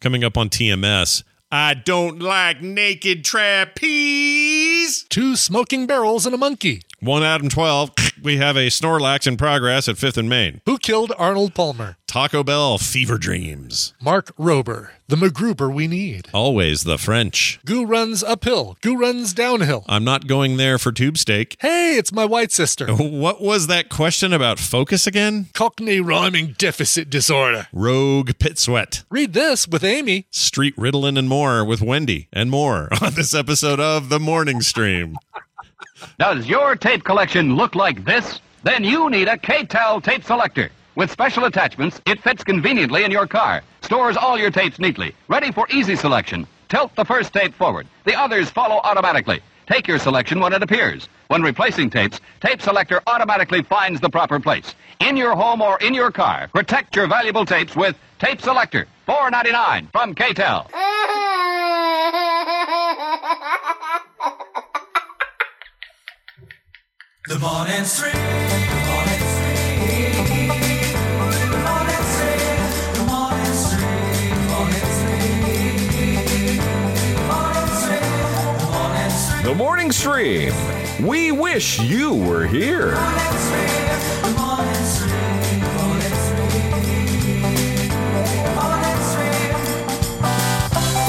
[0.00, 5.04] Coming up on TMS, I don't like naked trapeze.
[5.10, 6.80] Two smoking barrels and a monkey.
[7.00, 7.90] One Adam 12,
[8.22, 10.62] we have a Snorlax in progress at 5th and Main.
[10.64, 11.98] Who killed Arnold Palmer?
[12.10, 13.94] Taco Bell fever dreams.
[14.02, 16.26] Mark Rober, the MacGruber we need.
[16.34, 17.60] Always the French.
[17.64, 18.76] Goo runs uphill.
[18.80, 19.84] Goo runs downhill.
[19.88, 21.56] I'm not going there for tube steak.
[21.60, 22.88] Hey, it's my white sister.
[22.96, 25.50] What was that question about focus again?
[25.54, 27.68] Cockney rhyming deficit disorder.
[27.72, 29.04] Rogue pit sweat.
[29.08, 30.26] Read this with Amy.
[30.32, 35.16] Street Ritalin and more with Wendy and more on this episode of The Morning Stream.
[36.18, 38.40] Does your tape collection look like this?
[38.64, 40.72] Then you need a K-tel tape selector.
[41.00, 45.50] With special attachments, it fits conveniently in your car, stores all your tapes neatly, ready
[45.50, 46.46] for easy selection.
[46.68, 47.86] Tilt the first tape forward.
[48.04, 49.40] The others follow automatically.
[49.66, 51.08] Take your selection when it appears.
[51.28, 54.74] When replacing tapes, Tape Selector automatically finds the proper place.
[55.00, 58.86] In your home or in your car, protect your valuable tapes with Tape Selector.
[59.08, 60.70] $4.99 from K-tel.
[67.28, 68.79] The morning stream.
[79.50, 80.52] The Morning Stream.
[81.04, 82.92] We wish you were here.
[82.92, 84.22] The morning stream.
[84.22, 85.60] The morning stream.
[87.82, 89.50] The morning stream.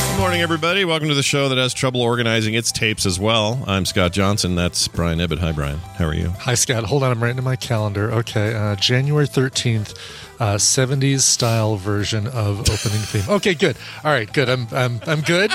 [0.09, 0.85] Good morning, everybody.
[0.85, 3.63] Welcome to the show that has trouble organizing its tapes as well.
[3.67, 4.55] I'm Scott Johnson.
[4.55, 5.37] That's Brian Ibbott.
[5.37, 5.77] Hi, Brian.
[5.77, 6.29] How are you?
[6.39, 6.83] Hi, Scott.
[6.85, 7.11] Hold on.
[7.11, 8.11] I'm writing in my calendar.
[8.11, 8.55] Okay.
[8.55, 9.95] Uh, January 13th,
[10.39, 13.29] uh, 70s style version of opening theme.
[13.29, 13.77] Okay, good.
[14.03, 14.49] All right, good.
[14.49, 15.51] I'm, I'm, I'm good.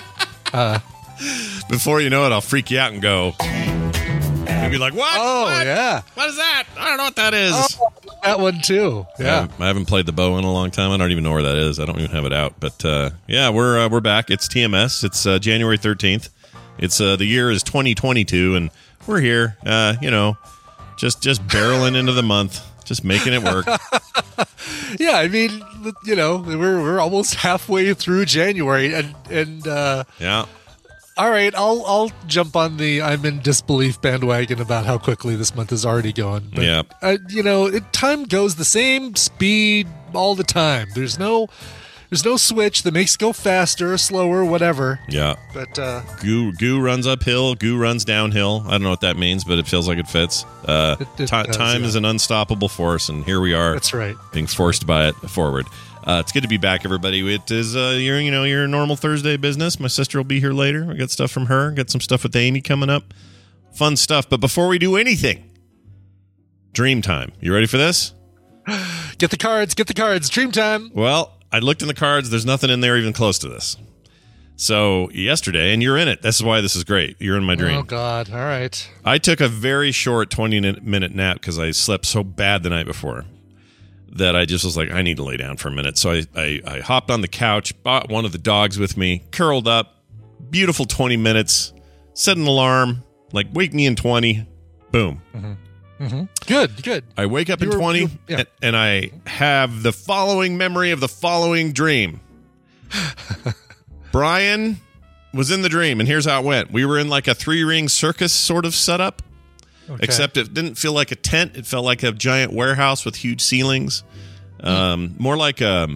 [1.68, 3.32] Before you know it, I'll freak you out and go.
[3.40, 5.14] You'll be like, what?
[5.18, 5.66] Oh, What?
[5.66, 6.02] yeah.
[6.14, 6.64] What is that?
[6.76, 7.78] I don't know what that is.
[8.24, 9.06] That one, too.
[9.18, 9.46] Yeah.
[9.60, 10.90] I haven't played the bow in a long time.
[10.90, 11.78] I don't even know where that is.
[11.78, 12.54] I don't even have it out.
[12.58, 14.28] But uh, yeah, we're uh, we're back.
[14.30, 15.04] It's TMS.
[15.04, 16.30] It's uh, January thirteenth.
[16.78, 18.70] It's uh, the year is twenty twenty two, and
[19.06, 19.56] we're here.
[19.64, 20.36] Uh, you know,
[20.96, 23.66] just just barreling into the month, just making it work.
[24.98, 25.12] Yeah.
[25.12, 25.62] I mean,
[26.04, 28.94] you know, we're, we're almost halfway through January.
[28.94, 30.46] And, and, uh, yeah.
[31.16, 35.54] All right, I'll, I'll jump on the I'm in disbelief bandwagon about how quickly this
[35.54, 36.50] month is already going.
[36.54, 36.82] But, Yeah.
[37.02, 40.88] uh, you know, it, time goes the same speed all the time.
[40.94, 41.48] There's no,
[42.10, 45.00] there's no switch that makes it go faster or slower, whatever.
[45.08, 45.36] Yeah.
[45.54, 48.62] But uh, Goo goo runs uphill, goo runs downhill.
[48.66, 50.44] I don't know what that means, but it feels like it fits.
[50.66, 51.88] Uh, It- it ti- does, time yeah.
[51.88, 53.72] is an unstoppable force, and here we are.
[53.72, 54.14] that's right.
[54.32, 55.66] being forced by it forward.
[56.06, 57.34] Uh, it's good to be back, everybody.
[57.34, 59.80] It is uh, your you know your normal Thursday business.
[59.80, 60.84] My sister will be here later.
[60.84, 61.72] We got stuff from her.
[61.72, 63.12] Got some stuff with Amy coming up.
[63.72, 64.28] Fun stuff.
[64.30, 65.50] But before we do anything,
[66.72, 67.32] dream time.
[67.40, 68.14] You ready for this?
[69.18, 69.74] Get the cards.
[69.74, 70.28] Get the cards.
[70.28, 70.92] Dream time.
[70.94, 72.30] Well, I looked in the cards.
[72.30, 73.76] There's nothing in there even close to this.
[74.54, 76.22] So yesterday, and you're in it.
[76.22, 77.16] This is why this is great.
[77.18, 77.78] You're in my dream.
[77.78, 78.30] Oh God!
[78.30, 78.90] All right.
[79.04, 82.86] I took a very short 20 minute nap because I slept so bad the night
[82.86, 83.24] before
[84.12, 85.98] that I just was like, I need to lay down for a minute.
[85.98, 89.22] So I, I, I hopped on the couch, bought one of the dogs with me,
[89.30, 90.02] curled up,
[90.50, 91.72] beautiful 20 minutes,
[92.14, 93.02] set an alarm,
[93.32, 94.46] like wake me in 20.
[94.92, 95.20] Boom.
[95.34, 96.04] Mm-hmm.
[96.04, 96.24] Mm-hmm.
[96.46, 96.82] Good.
[96.82, 97.04] Good.
[97.16, 98.38] I wake up You in were- 20 you- yeah.
[98.38, 102.20] and, and I have the following memory of the following dream.
[104.12, 104.78] Brian
[105.34, 106.70] was in the dream, and here's how it went.
[106.70, 109.22] We were in like a three ring circus sort of setup.
[109.88, 110.02] Okay.
[110.02, 111.56] except it didn't feel like a tent.
[111.56, 114.02] It felt like a giant warehouse with huge ceilings.
[114.60, 115.88] Um, more like a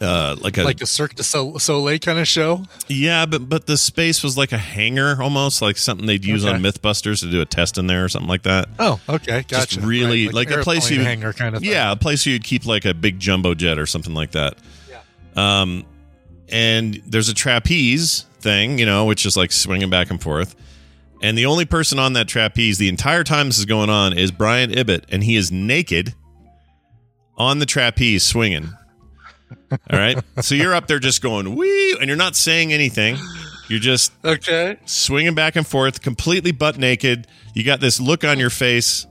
[0.00, 2.64] uh, like a like a Cirque du Sol- Soleil kind of show.
[2.88, 6.60] yeah, but but the space was like a hangar almost, like something they'd use on
[6.60, 8.68] MythBusters to do a test in there or something like that.
[8.78, 9.76] Oh, okay, gotcha.
[9.76, 11.62] Just really Right, like, a place you hangar kind of.
[11.62, 11.70] Thing.
[11.70, 14.54] yeah, a place you'd keep like a big jumbo jet or something like that.
[14.90, 15.60] Yeah.
[15.62, 15.84] Um,
[16.48, 20.54] and there's a trapeze thing, you know, which is like swinging back and forth.
[21.22, 24.30] And the only person on that trapeze the entire time this is going on is
[24.32, 26.14] Brian Ibbott, and he is naked
[27.38, 28.70] on the trapeze swinging.
[29.90, 30.18] All right.
[30.40, 33.16] so you're up there just going, wee, and you're not saying anything.
[33.68, 34.76] You're just Okay.
[34.84, 37.26] swinging back and forth, completely butt naked.
[37.54, 39.06] You got this look on your face.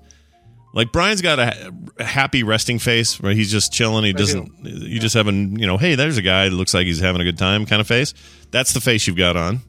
[0.74, 1.74] Like Brian's got a,
[2.04, 4.04] happy resting face where he's just chilling.
[4.06, 4.52] He doesn't.
[4.64, 7.24] You just having, you know, hey, there's a guy that looks like he's having a
[7.24, 8.14] good time kind of face.
[8.52, 9.62] That's the face you've got on.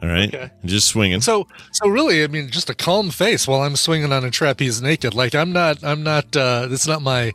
[0.00, 0.50] All right, Okay.
[0.64, 1.20] Just swinging.
[1.20, 4.80] So, so really, I mean, just a calm face while I'm swinging on a trapeze
[4.80, 5.14] naked.
[5.14, 6.36] Like I'm not, I'm not.
[6.36, 7.32] uh It's not my,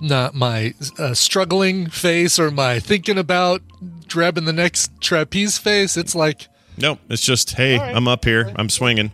[0.00, 3.62] not my uh, struggling face or my thinking about
[4.08, 5.96] grabbing the next trapeze face.
[5.96, 7.00] It's like, nope.
[7.08, 8.52] it's just, hey, I'm up here.
[8.56, 9.10] I'm swinging.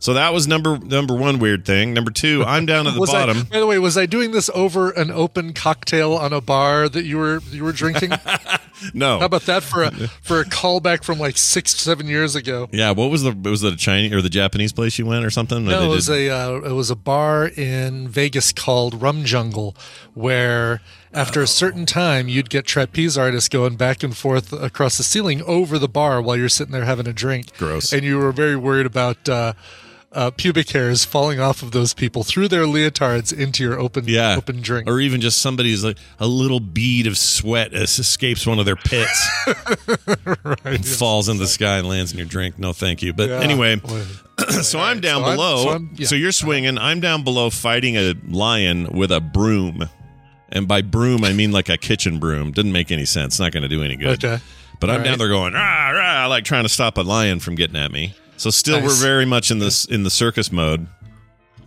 [0.00, 1.92] So that was number number one weird thing.
[1.94, 3.44] Number two, I'm down at the was I- bottom.
[3.44, 7.04] by the way, was I doing this over an open cocktail on a bar that
[7.04, 8.12] you were you were drinking?
[8.94, 9.18] No.
[9.18, 9.90] How about that for a
[10.22, 12.66] for a callback from like six seven years ago?
[12.72, 12.92] yeah.
[12.92, 15.66] What was the was it a Chinese or the Japanese place you went or something?
[15.66, 19.26] No, they it was did- a uh, it was a bar in Vegas called Rum
[19.26, 19.76] Jungle,
[20.14, 20.80] where
[21.12, 25.42] after a certain time you'd get trapeze artists going back and forth across the ceiling
[25.42, 27.54] over the bar while you're sitting there having a drink.
[27.58, 27.92] Gross.
[27.92, 29.52] And you were very worried about uh,
[30.12, 34.34] uh, pubic hairs falling off of those people through their leotards into your open yeah,
[34.36, 34.88] open drink.
[34.88, 39.28] or even just somebody's like a little bead of sweat escapes one of their pits,
[40.64, 42.58] and falls into the sky and lands in your drink.
[42.58, 43.12] No, thank you.
[43.12, 43.40] But Yeah.
[43.40, 43.80] anyway,
[44.62, 45.56] so I'm down so I'm- below.
[45.58, 46.14] so So, I'm- yeah.
[46.14, 46.78] you're swinging.
[46.78, 49.88] I'm down below fighting a lion with a broom.
[50.52, 52.50] And by broom, I mean like a kitchen broom.
[52.50, 53.38] Didn't make any sense.
[53.38, 54.24] Not going to do any good.
[54.24, 54.42] Okay.
[54.80, 57.54] But I'm All down there going rah rah, like trying to stop a lion from
[57.54, 58.14] getting at me.
[58.40, 58.88] So still, Nice.
[58.88, 60.86] we're very much in this in the circus mode.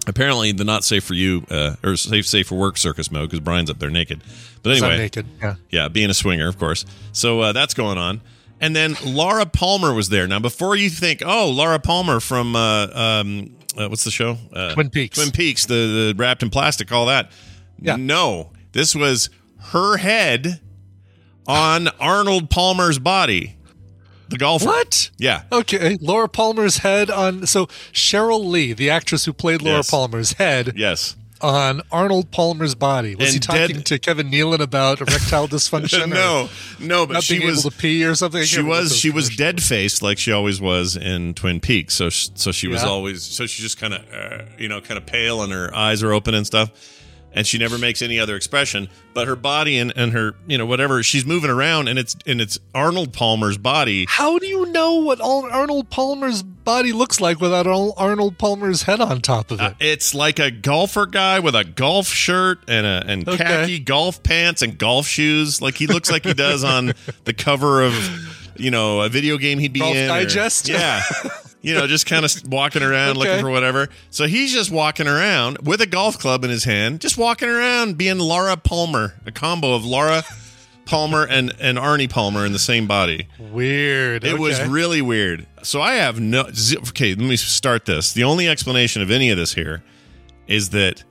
[0.08, 3.42] Apparently, the not safe for you uh, or safe safe for work circus mode because
[3.42, 4.24] Brian's up there naked.
[4.64, 5.28] But anyway, naked.
[5.40, 5.56] Yeah.
[5.70, 6.84] yeah, being a swinger, of course.
[7.12, 8.22] So uh, that's going on.
[8.60, 10.26] And then Laura Palmer was there.
[10.26, 14.38] Now, before you think, oh, Laura Palmer from uh, um, uh, what's the show?
[14.52, 15.16] Uh, Twin Peaks.
[15.16, 17.32] Twin Peaks, the, the wrapped in plastic, all that.
[17.80, 17.98] Yeah.
[17.98, 19.30] No, this was
[19.60, 20.60] her head
[21.46, 23.58] on Arnold Palmer's body,
[24.34, 24.66] the golfer.
[24.66, 25.10] What?
[25.18, 25.44] Yeah.
[25.52, 29.90] Okay, Laura Palmer's head on so Cheryl Lee, the actress who played Laura Yes.
[29.90, 31.16] Palmer's head Yes.
[31.42, 33.16] on Arnold Palmer's body.
[33.16, 36.10] Was he talking dead- to Kevin Nealon about erectile dysfunction?
[36.14, 36.50] no,
[36.80, 38.44] no, but she being was able to pee or something.
[38.44, 41.96] She was she was dead faced like she always was in Twin Peaks.
[41.96, 45.06] So so she was always so she just kind of uh, you know kind of
[45.06, 46.72] pale and her eyes are open and stuff.
[47.36, 50.66] And she never makes any other expression, but her body and, and her you know
[50.68, 54.06] whatever she's moving around and it's and it's Arnold Palmer's body.
[54.08, 59.20] How do you know what Arnold Palmer's body looks like without Arnold Palmer's head on
[59.22, 59.64] top of it?
[59.64, 63.44] Uh, it's like a golfer guy with a golf shirt and a and Okay.
[63.44, 65.60] khaki golf pants and golf shoes.
[65.62, 66.94] Like he looks like he does on
[67.26, 67.94] the cover of
[68.58, 70.06] you know a video game he'd be Golf in.
[70.10, 70.70] or- Digest?
[70.70, 71.02] yeah.
[71.64, 73.88] You know, just kind of walking around looking for whatever.
[74.10, 77.98] So he's just walking around with a golf club in his hand, just walking around
[77.98, 80.24] being Laura Palmer, a combo of Laura
[80.86, 83.28] Palmer and, and Arnie Palmer in the same body.
[83.40, 84.26] Weird.
[84.26, 85.48] It was really weird.
[85.64, 86.42] So I have no.
[86.90, 88.12] Okay, let me start this.
[88.12, 89.82] The only explanation of any of this here
[90.48, 91.04] is that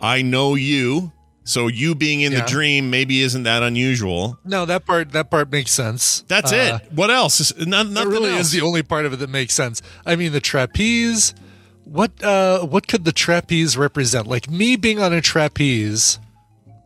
[0.00, 1.12] I know you.
[1.48, 2.42] So you being in Yeah.
[2.42, 4.38] the dream maybe isn't that unusual.
[4.44, 5.12] no that part.
[5.12, 6.22] That part makes sense.
[6.28, 6.92] That's Uh, it.
[6.92, 7.40] What else?
[7.40, 8.48] Is- no- That nothing really else.
[8.48, 9.80] is the only part of it that makes sense.
[10.04, 11.32] I mean, the trapeze.
[11.84, 14.26] What uh, what could the trapeze represent?
[14.26, 16.18] Like me being on a trapeze,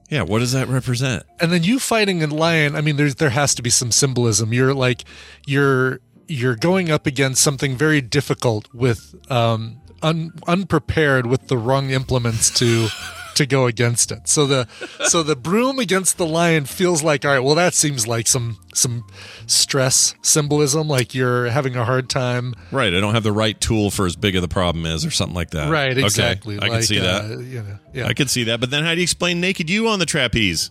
[0.08, 0.22] yeah.
[0.22, 1.24] What does that represent?
[1.40, 2.76] and then you fighting a lion.
[2.76, 4.52] I mean, there's there has to be some symbolism.
[4.52, 5.02] You're like
[5.44, 5.98] you're
[6.28, 12.48] you're going up against something very difficult with um un, unprepared with the wrong implements
[12.60, 12.86] to
[13.37, 14.29] to go against it.
[14.29, 14.69] So the
[15.06, 17.40] so the broom against the lion feels like all right.
[17.40, 19.05] Well, that seems like some some
[19.46, 20.88] stress symbolism.
[20.88, 22.55] Like you're having a hard time.
[22.70, 22.93] Right.
[22.94, 25.34] I don't have the right tool for as big of the problem is, or something
[25.34, 25.70] like that.
[25.70, 26.58] Right, Okay, exactly.
[26.61, 27.40] I can see uh, that.
[27.44, 28.61] You know, yeah, I can see that.
[28.61, 30.70] But then, how do you explain naked you on the trapeze?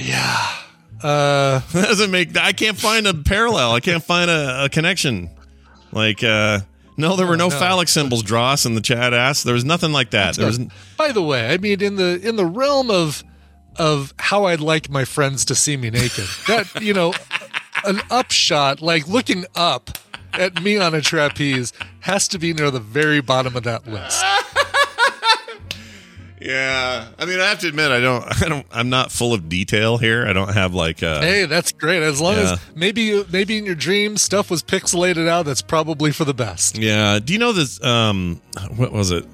[0.00, 0.54] yeah.
[1.02, 2.36] Uh, That doesn't make.
[2.36, 3.72] I can't find a parallel.
[3.72, 5.30] I can't find a, a connection.
[5.92, 6.60] Like, uh
[6.98, 7.58] no, there were no, no.
[7.58, 8.22] phallic symbols.
[8.22, 9.42] Dross and the chat ass.
[9.42, 10.36] There was nothing like that.
[10.36, 10.58] There was.
[10.96, 13.24] by the way, I mean in the in the realm of
[13.76, 16.26] of how I'd like my friends to see me naked.
[16.48, 17.14] That you know,
[17.84, 19.90] an upshot like looking up
[20.32, 24.24] at me on a trapeze has to be near the very bottom of that list.
[26.40, 28.24] Yeah, I mean, I have to admit, I don't.
[28.42, 28.66] I don't.
[28.70, 30.26] I'm not full of detail here.
[30.26, 31.02] I don't have like.
[31.02, 32.02] Uh, Hey, that's great.
[32.02, 32.52] As long Yeah.
[32.54, 36.34] as maybe you, maybe in your dreams stuff was pixelated out, that's probably for the
[36.34, 36.78] best.
[36.78, 37.18] Yeah.
[37.18, 37.82] Do you know this?
[37.82, 38.40] Um,
[38.76, 39.26] what was it?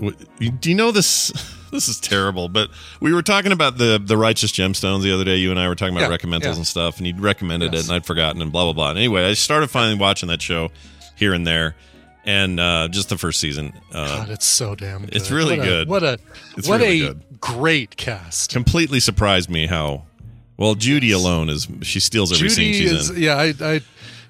[0.60, 1.32] Do you know this?
[1.74, 2.48] This is terrible.
[2.48, 2.70] But
[3.00, 5.34] we were talking about the the righteous gemstones the other day.
[5.38, 6.54] You and I were talking about Yeah, recommendals yeah.
[6.54, 7.82] and stuff, and you recommended Yes.
[7.82, 8.90] it, and I'd forgotten, and blah blah blah.
[8.90, 10.70] And anyway, I started finally watching that show
[11.16, 11.74] here and there,
[12.24, 13.72] and uh, just the first season.
[13.92, 15.14] Uh, God, it's so damn good.
[15.16, 15.88] It's really What a- good.
[15.88, 16.18] What a
[16.56, 17.40] It's what really a good.
[17.40, 18.50] great cast.
[18.52, 20.04] completely surprised me how
[20.56, 21.68] well Judy alone is.
[21.82, 23.22] She steals every scene she's is in.
[23.22, 23.36] yeah.
[23.36, 23.80] I, I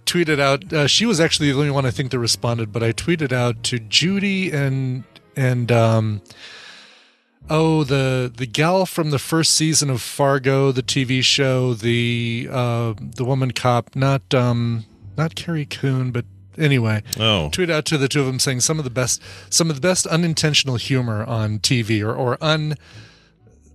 [0.07, 0.73] tweeted out.
[0.73, 3.63] Uh, she was actually the only one I think that responded, but I tweeted out
[3.65, 5.05] to Judy and
[5.37, 6.23] and um,
[7.51, 12.95] oh the the gal from the first season of Fargo, the TV show, the uh,
[12.99, 14.85] the woman cop, not um
[15.17, 16.25] not Carrie Coon, but
[16.59, 17.03] anyway.
[17.19, 19.21] Oh, Tweet out to the two of them saying some of the best
[19.51, 22.77] some of the best unintentional humor on TV or or un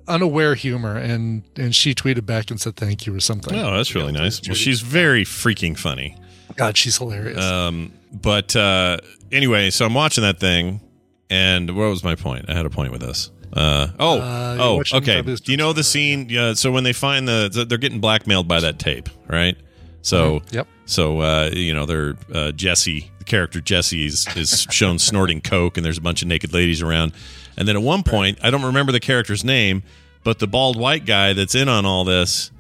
[0.08, 3.58] unaware humor and and she tweeted back and said thank you or something.
[3.58, 4.42] oh, that's really nice.
[4.48, 6.16] Well, she's very freaking funny.
[6.56, 7.44] God, she's hilarious.
[7.44, 8.98] Um, but uh,
[9.32, 10.82] anyway, so I'm watching that thing,
[11.30, 12.46] And what was my point?
[12.50, 13.30] I had a point with this.
[13.54, 15.22] Uh, oh, Uh, oh, okay.
[15.22, 16.28] Do you know the scene?
[16.28, 16.54] Yeah.
[16.54, 19.56] So when they find the, they're getting blackmailed by that tape, right?
[20.02, 20.68] So, Yep.
[20.86, 25.78] so uh, you know, they're uh, Jesse, the character Jesse is is shown snorting coke,
[25.78, 27.14] and there's a bunch of naked ladies around.
[27.58, 29.84] And then at one point, I don't remember the character's name,
[30.24, 32.52] but the bald white guy that's in on all this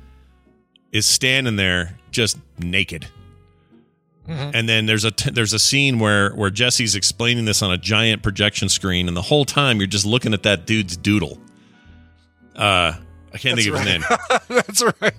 [0.91, 3.07] is standing there just naked.
[4.27, 7.79] And then there's a t- there's a scene where where Jesse's explaining this on a
[7.79, 11.39] giant projection screen, and the whole time you're just looking at that dude's doodle.
[12.55, 12.93] Uh,
[13.33, 14.03] I can't think of his name.
[14.47, 15.13] That's right.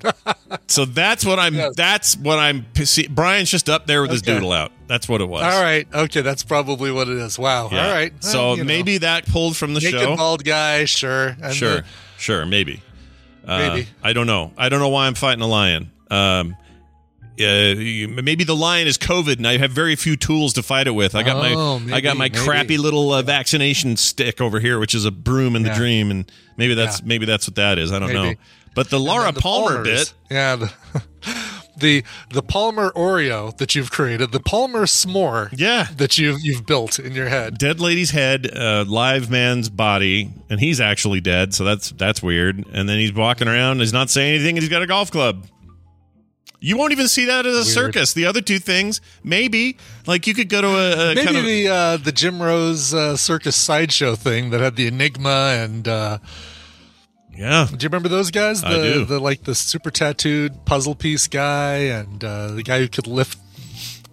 [0.67, 1.55] So that's what I'm.
[1.55, 1.75] Yes.
[1.77, 2.67] That's what I'm.
[2.77, 4.73] See, Brian's just up there with his doodle out.
[4.87, 5.43] That's what it was.
[5.43, 5.87] All right.
[5.93, 7.39] Okay, that's probably what it is.
[7.39, 7.69] Wow.
[7.71, 7.87] Yeah.
[7.87, 8.13] All right.
[8.23, 10.17] So Well, you know, maybe that pulled from the naked show.
[10.17, 10.85] bald guy.
[10.87, 11.37] Sure.
[11.43, 11.85] And Sure, the-
[12.19, 12.83] sure, maybe.
[13.47, 13.89] Uh, Maybe.
[14.03, 14.53] I don't know.
[14.59, 15.91] I don't know why I'm fighting a lion.
[16.11, 16.57] Um,
[17.39, 20.93] uh, maybe the lion is COVID, and I have very few tools to fight it
[20.93, 21.15] with.
[21.15, 22.45] I got Oh, my I got my maybe, maybe.
[22.47, 25.77] crappy little uh, vaccination stick over here, which is a broom in the Yeah.
[25.77, 27.07] dream, and maybe that's Yeah.
[27.07, 27.93] maybe that's what that is.
[27.93, 28.35] I don't know.
[28.75, 29.85] But the Laura the Palmer Palmers.
[29.85, 30.57] bit, Yeah.
[30.57, 30.73] The,
[31.77, 36.99] the the Palmer Oreo that you've created, the Palmer s'more yeah, that you've you've built
[36.99, 37.57] in your head.
[37.59, 41.55] dead lady's head, uh, live man's body, and he's actually dead.
[41.55, 42.65] So that's that's weird.
[42.73, 43.81] And then he's walking around.
[43.81, 44.57] He's not saying anything.
[44.57, 45.47] And he's got a golf club.
[46.63, 48.13] You won't even see that as a circus.
[48.13, 51.45] The other two things, maybe, like you could go to a, a Maybe kind of
[51.47, 56.19] the uh, the Jim Rose uh, circus sideshow thing that had the Enigma and uh,
[57.35, 57.67] yeah.
[57.67, 58.61] do you remember those guys?
[58.61, 59.05] The, I do.
[59.07, 63.39] The like the super tattooed puzzle piece guy and uh, the guy who could lift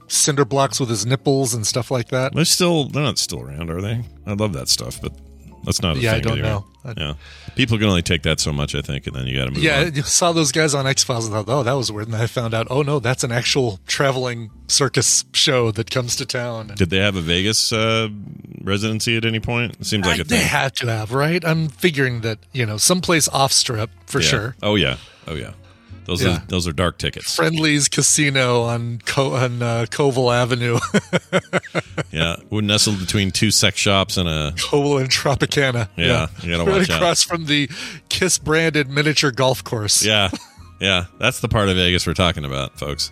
[0.07, 2.33] cinder blocks with his nipples and stuff like that.
[2.33, 4.03] They're still they're not still around, are they?
[4.25, 5.11] I love that stuff, but
[5.67, 5.97] that's not.
[5.97, 6.49] A Yeah, I don't anymore.
[6.51, 6.65] know.
[6.85, 7.13] I- yeah,
[7.55, 9.61] people can only take that so much, I think, and then you got to move
[9.61, 9.93] Yeah, on.
[9.93, 12.07] you saw those guys on X Files and thought, oh, that was weird.
[12.07, 16.25] And I found out, oh no, that's an actual traveling circus show that comes to
[16.25, 16.71] town.
[16.75, 18.07] Did they have a Vegas uh,
[18.61, 19.75] residency at any point?
[19.79, 20.47] It seems like I- a they thing.
[20.47, 21.43] had to have, right?
[21.45, 24.27] I'm figuring that you know, someplace off strip for Yeah.
[24.27, 24.55] sure.
[24.63, 24.97] Oh yeah.
[25.27, 25.51] Oh yeah.
[26.07, 26.37] Those Yeah.
[26.37, 27.35] are those are dark tickets.
[27.35, 30.79] Friendly's Casino on Co- on uh, Koval Avenue,
[32.11, 35.89] Yeah, we're nestled between two sex shops and a Koval and Tropicana.
[35.95, 36.95] Yeah, you gotta right watch out.
[36.97, 37.69] across from the
[38.09, 40.03] Kiss branded miniature golf course.
[40.05, 40.29] yeah,
[40.79, 41.05] yeah.
[41.19, 43.11] That's the part of Vegas we're talking about, folks.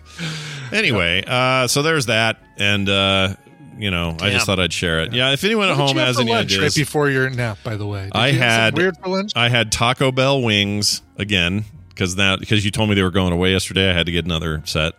[0.72, 3.34] Anyway, uh, so there's that, and uh,
[3.78, 5.12] you know, I just thought I'd share it.
[5.12, 7.58] Yeah, if anyone at What did home has any lunch right ideas, before your nap,
[7.62, 8.04] by the way.
[8.04, 9.32] Did I you have had weird for lunch.
[9.36, 11.64] I had Taco Bell wings again
[11.96, 13.90] because that because you told me they were going away yesterday.
[13.90, 14.92] I had to get another set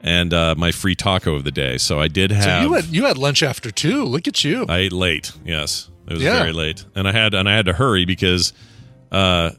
[0.00, 1.76] and uh, my free taco of the day.
[1.76, 2.62] So I did So have.
[2.62, 4.04] you had you had lunch after two.
[4.04, 4.64] Look at you.
[4.68, 5.32] I ate late.
[5.44, 6.38] Yes, it was Yeah.
[6.38, 8.52] very late, and I had and I had to hurry because,
[9.10, 9.50] uh,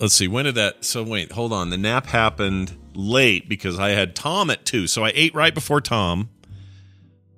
[0.00, 0.84] let's see, when did that?
[0.84, 1.68] So wait, hold on.
[1.70, 5.80] The nap happened late because I had Tom at two, so I ate right before
[5.82, 6.30] Tom,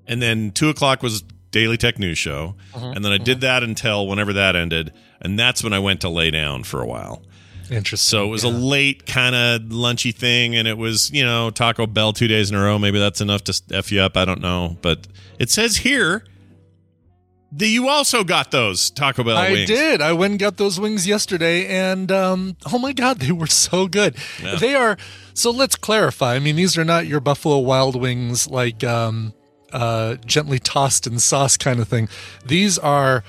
[0.06, 3.62] and then two o'clock was Daily Tech News Show, Uh-huh, and then I did that
[3.62, 7.22] until whenever that ended, and that's when I went to lay down for a while.
[7.70, 8.10] Interesting.
[8.18, 11.86] So it was a late kind of lunchy thing, and it was you know Taco
[11.86, 12.78] Bell two days in a row.
[12.78, 14.16] Maybe that's enough to f you up.
[14.16, 15.06] I don't know, but
[15.38, 16.24] it says here
[17.56, 19.68] that you also got those Taco Bell I wings.
[19.68, 20.00] did.
[20.00, 23.86] I went and got those wings yesterday, and um, oh my god, they were so
[23.86, 24.16] good.
[24.42, 24.56] Yeah.
[24.56, 24.96] They are.
[25.34, 26.34] So let's clarify.
[26.34, 29.34] I mean, these are not your Buffalo Wild Wings, like um,
[29.72, 32.08] uh, gently tossed in sauce kind of thing.
[32.44, 33.24] These are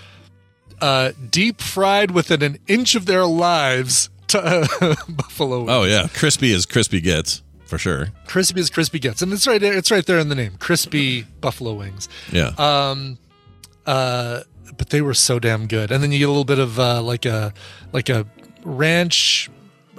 [0.82, 4.10] uh, deep fried within an inch of their lives.
[4.30, 5.70] To, Buffalo wings.
[5.72, 8.08] Oh yeah, crispy as crispy gets for sure.
[8.28, 9.74] crispy as crispy gets, and it's right there.
[9.78, 12.08] It's right there in the name, crispy buffalo wings.
[12.32, 13.18] Yeah, Um,
[13.86, 14.42] uh,
[14.78, 15.92] but they were so damn good.
[15.92, 17.54] And then you get a little bit of uh, like a
[17.94, 18.26] like a
[18.64, 19.50] ranch,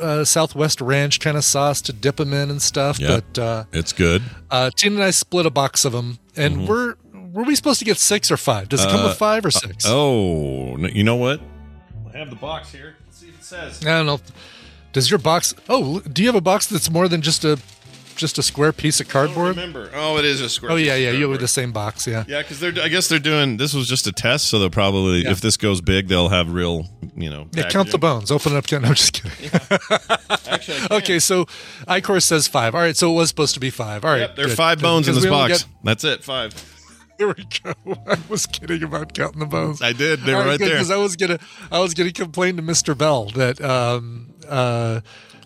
[0.00, 2.98] uh, Southwest ranch kind of sauce to dip them in and stuff.
[2.98, 3.20] Yeah.
[3.32, 4.22] But uh, it's good.
[4.50, 6.94] uh, Tina and I split a box of them, and we're
[7.32, 8.68] were we supposed to get six or five?
[8.68, 9.04] Does it come Mm-hmm.
[9.06, 9.84] Uh, with five or six?
[9.86, 11.40] Oh, you know what?
[12.16, 12.96] I have the box here.
[13.04, 13.82] Let's see if it says.
[13.84, 14.20] I don't know.
[14.94, 15.54] Does your box?
[15.68, 17.58] Oh, do you have a box that's more than just a
[18.14, 19.48] just a square piece of I don't cardboard?
[19.56, 19.90] remember.
[19.94, 20.72] Oh, it is a square.
[20.72, 21.10] Oh yeah, piece of yeah.
[21.10, 21.30] You cardboard.
[21.32, 22.24] with the same box, yeah.
[22.26, 22.72] Yeah, because they're.
[22.82, 23.58] I guess they're doing.
[23.58, 25.32] This was just a test, so they'll probably, Yeah.
[25.32, 26.86] if this goes big, they'll have real.
[27.14, 27.48] You know.
[27.52, 28.30] Yeah, count the bones.
[28.30, 28.64] Open it up.
[28.72, 29.50] No, I'm just kidding.
[30.48, 30.96] Actually, I.
[30.96, 31.44] Okay, so
[31.86, 32.74] Icor says five.
[32.74, 34.06] All right, so it was supposed to be five.
[34.06, 34.82] All right, Yep, there are good, five good.
[34.84, 35.64] bones in this box.
[35.64, 36.24] got- That's it.
[36.24, 36.54] Five.
[37.18, 37.74] Here we go.
[38.06, 39.82] I was kidding about counting the bones.
[39.82, 40.20] I did.
[40.20, 40.70] They were right there.
[40.70, 41.38] Because I was gonna,
[41.70, 45.00] I was gonna complain to Mister Bell that um uh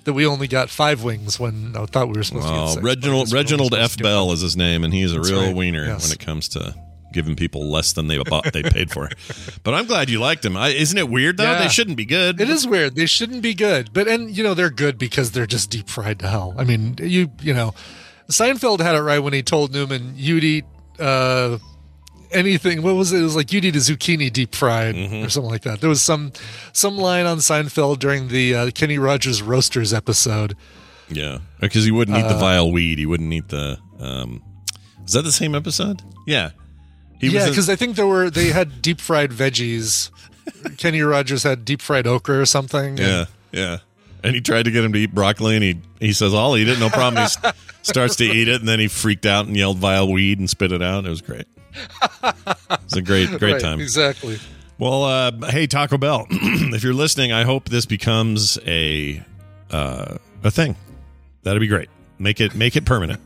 [0.05, 2.67] that we only got five wings when I thought we were supposed to get Oh,
[2.75, 2.83] six.
[2.83, 3.99] Reginald guess we're only Reginald F.
[3.99, 5.55] Bell is his name, and he's a That's real right.
[5.57, 6.05] wiener Yes.
[6.05, 6.75] when it comes to
[7.13, 9.09] giving people less than they bought they paid for.
[9.63, 10.57] But I'm glad you liked him.
[10.57, 11.43] I, isn't it weird though?
[11.45, 11.59] Yeah.
[11.63, 12.41] They shouldn't be good.
[12.41, 12.95] It is weird.
[12.95, 16.19] They shouldn't be good, but and you know they're good because they're just deep fried
[16.21, 16.55] to hell.
[16.57, 17.75] I mean, you you know,
[18.29, 20.65] Seinfeld had it right when he told Newman, "You'd eat,
[21.01, 21.59] uh,
[22.31, 22.83] anything.
[22.83, 23.21] What was it?
[23.21, 25.25] It was like you need a zucchini deep fried Mm-hmm.
[25.25, 25.81] or something like that.
[25.81, 26.33] There was some
[26.73, 30.57] some line on Seinfeld during the uh, Kenny Rogers roasters episode.
[31.09, 32.99] Yeah, because he wouldn't eat the Uh, vile weed.
[32.99, 33.79] He wouldn't eat the.
[33.99, 34.43] Um,
[35.05, 36.03] is that the same episode?
[36.27, 36.51] Yeah.
[37.21, 40.11] He yeah, because I think there were they had deep fried veggies.
[40.79, 42.91] Kenny Rogers had deep fried okra or something.
[42.91, 43.79] and- Yeah, yeah.
[44.23, 46.69] And he tried to get him to eat broccoli, and he he says, "I'll eat
[46.69, 47.39] it, no problem." He s-
[47.83, 50.73] starts to eat it, and then he freaked out and yelled "vile weed" and spit
[50.73, 51.05] it out.
[51.07, 51.47] It was great.
[52.85, 53.81] It's a great great Right, time.
[53.81, 54.39] Exactly.
[54.79, 59.23] Well, uh, hey Taco Bell, if you're listening, I hope this becomes a
[59.71, 60.77] uh, a thing.
[61.43, 61.89] That'd be great.
[62.19, 63.21] Make it make it permanent.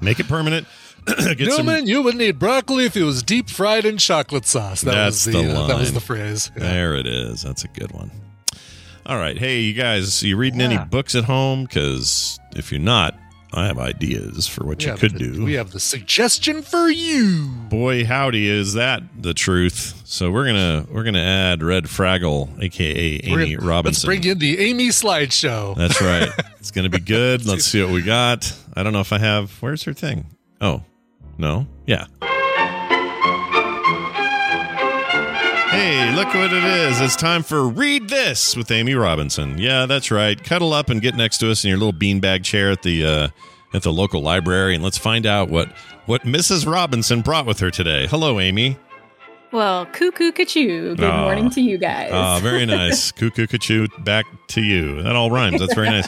[0.00, 0.66] Make it permanent.
[1.06, 4.80] Get some- Newman, you would need broccoli if it was deep fried in chocolate sauce.
[4.80, 6.50] That That's was the, the uh, that was the phrase.
[6.56, 6.62] Yeah.
[6.62, 7.42] There it is.
[7.42, 8.10] That's a good one.
[9.06, 9.36] All right.
[9.36, 11.64] Hey, you guys, you reading any books at home?
[11.64, 13.14] Because if you're not,
[13.54, 15.44] I have ideas for what We you could the- do.
[15.44, 17.46] We have the suggestion for you.
[17.68, 20.00] Boy, howdy, is that the truth?
[20.04, 24.08] So we're gonna we're gonna add Red Fraggle, aka Amy gonna- Robinson.
[24.08, 25.76] Let's bring in the Amy slideshow.
[25.76, 26.28] That's right.
[26.64, 27.44] It's gonna be good.
[27.44, 28.50] Let's see what we got.
[28.74, 29.50] I don't know if I have.
[29.60, 30.24] Where's her thing?
[30.62, 30.82] Oh,
[31.36, 31.66] no.
[31.86, 32.06] Yeah.
[35.74, 37.00] Hey, look what it is.
[37.00, 39.58] It's time for Read This with Amy Robinson.
[39.58, 40.40] Yeah, that's right.
[40.40, 43.28] Cuddle up and get next to us in your little beanbag chair at the uh,
[43.72, 45.68] at the local library, and let's find out what
[46.06, 46.64] what Mrs.
[46.70, 48.06] Robinson brought with her today.
[48.06, 48.78] Hello, Amy.
[49.50, 50.96] Well, cuckoo cachoo.
[50.96, 51.22] Good Aw.
[51.22, 52.10] morning to you guys.
[52.12, 53.10] Ah, very nice.
[53.10, 55.02] Cuckoo Cachoo, back to you.
[55.02, 55.58] That all rhymes.
[55.58, 56.06] That's very nice.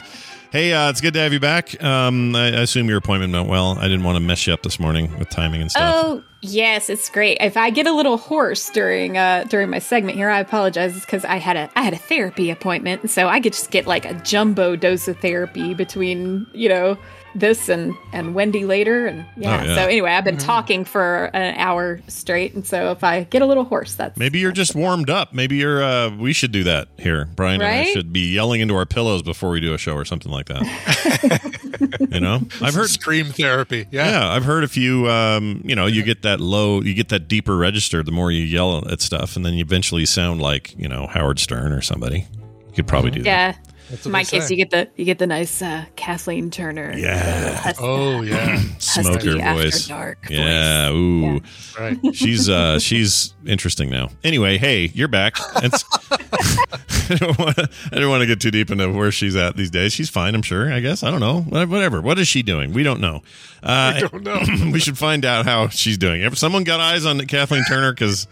[0.49, 1.81] Hey, uh, it's good to have you back.
[1.83, 3.77] Um, I, I assume your appointment went well.
[3.77, 5.93] I didn't want to mess you up this morning with timing and stuff.
[6.05, 7.37] Oh yes, it's great.
[7.39, 10.99] If I get a little hoarse during uh during my segment here, I apologize.
[10.99, 14.05] Because I had a I had a therapy appointment, so I could just get like
[14.05, 16.97] a jumbo dose of therapy between you know
[17.39, 19.61] this and and Wendy later, and yeah.
[19.61, 19.75] Oh, yeah.
[19.75, 23.45] So anyway, I've been talking for an hour straight, and so if I get a
[23.45, 25.33] little hoarse, that's Maybe you're just warmed up.
[25.33, 25.83] Maybe you're.
[25.83, 27.25] Uh, we should do that here.
[27.35, 30.05] Brian and I should be yelling into our pillows before we do a show or
[30.05, 32.07] something like that.
[32.11, 32.89] you know, I've heard.
[32.89, 33.85] Scream therapy.
[33.91, 34.09] Yeah.
[34.09, 37.27] Yeah, I've heard if you, um, you know, you get that low, you get that
[37.27, 40.87] deeper register the more you yell at stuff, and then you eventually sound like you
[40.87, 42.25] know Howard Stern or somebody.
[42.69, 43.55] You could probably do that.
[43.55, 43.73] yeah.
[43.89, 44.55] That's In my case, say.
[44.55, 46.93] you get the you get the nice uh, Kathleen Turner.
[46.97, 47.55] Yeah.
[47.55, 48.59] hus- Oh yeah.
[48.79, 49.87] Smoker husky after voice.
[49.87, 51.41] dark Yeah, ooh.
[51.79, 51.97] right.
[52.13, 54.09] she's uh she's interesting now.
[54.23, 55.37] Anyway, hey, you're back.
[55.57, 55.83] It's,
[57.09, 59.55] I don't want to I don't want to get too deep into where she's at
[59.55, 59.93] these days.
[59.93, 60.71] She's fine, I'm sure.
[60.71, 61.41] I guess I don't know.
[61.41, 62.01] Whatever.
[62.01, 62.73] What is she doing?
[62.73, 63.21] We don't know.
[63.63, 64.41] Uh, I don't know.
[64.71, 66.21] we should find out how she's doing.
[66.21, 68.27] If someone got eyes on Kathleen Turner, because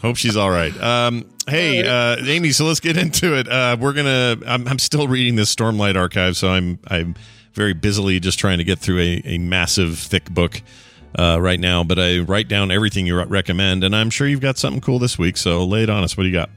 [0.00, 0.76] hope she's all right.
[0.82, 2.52] Um, hey, uh, Amy.
[2.52, 3.48] So let's get into it.
[3.48, 4.38] Uh, we're gonna.
[4.46, 7.14] I'm, I'm still reading this Stormlight archive, so I'm I'm
[7.54, 10.62] very busily just trying to get through a, a massive thick book.
[11.18, 14.56] Uh, right now, but I write down everything you recommend, and I'm sure you've got
[14.56, 15.36] something cool this week.
[15.36, 16.16] So lay it on us.
[16.16, 16.48] What do you got?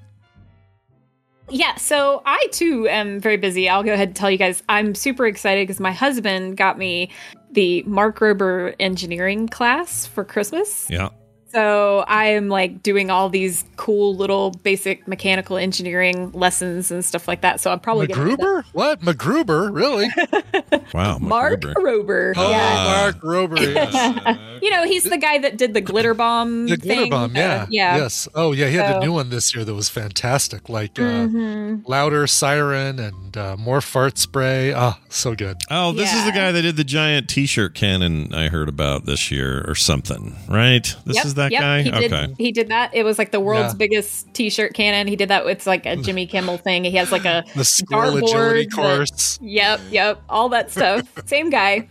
[1.50, 3.70] Yeah, so I too am very busy.
[3.70, 7.12] I'll go ahead and tell you guys I'm super excited because my husband got me
[7.52, 10.90] the Mark Rober engineering class for Christmas.
[10.90, 11.10] Yeah.
[11.56, 17.30] So I am like doing all these cool little basic mechanical engineering lessons and stuff
[17.30, 17.62] like that.
[17.62, 18.64] So I'm probably gonna end up- MacGruber?
[18.74, 19.00] What?
[19.02, 19.74] MacGruber?
[19.74, 20.10] Really?
[20.94, 21.18] Wow.
[21.20, 22.34] Mark Rober.
[22.38, 23.02] Oh, yeah.
[23.02, 23.60] Mark Rober.
[23.60, 24.38] Yes.
[24.66, 26.66] You know, he's the guy that did the glitter bomb.
[26.68, 27.10] The glitter thing.
[27.12, 27.36] bomb.
[27.36, 27.64] Yeah.
[27.64, 27.98] Uh, yeah.
[27.98, 28.28] Yes.
[28.34, 28.68] Oh, yeah.
[28.68, 30.70] He had So- a new one this year that was fantastic.
[30.70, 31.84] Like uh, Mhm.
[31.88, 34.74] louder siren and uh, more fart spray.
[34.74, 35.58] Ah, so good.
[35.70, 39.30] Oh, this is the guy that did the giant T-shirt cannon I heard about this
[39.30, 40.84] year, or something, right?
[41.06, 41.82] This Yep, is that yep, guy.
[41.84, 42.36] He did, okay.
[42.38, 42.94] He did that.
[42.94, 43.78] It was like the world's Yeah.
[43.78, 45.08] biggest T-shirt cannon.
[45.08, 46.84] He did that It's like a Jimmy Kimmel thing.
[46.84, 49.40] He has like a The squirrel agility dartboard that- course.
[49.42, 51.08] Yep, yep, all that stuff.
[51.26, 51.88] Same guy.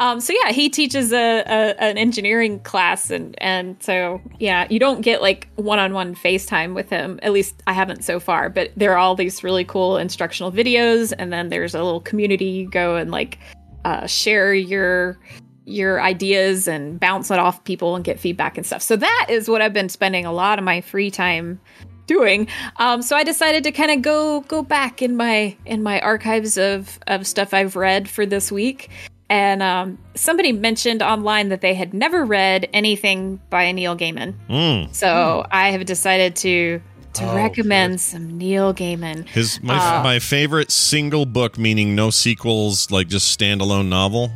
[0.00, 4.80] Um, so yeah, he teaches a, a an engineering class, and and so yeah, you
[4.80, 7.20] don't get like one on one FaceTime with him.
[7.22, 8.50] At least I haven't so far.
[8.50, 12.46] But there are all these really cool instructional videos, and then there's a little community
[12.46, 13.38] you go and like
[13.84, 15.16] uh, share your
[15.66, 18.82] your ideas and bounce it off people and get feedback and stuff.
[18.82, 21.58] So that is what I've been spending a lot of my free time
[22.06, 22.48] doing.
[22.76, 26.58] Um, so I decided to kind of go go back in my in my archives
[26.58, 28.90] of of stuff I've read for this week.
[29.30, 34.34] And um, somebody mentioned online that they had never read anything by Neil Gaiman.
[34.50, 34.94] Mm.
[34.94, 36.82] So I have decided to
[37.14, 39.26] to Oh, recommend some Neil Gaiman.
[39.28, 44.30] His my Uh, my favorite single book, meaning no sequels, like just standalone novel,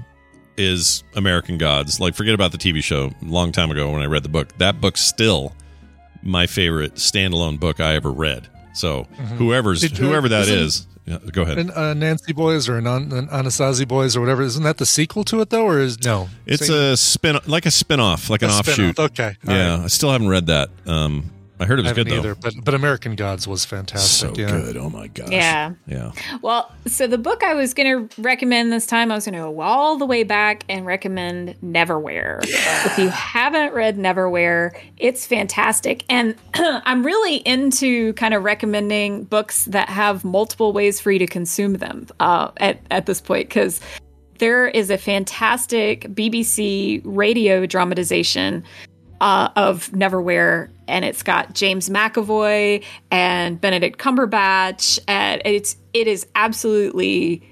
[0.59, 2.01] is American Gods.
[2.01, 3.07] Like forget about the TV show.
[3.23, 5.55] A long time ago when I read the book, that book's still
[6.23, 8.49] my favorite standalone book I ever read.
[8.75, 9.05] So
[9.38, 9.94] whoever's Mm-hmm.
[9.94, 11.59] Did, uh, whoever that is Yeah, go ahead.
[11.59, 14.42] An, uh, Nancy Boys or an, An- an Anasazi Boys or whatever.
[14.42, 16.29] Isn't that the sequel to it though, or is no?
[16.47, 18.94] It's Same- a spin, like a spin-off, like an a offshoot.
[18.94, 18.99] spin-off.
[19.12, 19.85] Okay, all Yeah, right.
[19.85, 20.68] I still haven't read that.
[20.87, 22.31] Um, I heard it I was good haven't though.
[22.31, 22.35] either.
[22.35, 24.37] But but American Gods was fantastic.
[24.37, 24.51] So yeah.
[24.51, 24.77] good.
[24.77, 25.31] Oh my gosh.
[25.31, 25.75] Yeah.
[25.87, 26.12] Yeah.
[26.42, 29.40] Well, so the book I was going to recommend this time, I was going to
[29.40, 32.44] go all the way back and recommend Neverwhere.
[32.44, 36.05] If you haven't read Neverwhere, it's fantastic.
[36.09, 41.27] And I'm really into kind of recommending books that have multiple ways for you to
[41.27, 43.81] consume them uh, at, at this point, because
[44.38, 48.64] there is a fantastic BBC radio dramatization
[49.20, 56.26] uh, of Neverwhere, and it's got James McAvoy and Benedict Cumberbatch, and it's it is
[56.35, 57.42] absolutely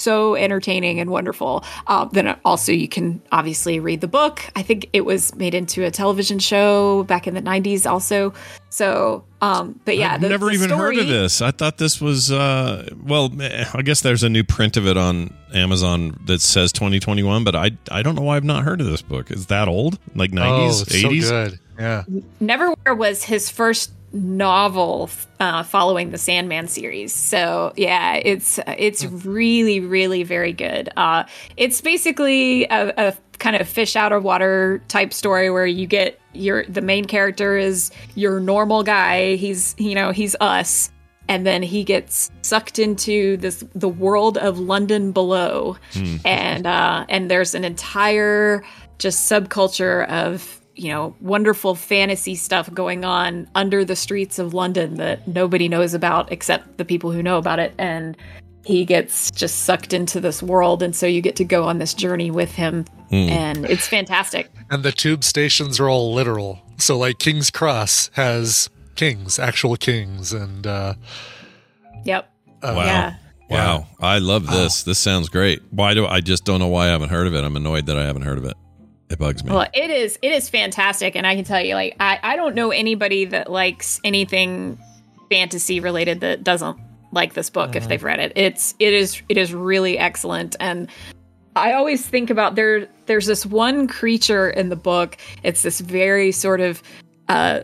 [0.00, 1.62] so entertaining and wonderful.
[1.86, 4.42] Uh, then also you can obviously read the book.
[4.56, 8.32] I think it was made into a television show back in the '90s, also.
[8.70, 11.42] So, um, but yeah, I've the- never the even heard of this.
[11.42, 14.96] I thought this was uh well, eh, I guess there's a new print of it
[14.96, 18.86] on Amazon that says 2021, but I I don't know why I've not heard of
[18.86, 19.30] this book.
[19.30, 19.98] Is that old?
[20.14, 21.22] Like 90s, Oh, 80s?
[21.24, 21.60] so good.
[21.78, 22.04] Yeah.
[22.42, 27.12] Neverwhere was his first novel uh, following the Sandman series.
[27.12, 30.88] So yeah, it's it's really really very good.
[30.96, 31.24] Uh,
[31.56, 36.20] it's basically a, a kind of fish out of water type story where you get
[36.32, 39.36] your the main character is your normal guy.
[39.36, 40.90] He's you know he's us.
[41.28, 45.76] And then he gets sucked into this the world of London below,
[46.24, 48.64] and uh, and there's an entire
[48.98, 54.94] just subculture of you know wonderful fantasy stuff going on under the streets of London
[54.94, 58.16] that nobody knows about except the people who know about it and
[58.64, 61.92] he gets just sucked into this world and so you get to go on this
[61.92, 66.60] journey with him and it's fantastic And the tube stations are all literal.
[66.78, 70.94] So like King's Cross has kings, actual kings, and uh,
[72.04, 72.30] yep
[72.62, 72.84] Wow.
[72.84, 73.16] yeah
[73.50, 73.88] Wow.
[73.98, 74.84] I love this.
[74.84, 75.60] This sounds great.
[75.70, 77.42] Why do I just don't know why I haven't heard of it?
[77.42, 78.56] I'm annoyed that I haven't heard of it.
[79.10, 79.52] It bugs me.
[79.52, 82.54] Well, it is it is fantastic, and I can tell you, like, I I don't
[82.54, 84.78] know anybody that likes anything
[85.28, 86.78] fantasy related that doesn't
[87.12, 88.32] like this book if they've read it.
[88.36, 90.88] It's it is it is really excellent, and
[91.56, 92.88] I always think about there.
[93.06, 95.16] There's this one creature in the book.
[95.42, 96.80] It's this very sort of,
[97.28, 97.62] uh,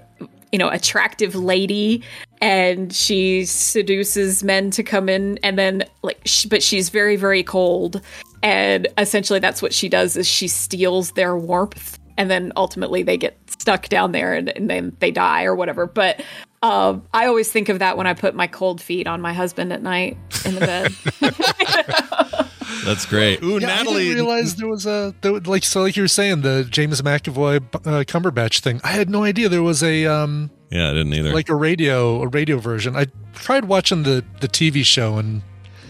[0.51, 2.03] you know, attractive lady,
[2.41, 7.45] and she seduces men to come in, and then like, sh- but she's very very
[7.45, 8.01] cold,
[8.47, 13.17] and essentially that's what she does is she steals their warmth, and then ultimately they
[13.17, 15.87] get stuck down there, and, and then they die or whatever.
[15.87, 16.23] But
[16.63, 19.73] um, I always think of that when I put my cold feet on my husband
[19.73, 20.93] at night in the bed.
[22.85, 23.43] That's great.
[23.43, 24.05] Ooh, yeah, I Natalie.
[24.05, 27.03] didn't realize there was a there, was- like so like you were saying the James
[27.03, 28.81] McAvoy uh, Cumberbatch thing.
[28.85, 31.33] I had no idea there was a um yeah, I didn't either.
[31.35, 32.95] like a radio a radio version.
[32.97, 35.43] I tried watching the the TV show and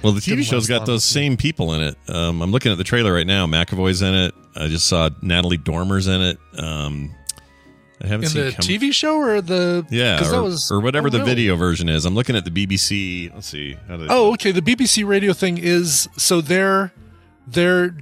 [0.03, 1.97] Well, the TV show's got those same people in it.
[2.09, 3.47] Um, I'm looking at the trailer right now.
[3.47, 4.35] McAvoy's in it.
[4.55, 6.39] I just saw Natalie Dormer's in it.
[6.59, 7.15] Um,
[8.03, 11.09] I haven't in seen the TV show or the Yeah, or, that was or whatever
[11.11, 12.05] the video version is.
[12.05, 13.33] I'm looking at the BBC.
[13.35, 13.77] Let's see.
[13.89, 14.53] Oh, okay.
[14.53, 16.93] The BBC radio thing is so they're
[17.47, 17.97] they're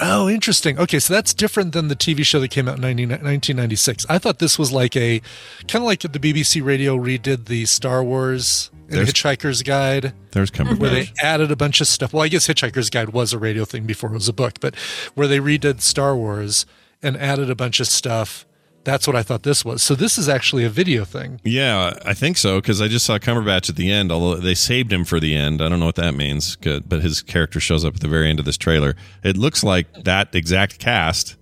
[0.00, 0.78] oh interesting.
[0.78, 4.06] Okay, so that's different than the TV show that came out in 19, 1996.
[4.08, 5.20] I thought this was like a
[5.68, 10.12] kind of like the BBC radio redid the Star Wars and There's- Hitchhiker's Guide.
[10.32, 10.78] there's Cumberbatch.
[10.78, 12.12] where they added a bunch of stuff.
[12.12, 14.74] Well, I guess Hitchhiker's Guide was a radio thing before it was a book, but
[15.14, 16.66] where they redid Star Wars
[17.02, 18.44] and added a bunch of stuff.
[18.84, 19.82] That's what I thought this was.
[19.82, 21.40] So this is actually a video thing.
[21.44, 24.10] Yeah, I think so because I just saw Cumberbatch at the end.
[24.10, 26.56] Although they saved him for the end, I don't know what that means.
[26.56, 28.96] But his character shows up at the very end of this trailer.
[29.22, 31.36] It looks like that exact cast,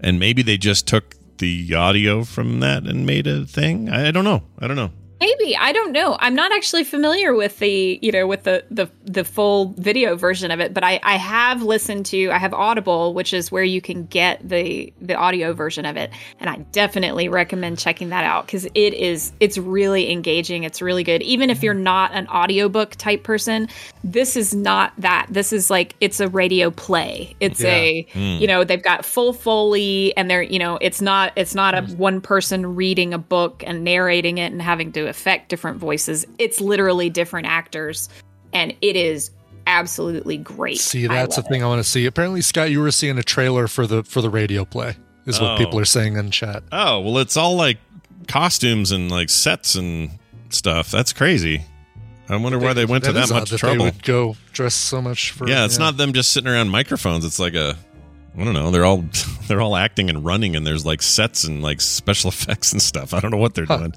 [0.00, 3.90] and maybe they just took the audio from that and made a thing.
[3.90, 4.42] I, don't know.
[4.58, 4.90] I don't know.
[5.18, 6.16] Maybe I don't know.
[6.20, 10.50] I'm not actually familiar with the you know with the the the full video version
[10.50, 13.80] of it, but I I have listened to I have Audible, which is where you
[13.80, 18.44] can get the the audio version of it, and I definitely recommend checking that out
[18.44, 20.64] because it is it's really engaging.
[20.64, 21.22] It's really good.
[21.22, 23.68] Even if you're not an audiobook type person,
[24.04, 25.28] this is not that.
[25.30, 27.34] This is like it's a radio play.
[27.40, 28.18] It's a hmm.
[28.18, 31.82] you know they've got full foley and they're you know it's not it's not a
[31.94, 36.60] one person reading a book and narrating it and having to affect different voices it's
[36.60, 38.08] literally different actors
[38.52, 39.30] and it is
[39.66, 42.06] absolutely great See, that's the love thing I want to see.
[42.06, 44.94] Apparently, Scott, you were seeing a trailer for the for the radio play.
[45.26, 45.56] Is what Oh.
[45.58, 46.62] people are saying in chat.
[46.70, 47.78] Oh well, it's all like
[48.28, 50.10] costumes and like sets and
[50.50, 50.90] stuff.
[50.92, 51.64] That's crazy.
[52.28, 53.78] I wonder why they went to that is odd much that trouble.
[53.78, 55.48] They would go dress so much for.
[55.48, 57.24] yeah, it's not them just sitting around microphones.
[57.24, 57.76] It's like a
[58.38, 58.70] I don't know.
[58.70, 59.04] They're all
[59.48, 63.14] they're all acting and running, and there's like sets and like special effects and stuff.
[63.14, 63.94] I don't know what they're doing.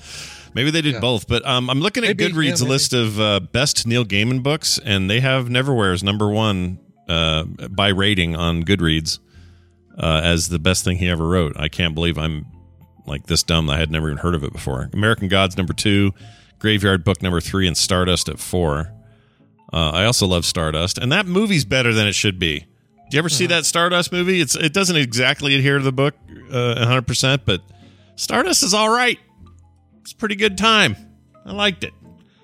[0.53, 0.99] Maybe they did Yeah.
[0.99, 4.41] both, but um, I'm looking at Maybe, Goodreads' yeah, list of uh, best Neil Gaiman
[4.43, 5.51] books, and they have Neverwhere
[5.93, 9.19] Neverwhere's number one uh, by rating on Goodreads
[9.97, 11.53] uh, as the best thing he ever wrote.
[11.57, 12.45] I can't believe I'm
[13.05, 13.69] like this dumb.
[13.69, 14.89] I had never even heard of it before.
[14.93, 16.13] American Gods number two,
[16.59, 18.91] Graveyard Book number three, and Stardust at four.
[19.71, 22.59] Uh, I also love Stardust, and that movie's better than it should be.
[23.09, 24.39] Do you ever see that Stardust movie?
[24.41, 26.15] It's it doesn't exactly adhere to the book
[26.51, 27.61] uh, 100%, but
[28.15, 29.17] Stardust is all right.
[30.09, 30.95] It's pretty good time.
[31.45, 31.93] I liked it.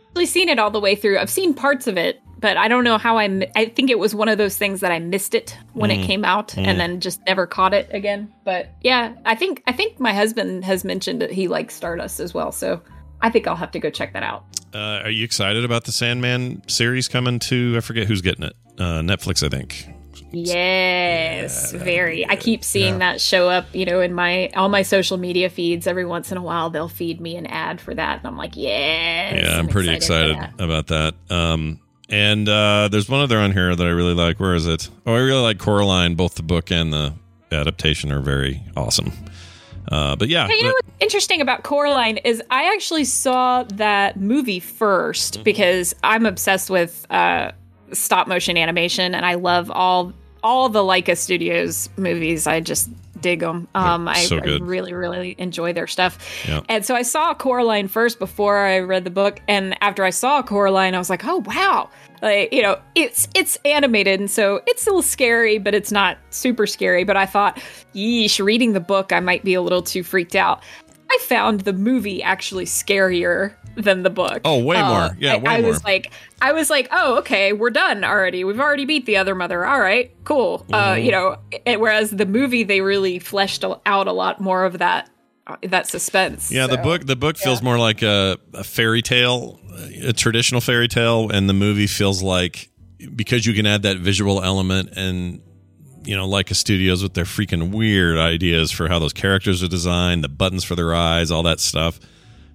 [0.09, 1.17] actually seen it all the way through.
[1.17, 3.27] I've seen parts of it, but I don't know how I.
[3.27, 6.03] mi- I think it was one of those things that I missed it when Mm.
[6.03, 8.31] it came out, and then just never caught it again.
[8.43, 12.35] But yeah, I think I think my husband has mentioned that he likes Stardust as
[12.35, 12.83] well, so
[13.21, 14.43] I think I'll have to go check that out.
[14.71, 17.73] Uh, are you excited about the Sandman series coming to?
[17.77, 18.53] I forget who's getting it.
[18.77, 19.87] Uh, Netflix, I think.
[20.35, 22.27] Yes, very.
[22.27, 25.87] I keep seeing that show up, you know, in my all my social media feeds.
[25.87, 28.55] Every once in a while, they'll feed me an ad for that, and I'm like,
[28.55, 29.41] yes.
[29.43, 30.53] Yeah, I'm, pretty for excited that.
[30.59, 31.15] about that.
[31.29, 34.39] Um, and uh, there's one other on here that I really like.
[34.39, 34.89] Where is it?
[35.05, 36.15] Oh, I really like Coraline.
[36.15, 37.13] Both the book and the
[37.51, 39.11] adaptation are very awesome.
[39.91, 44.19] Uh, but yeah, Hey, you know what's interesting about Coraline is I actually saw that
[44.19, 45.43] movie 1st Mm-hmm.
[45.43, 47.51] because I'm obsessed with uh,
[47.91, 50.11] stop motion animation and I love all
[50.45, 52.45] all the Laika Studios movies.
[52.45, 53.67] I just dig them.
[53.73, 56.19] Um, I, so I really really enjoy their stuff.
[56.47, 56.61] Yeah.
[56.69, 60.43] And so I saw Coraline first before I read the book, and after I saw
[60.43, 61.89] Coraline, I was like, oh wow.
[62.21, 66.17] Like, you know, it's it's animated, and so it's a little scary, but it's not
[66.29, 67.03] super scary.
[67.03, 67.59] But I thought,
[67.95, 70.61] yeesh, reading the book, I might be a little too freaked out.
[71.09, 74.41] I found the movie actually scarier than the book.
[74.45, 75.17] Oh, way Uh, more.
[75.19, 76.11] Yeah, I, way I was like,
[76.41, 78.43] I was like, oh, okay, we're done already.
[78.43, 79.65] We've already beat the other mother.
[79.65, 80.65] All right, cool.
[80.71, 81.05] Uh, Mm-hmm.
[81.05, 85.09] you know, and whereas the movie, they really fleshed out a lot more of that
[85.47, 86.51] uh, that suspense.
[86.51, 89.59] Yeah, the book the book feels more like a, a fairy tale,
[90.03, 92.69] a traditional fairy tale, and the movie feels like
[93.15, 95.41] because you can add that visual element and
[96.03, 99.67] you know, like a studios with their freaking weird ideas for how those characters are
[99.67, 101.99] designed, the buttons for their eyes, all that stuff.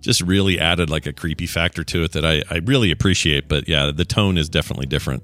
[0.01, 3.49] Just really added like a creepy factor to it that I, I really appreciate.
[3.49, 5.23] But yeah, the tone is definitely different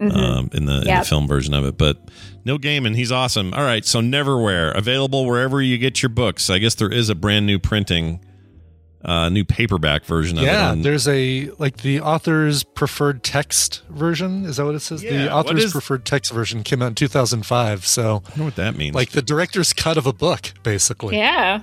[0.00, 1.78] um, in the in the film version of it.
[1.78, 1.98] But
[2.44, 3.54] Neil Gaiman, he's awesome.
[3.54, 6.50] All right, so Neverwhere available wherever you get your books.
[6.50, 8.18] I guess there is a brand new printing,
[9.04, 10.48] uh, new paperback version of it.
[10.48, 14.44] Yeah, there's a like the author's preferred text version.
[14.44, 15.04] Is that what it says?
[15.04, 17.86] Yeah, the author's is- preferred text version came out in 2005.
[17.86, 18.94] So, I don't know what that means.
[18.96, 21.16] like the director's cut of a book, basically.
[21.16, 21.60] Yeah,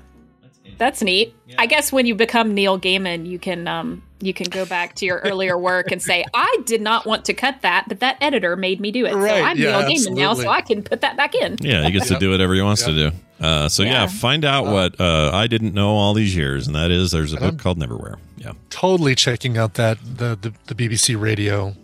[0.77, 1.36] that's neat.
[1.58, 5.05] I guess when you become Neil Gaiman, you can um you can go back to
[5.05, 8.55] your earlier work and say, I did not want to cut that, but that editor
[8.55, 9.13] made me do it.
[9.15, 11.58] Right, so I'm yeah, Neil Gaiman now, so I can put that back in.
[11.62, 13.12] yeah, he gets to do whatever he wants to do.
[13.39, 13.91] Uh, so yeah.
[14.01, 14.08] Yeah.
[14.08, 17.38] find out what uh, I didn't know all these years, and that is there's a
[17.38, 18.17] book I'm- called Neverwhere.
[18.38, 21.75] Yeah, Totally checking out that the the, the BBC radio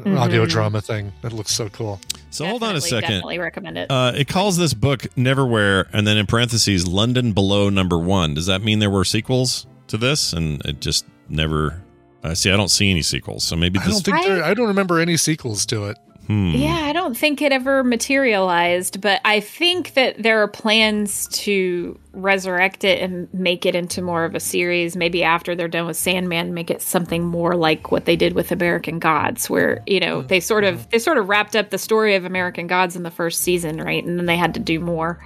[0.00, 0.18] Mm-hmm.
[0.18, 1.12] audio drama thing.
[1.22, 2.00] That looks so cool.
[2.36, 3.10] So hold on a Definitely, second.
[3.10, 3.90] Definitely recommend it.
[3.90, 8.34] Uh, it calls this book Neverwhere, and then in parentheses, London Below Number One.
[8.34, 11.82] Does that mean there were sequels to this, and it just never?
[12.22, 14.42] Uh, see, I don't see any sequels, so maybe I don't think I- there.
[14.44, 15.96] I don't remember any sequels to it.
[16.26, 16.52] hmm.
[16.54, 21.98] Yeah, I don't think it ever materialized, but I think that there are plans to
[22.16, 24.96] resurrect it and make it into more of a series.
[24.96, 28.50] Maybe after they're done with Sandman, make it something more like what they did with
[28.52, 32.14] American Gods, where you know they sort of they sort of wrapped up the story
[32.14, 34.04] of American Gods in the first season, right?
[34.04, 35.18] And then they had to do more.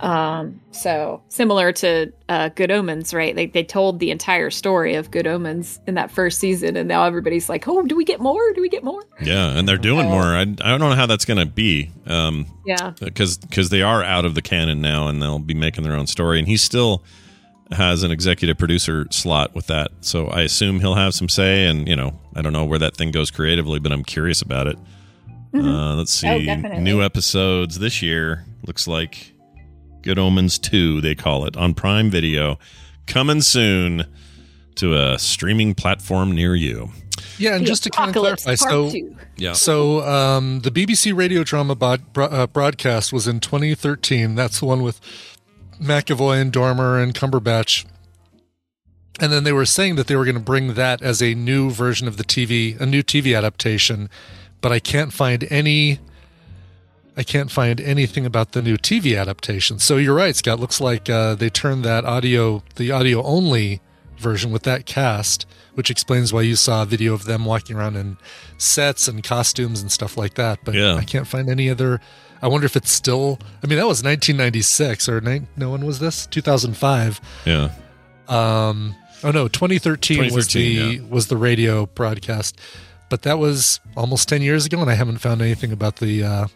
[0.00, 3.34] Um, so similar to uh, Good Omens, right?
[3.34, 7.04] They they told the entire story of Good Omens in that first season, and now
[7.04, 8.40] everybody's like, "Oh, do we get more?
[8.54, 10.22] Do we get more?" Yeah, and they're doing more.
[10.22, 11.90] I, I don't know how that's going to be.
[12.06, 12.92] Um, Yeah.
[13.00, 16.06] because because they are out of the canon now and they'll be making their own
[16.06, 17.02] story and he still
[17.70, 19.90] has an executive producer slot with that.
[20.00, 22.94] So i assume he'll have some say and you know i don't know where that
[22.96, 24.76] thing goes creatively but i'm curious about it.
[25.54, 26.48] Uh, let's see.
[26.50, 29.32] Oh, new episodes this year looks like
[30.02, 32.58] good omens 2 they call it on prime video.
[33.06, 34.04] Coming soon
[34.76, 36.90] to a streaming platform near you.
[37.38, 39.16] Yeah, and The just to kind of clarify, Part so Two.
[39.36, 39.52] yeah.
[39.52, 44.34] so um, the BBC radio drama bod- bro- uh, broadcast was in 2013.
[44.34, 45.00] That's the one with
[45.82, 47.84] McAvoy and Dormer and Cumberbatch.
[49.20, 51.70] And then they were saying that they were going to bring that as a new
[51.70, 54.08] version of the TV, a new TV adaptation,
[54.60, 55.98] but I can't find any.
[57.14, 59.78] I can't find anything about the new TV adaptation.
[59.78, 60.58] So you're right, Scott.
[60.58, 63.82] Looks like uh, they turned that audio, the audio only
[64.16, 67.96] version with that cast, which explains why you saw a video of them walking around
[67.96, 68.16] in
[68.56, 70.60] sets and costumes and stuff like that.
[70.64, 70.94] But Yeah.
[70.94, 72.00] I can't find any other.
[72.42, 73.38] I wonder if it's still.
[73.62, 77.20] I mean, that was 1996 or nine, no one was this 2005.
[77.46, 77.70] yeah
[78.28, 82.60] Um, Oh no, 2013, was 2013, the was the radio broadcast,
[83.08, 86.46] but that was almost 10 years ago, and I haven't found anything about the uh,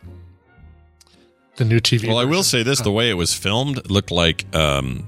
[1.56, 2.08] the new TV.
[2.08, 5.06] Well, I will say this: the way it was filmed looked like um,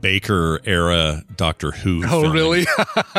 [0.00, 2.04] Baker era Doctor Who.
[2.04, 2.32] Oh, filming.
[2.32, 2.66] really?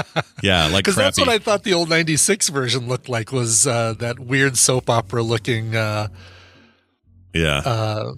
[0.43, 3.93] Yeah, like Because that's what I thought the old '96 version looked like was uh,
[3.99, 5.75] that weird soap opera looking.
[5.75, 6.07] Uh,
[7.41, 8.13] yeah, uh,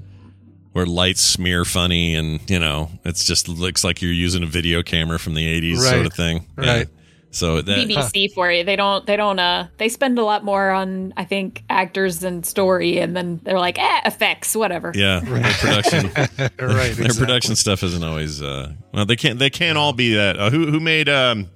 [0.74, 4.84] where lights smear funny, and you know, it's just looks like you're using a video
[4.84, 6.46] camera from the '80s sort of thing.
[6.58, 6.76] Yeah.
[6.76, 6.88] right.
[7.32, 8.64] So that BBC for you.
[8.64, 9.06] They don't.
[9.06, 9.40] They don't.
[9.40, 13.60] Uh, they spend a lot more on I think actors and story, and then they're
[13.60, 14.92] like, eh, effects, whatever.
[14.96, 16.06] yeah, their production.
[16.16, 16.58] right.
[16.58, 17.20] Their exactly.
[17.20, 18.42] production stuff isn't always.
[18.42, 19.38] Uh, well, they can't.
[19.38, 20.40] They can't all be that.
[20.40, 21.50] Uh, who who made um,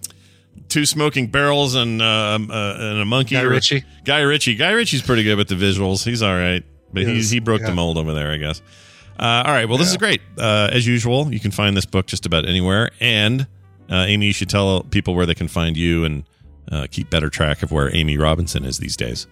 [0.70, 3.34] two smoking barrels and um, uh, and a monkey?
[3.34, 3.84] Guy Ritchie.
[4.06, 4.56] Guy Ritchie.
[4.56, 6.06] Guy Ritchie's pretty good with the visuals.
[6.06, 8.62] He's all right, but He he broke the mold over there, I guess.
[9.20, 9.68] Uh, all right.
[9.70, 10.22] Well, this is great.
[10.38, 12.90] Uh, as usual, you can find this book just about anywhere.
[13.00, 13.48] And
[13.90, 16.24] uh, Amy, you should tell people where they can find you and
[16.72, 19.28] uh, keep better track of where Amy Robinson is these days.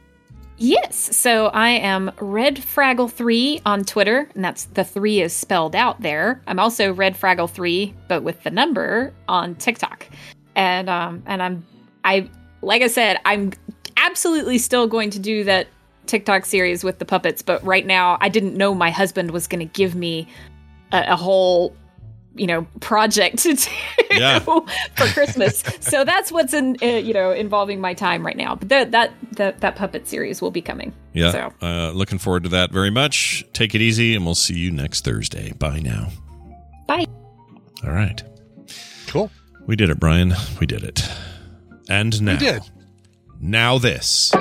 [0.58, 0.95] Yes.
[1.17, 6.00] So I am Red Fraggle three on Twitter, and that's the three is spelled out
[6.02, 6.39] there.
[6.45, 10.06] I'm also Red Fraggle three, but with the number on TikTok,
[10.56, 11.65] and um and I'm
[12.04, 12.30] I
[12.62, 13.54] like I said I'm
[13.97, 15.67] absolutely still going to do that
[16.06, 19.60] TikTok series with the puppets, but right now I didn't know my husband was going
[19.66, 20.28] to give me
[20.92, 21.76] a, a whole
[22.34, 23.70] you know project to do
[24.12, 24.40] Yeah.
[24.40, 24.64] for
[24.96, 25.64] Christmas.
[25.82, 28.56] so that's what's in uh, you know involving my time right now.
[28.56, 30.94] But that that that that puppet series will be coming.
[31.14, 31.32] Yeah.
[31.32, 33.44] So Uh, looking forward to that very much.
[33.54, 35.52] Take it easy, and we'll see you next Thursday.
[35.60, 36.08] Bye now.
[36.88, 37.06] bye.
[37.84, 38.22] All right.
[39.08, 39.30] Cool.
[39.68, 40.34] We did it, Brian.
[40.60, 41.08] We did it.
[41.90, 42.34] And now.
[42.34, 42.62] We did.
[43.42, 44.32] Now this.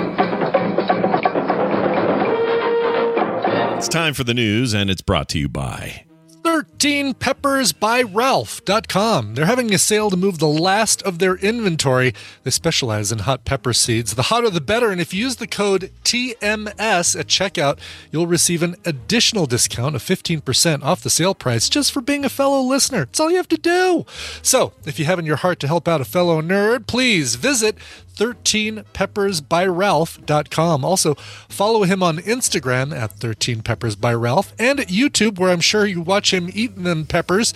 [3.81, 6.05] It's time for the news, and it's brought to you by.
[6.43, 9.33] 13 peppers by Ralph.com.
[9.33, 12.13] They're having a sale to move the last of their inventory.
[12.43, 14.13] They specialize in hot pepper seeds.
[14.13, 17.79] The hotter the better, and if you use the code TMS at checkout,
[18.11, 22.29] you'll receive an additional discount of 15% off the sale price just for being a
[22.29, 23.03] fellow listener.
[23.03, 24.05] It's all you have to do.
[24.43, 27.77] So, if you have in your heart to help out a fellow nerd, please visit
[28.21, 30.85] 13peppersbyralph.com.
[30.85, 31.15] Also,
[31.49, 36.49] follow him on Instagram at 13peppersbyralph and at YouTube, where I'm sure you watch him
[36.53, 37.53] eating them peppers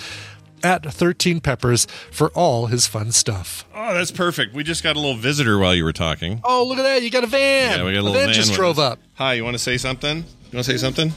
[0.63, 3.65] at 13 peppers for all his fun stuff.
[3.75, 4.55] Oh, that's perfect.
[4.55, 6.41] We just got a little visitor while you were talking.
[6.43, 7.03] Oh, look at that.
[7.03, 7.79] You got a van.
[7.79, 8.93] Yeah, we got a little van van just drove us.
[8.93, 8.99] up.
[9.15, 10.17] Hi, you want to say something?
[10.17, 10.23] You
[10.53, 11.13] want to say something?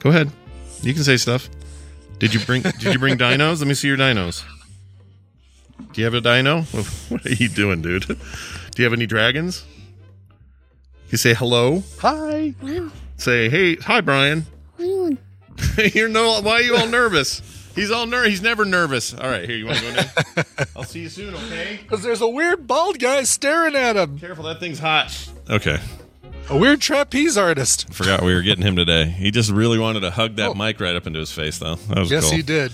[0.00, 0.30] Go ahead.
[0.82, 1.48] You can say stuff.
[2.18, 3.58] Did you bring Did you bring dinos?
[3.58, 4.42] Let me see your dinos.
[5.92, 6.62] Do you have a dino?
[7.08, 8.06] What are you doing, dude?
[8.06, 8.16] Do
[8.76, 9.64] you have any dragons?
[11.10, 11.82] You say hello.
[12.00, 12.54] Hi.
[13.16, 14.46] Say hey, hi, Brian.
[15.94, 16.40] You're no.
[16.42, 17.40] Why are you all nervous?
[17.74, 18.24] He's all ner.
[18.24, 19.14] He's never nervous.
[19.14, 19.56] All right, here.
[19.56, 20.64] You want to go now?
[20.76, 21.34] I'll see you soon.
[21.34, 21.78] Okay.
[21.82, 24.18] Because there's a weird bald guy staring at him.
[24.18, 25.30] Careful, that thing's hot.
[25.48, 25.78] Okay.
[26.48, 27.92] A weird trapeze artist.
[27.92, 29.04] Forgot we were getting him today.
[29.06, 30.54] He just really wanted to hug that oh.
[30.54, 31.74] mic right up into his face, though.
[31.74, 32.36] That was Yes, cool.
[32.36, 32.72] he did.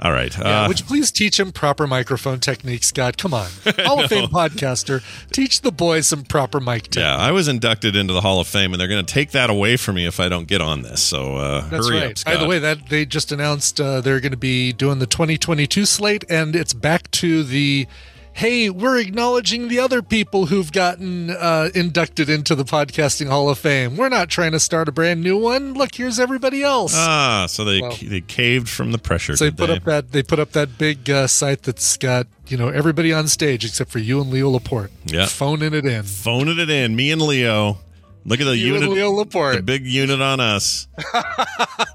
[0.00, 0.36] All right.
[0.36, 3.16] Yeah, Uh, would you please teach him proper microphone techniques, Scott?
[3.16, 3.48] Come on.
[3.78, 5.02] Hall of Fame podcaster.
[5.32, 6.96] Teach the boys some proper mic techniques.
[6.98, 9.50] yeah, I was inducted into the Hall of Fame, and they're going to take that
[9.50, 11.02] away from me if I don't get on this.
[11.02, 12.10] So uh, That's hurry right.
[12.10, 12.34] up, Scott.
[12.34, 15.84] By the way, that they just announced uh, they're going to be doing the 2022
[15.86, 17.86] slate, and it's back to the
[18.34, 23.58] hey, we're acknowledging the other people who've gotten uh, inducted into the podcasting Hall of
[23.58, 23.96] Fame.
[23.96, 25.72] We're not trying to start a brand new one.
[25.74, 26.92] Look, here's everybody else.
[26.96, 29.36] ah, so they Well- they caved from the pressure.
[29.36, 29.76] so they put they?
[29.76, 33.28] up that they put up that big uh, site that's got you know everybody on
[33.28, 34.90] stage except for you and Leo Laporte.
[35.06, 35.26] Yeah.
[35.26, 36.02] phoning it in.
[36.02, 36.96] phoning it in.
[36.96, 37.78] Me and Leo.
[38.26, 38.88] Look at the You unit.
[38.88, 40.88] Leo The big unit on us.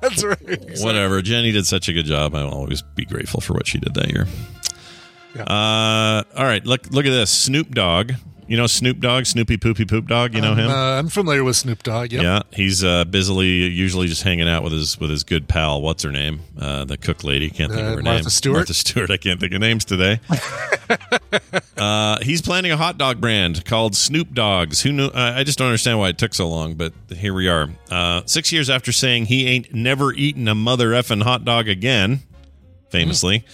[0.01, 0.77] That's right.
[0.77, 1.23] Whatever.
[1.23, 2.35] Jenny did such a good job.
[2.35, 4.27] I'll always be grateful for what she did that year.
[5.35, 5.43] Yeah.
[5.43, 6.65] Uh, all right.
[6.65, 7.29] Look look at this.
[7.29, 8.13] Snoop Dogg.
[8.47, 10.33] You know Snoop Dogg, Snoopy Poopy Poop Dog.
[10.33, 10.71] You know him.
[10.71, 12.11] Uh, I'm familiar with Snoop Dogg.
[12.11, 12.23] Yep.
[12.23, 15.83] Yeah, he's uh, busily usually just hanging out with his with his good pal.
[15.83, 16.39] What's her name?
[16.59, 17.51] Uh, the cook lady.
[17.51, 18.29] Can't think Uh, of her Martha name.
[18.29, 18.55] Stewart?
[18.57, 19.11] Martha Stewart.
[19.11, 20.19] I can't think of names today.
[21.77, 24.81] uh, he's planning a hot dog brand called Snoop Dogs.
[24.81, 25.05] Who knew?
[25.07, 27.69] Uh, I just don't understand why it took so long, but here we are.
[27.91, 32.21] Uh, six years after saying he ain't never eaten a mother effing hot dog again,
[32.89, 33.45] famously.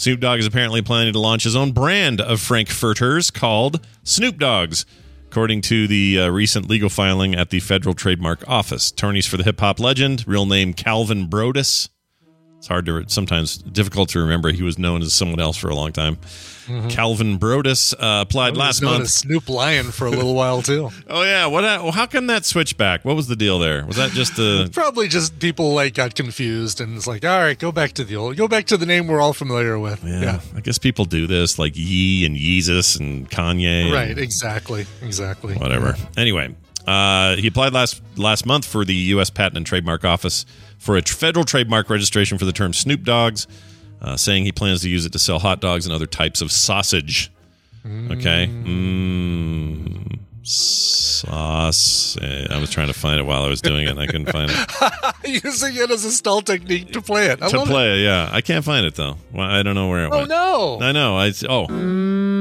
[0.00, 4.86] Snoop Dogg is apparently planning to launch his own brand of Frankfurters called Snoop Dogs,
[5.26, 8.90] according to the uh, recent legal filing at the Federal Trademark Office.
[8.90, 11.90] Attorneys for the hip hop legend, real name Calvin Broadus,
[12.60, 14.52] It's hard to sometimes difficult to remember.
[14.52, 16.16] He was known as someone else for a long time.
[16.66, 16.88] Mm-hmm.
[16.88, 19.04] Calvin Broadus uh, applied was last known month.
[19.04, 20.90] as Snoop Lion for a little while too.
[21.08, 21.64] oh yeah, what?
[21.64, 23.02] Uh, well, How come that switch back?
[23.02, 23.86] What was the deal there?
[23.86, 24.66] Was that just the?
[24.66, 28.04] Uh, Probably just people like got confused and it's like, all right, go back to
[28.04, 30.04] the old, go back to the name we're all familiar with.
[30.04, 33.84] Yeah, Yeah, I guess people do this like Ye and Yeezus and Kanye.
[33.84, 35.54] and- right, exactly, exactly.
[35.54, 35.96] whatever.
[36.18, 36.54] Anyway,
[36.86, 39.30] uh, he applied last last month for the U.S.
[39.30, 40.46] Patent and Trademark Office
[40.78, 43.46] for a federal trademark registration for the term Snoop Dogs,
[44.00, 46.50] uh, saying he plans to use it to sell hot dogs and other types of
[46.50, 47.30] sausage.
[47.86, 48.46] Okay.
[48.46, 52.16] Mm, sauce.
[52.20, 54.50] I was trying to find it while I was doing it, and I couldn't find
[54.52, 55.14] it.
[55.44, 57.42] Using it as a stall technique to play it.
[57.42, 59.16] I to play, it, yeah, I can't find it though.
[59.36, 60.12] I don't know where it It.
[60.12, 60.28] Oh went.
[60.28, 60.78] no!
[60.80, 61.16] I know.
[61.16, 61.70] I oh, it.
[61.70, 62.39] Mm,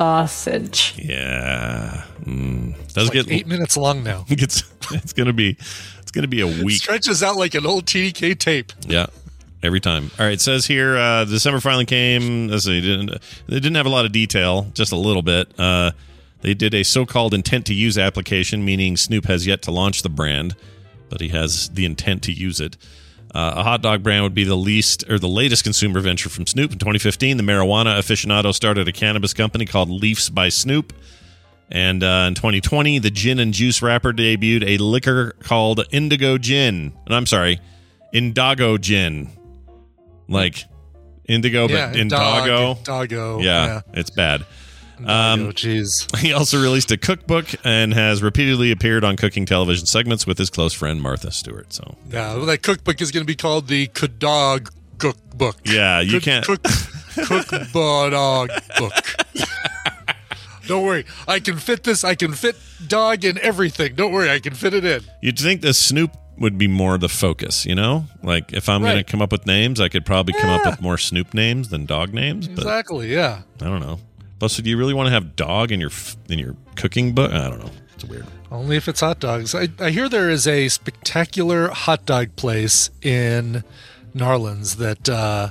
[0.00, 0.94] sausage.
[0.96, 2.04] Yeah.
[2.24, 2.74] Mm.
[2.94, 4.24] Does Like get eight minutes long now.
[4.30, 5.58] it's it's gonna be
[6.00, 6.80] it's gonna be a week.
[6.80, 8.72] Stretches out like an old TDK tape.
[8.86, 9.06] Yeah.
[9.62, 10.10] Every time.
[10.18, 10.32] All right.
[10.32, 12.48] It says here, uh, December finally came.
[12.48, 12.80] Let's see.
[12.80, 13.10] Didn't,
[13.46, 15.52] they didn't have a lot of detail, just a little bit.
[15.60, 15.90] Uh,
[16.40, 20.00] they did a so called intent to use application, meaning Snoop has yet to launch
[20.00, 20.56] the brand,
[21.10, 22.78] but he has the intent to use it.
[23.34, 26.46] Uh, a hot dog brand would be the least or the latest consumer venture from
[26.46, 26.72] Snoop.
[26.72, 30.92] In 2015, the marijuana aficionado started a cannabis company called Leafs by Snoop.
[31.70, 36.92] And uh, in 2020, the gin and juice rapper debuted a liquor called Indigo Gin.
[37.06, 37.60] And I'm sorry,
[38.12, 39.28] Indoggo Gin.
[40.28, 40.64] Like
[41.28, 42.82] Indigo, yeah, but Indoggo.
[42.82, 43.40] dog, doggo.
[43.40, 44.44] yeah, it's bad.
[45.06, 46.06] Um, oh, jeez.
[46.20, 50.50] He also released a cookbook and has repeatedly appeared on cooking television segments with his
[50.50, 51.72] close friend Martha Stewart.
[51.72, 55.56] So, Yeah, well, that cookbook is going to be called the Kadog Cookbook.
[55.64, 56.44] yeah, you Cook- can't.
[56.46, 56.62] cook
[57.26, 58.92] cook dog book.
[60.66, 62.04] Don't worry, I can fit this.
[62.04, 63.94] I can fit dog in everything.
[63.96, 65.00] Don't worry, I can fit it in.
[65.20, 68.04] You'd think the Snoop would be more the focus, you know?
[68.22, 70.80] Like if I'm going to come up with names, I could probably come up with
[70.80, 73.12] more Snoop names than dog names, but Exactly.
[73.12, 73.42] Yeah.
[73.60, 73.98] I don't know.
[74.40, 75.90] Plus, do you really want to have dog in your
[76.28, 77.30] in your cooking book?
[77.30, 77.70] I don't know.
[77.94, 78.26] It's weird.
[78.50, 79.54] Only if it's hot dogs.
[79.54, 83.62] I, I hear there is a spectacular hot dog place in
[84.14, 85.50] Narlands that uh,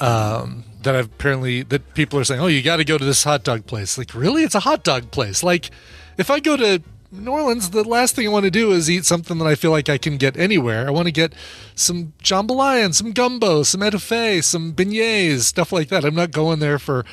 [0.00, 3.24] um, that I've apparently that people are saying, oh, you got to go to this
[3.24, 3.98] hot dog place.
[3.98, 4.44] Like, really?
[4.44, 5.42] It's a hot dog place.
[5.42, 5.70] Like,
[6.16, 9.04] if I go to New Orleans, the last thing I want to do is eat
[9.04, 10.86] something that I feel like I can get anywhere.
[10.86, 11.34] I want to get
[11.74, 16.04] some jambalaya and some gumbo, some etouffee, some beignets, stuff like that.
[16.04, 17.04] I'm not going there for,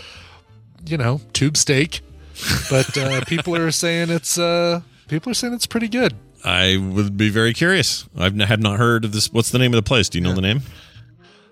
[0.86, 2.02] you know, tube steak.
[2.70, 6.14] But uh, people are saying it's uh, people are saying it's pretty good.
[6.46, 8.08] I would be very curious.
[8.18, 9.32] I've n- have not heard of this.
[9.34, 10.08] What's the name of the place?
[10.10, 10.62] Do you know the name?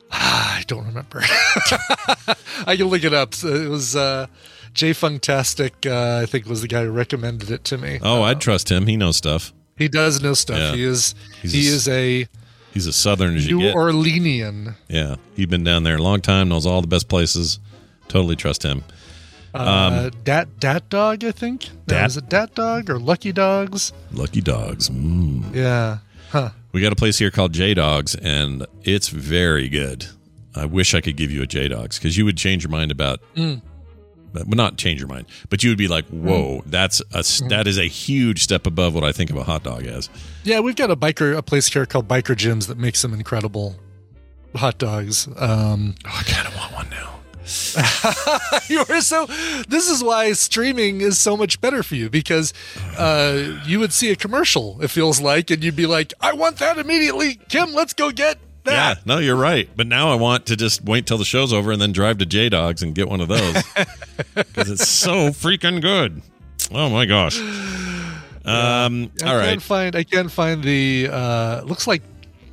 [0.10, 1.22] I don't remember.
[2.66, 3.34] I can look it up.
[3.34, 4.28] So It was uh,
[4.74, 8.00] Jay Funktastic, uh, I think, was the guy who recommended it to me.
[8.02, 8.88] Oh, I'd trust him.
[8.88, 9.54] He knows stuff.
[9.76, 10.58] He does know stuff.
[10.58, 10.76] Yeah.
[10.76, 12.28] He is He's he a- is a
[12.74, 13.76] He's as southern as you New get.
[13.76, 14.76] Orleanian.
[14.88, 16.48] yeah, he's been down there a long time.
[16.50, 17.60] Knows all the best places.
[18.08, 18.84] Totally trust him.
[19.54, 21.64] Uh, Dat Dat Dog, I think.
[21.88, 23.92] No, Dat- is it Dat Dog or Lucky Dogs?
[24.12, 24.90] Lucky dogs.
[24.90, 25.54] Mm.
[25.54, 25.98] Yeah.
[26.32, 26.50] Huh.
[26.74, 30.08] We got a place here called J Dawgs, and it's very good.
[30.56, 32.92] I wish I could give you a J Dawgs because you would change your mind
[32.92, 33.62] about, Mm.
[34.34, 37.50] but not change your mind, but you would be like, "Whoa, that's a Mm.
[37.50, 40.10] that is a huge step above what I think of a hot dog as."
[40.44, 43.76] Yeah, we've got a biker a place here called Biker Jim's that makes some incredible
[44.56, 45.28] hot dogs.
[45.38, 47.17] Um, Oh, I kind of want one now.
[48.70, 49.26] you are so
[49.68, 52.54] this is why streaming is so much better for you because
[52.98, 56.58] uh, you would see a commercial it feels like and you'd be like i want
[56.58, 58.38] that immediately kim let's go get
[58.68, 58.98] that.
[58.98, 59.70] Yeah, no, you're right.
[59.76, 62.26] But now I want to just wait till the show's over and then drive to
[62.26, 63.64] J Dawgs and get one of those
[64.36, 66.22] because it's so freaking good.
[66.72, 67.40] Oh my gosh.
[68.46, 69.12] Um.
[69.24, 72.02] I all can't find i can't find the uh looks like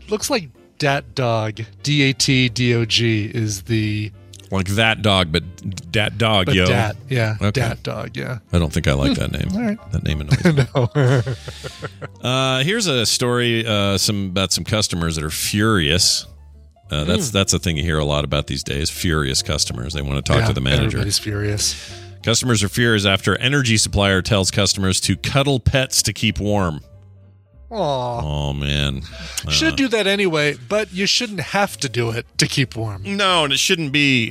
[0.09, 4.11] looks like dat dog d-a-t-d-o-g is the
[4.55, 5.42] Like that dog, but
[5.92, 6.64] dat dog, but yo.
[6.66, 7.61] dat yeah Okay.
[7.61, 9.48] dat dog yeah I don't think I like that name.
[9.55, 9.78] all right.
[9.92, 10.64] That name annoys me.
[10.74, 10.88] no
[12.22, 16.26] Uh, here's a story uh, some about some customers that are furious.
[16.90, 18.90] Uh, that's that's a thing you hear a lot about these days.
[18.90, 19.92] Furious customers.
[19.94, 20.84] They want to talk Yeah, to the manager.
[20.98, 21.74] everybody's furious
[22.22, 26.80] Customers are furious after energy supplier tells customers to cuddle pets to keep warm.
[27.74, 28.20] Aw.
[28.22, 29.02] Oh man.
[29.46, 33.02] Uh, should do that anyway but you shouldn't have to do it to keep warm
[33.04, 34.30] no, and it shouldn't be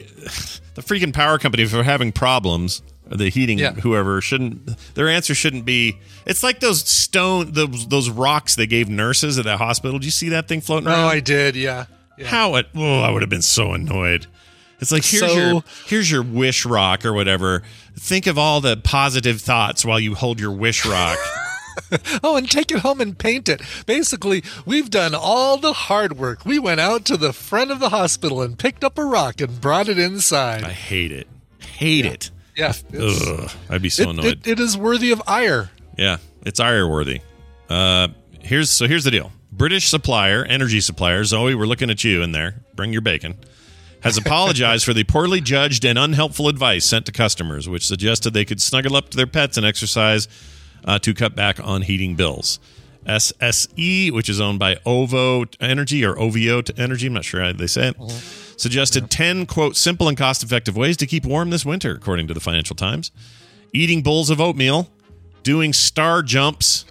[0.75, 2.81] the freaking power company if they're having problems.
[3.05, 3.73] The heating, Yeah.
[3.73, 4.65] whoever shouldn't.
[4.95, 5.99] Their answer shouldn't be.
[6.25, 9.99] It's like those stone, those those rocks they gave nurses at that hospital.
[9.99, 10.99] Did you see that thing floating around?
[11.03, 11.85] oh i did yeah
[12.17, 12.67] yeah How it?
[12.73, 14.25] Oh, I would have been so annoyed.
[14.79, 17.61] It's like here's So- your here's your wish rock or whatever.
[17.99, 21.17] Think of all the positive thoughts while you hold your wish rock.
[22.23, 23.61] Oh, and take it home and paint it.
[23.85, 26.45] Basically, we've done all the hard work.
[26.45, 29.59] We went out to the front of the hospital and picked up a rock and
[29.61, 30.63] brought it inside.
[30.63, 31.27] I hate it.
[31.59, 32.31] Hate it.
[32.55, 34.25] yeah, Ugh, I'd be so it, annoyed.
[34.25, 35.71] it- it is worthy of ire.
[35.97, 37.21] Yeah, it's ire worthy.
[37.69, 38.09] Uh,
[38.39, 39.31] here's so here's the deal.
[39.51, 42.55] British supplier, energy supplier, Zoe, we're looking at you in there.
[42.75, 43.35] Bring your bacon.
[44.01, 48.43] Has apologized for the poorly judged and unhelpful advice sent to customers, which suggested they
[48.45, 50.27] could snuggle up to their pets and exercise
[50.85, 52.59] uh, to cut back on heating bills.
[53.05, 57.67] SSE, which is owned by OVO Energy or OVO Energy, I'm not sure how they
[57.67, 58.01] say it,
[58.57, 62.33] suggested 10, quote, simple and cost effective ways to keep warm this winter, according to
[62.33, 63.11] the Financial Times.
[63.73, 64.89] Eating bowls of oatmeal,
[65.43, 66.85] doing star jumps.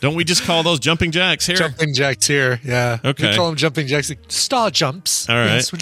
[0.00, 1.56] Don't we just call those jumping jacks here?
[1.56, 2.60] Jumping jacks here.
[2.64, 2.98] Yeah.
[3.04, 3.30] Okay.
[3.30, 4.10] We call them jumping jacks.
[4.28, 5.28] Star jumps.
[5.28, 5.54] All right.
[5.54, 5.72] Yes,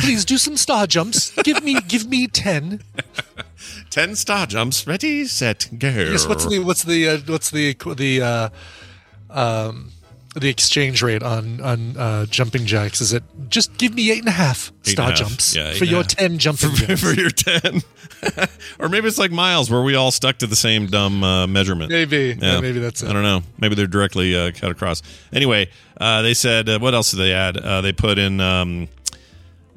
[0.00, 1.30] please do some star jumps?
[1.42, 2.82] give me give me 10.
[3.90, 5.88] 10 star jumps, ready, set, go.
[5.88, 8.48] Yes, what's the what's the uh, what's the the uh
[9.30, 9.90] um
[10.36, 13.00] the exchange rate on on uh, jumping jacks?
[13.00, 15.18] Is it just give me eight and a half Eight star a half.
[15.18, 17.00] jumps Yeah, for your ten jumping jacks?
[17.02, 17.82] for your 10?
[18.78, 21.90] or maybe it's like miles where we all stuck to the same dumb uh, measurement.
[21.90, 23.08] Maybe, yeah, maybe that's it.
[23.08, 23.42] I don't know.
[23.58, 25.02] Maybe they're directly uh, cut across.
[25.32, 27.56] Anyway, uh, they said, uh, what else did they add?
[27.56, 28.88] Uh, they put in, um,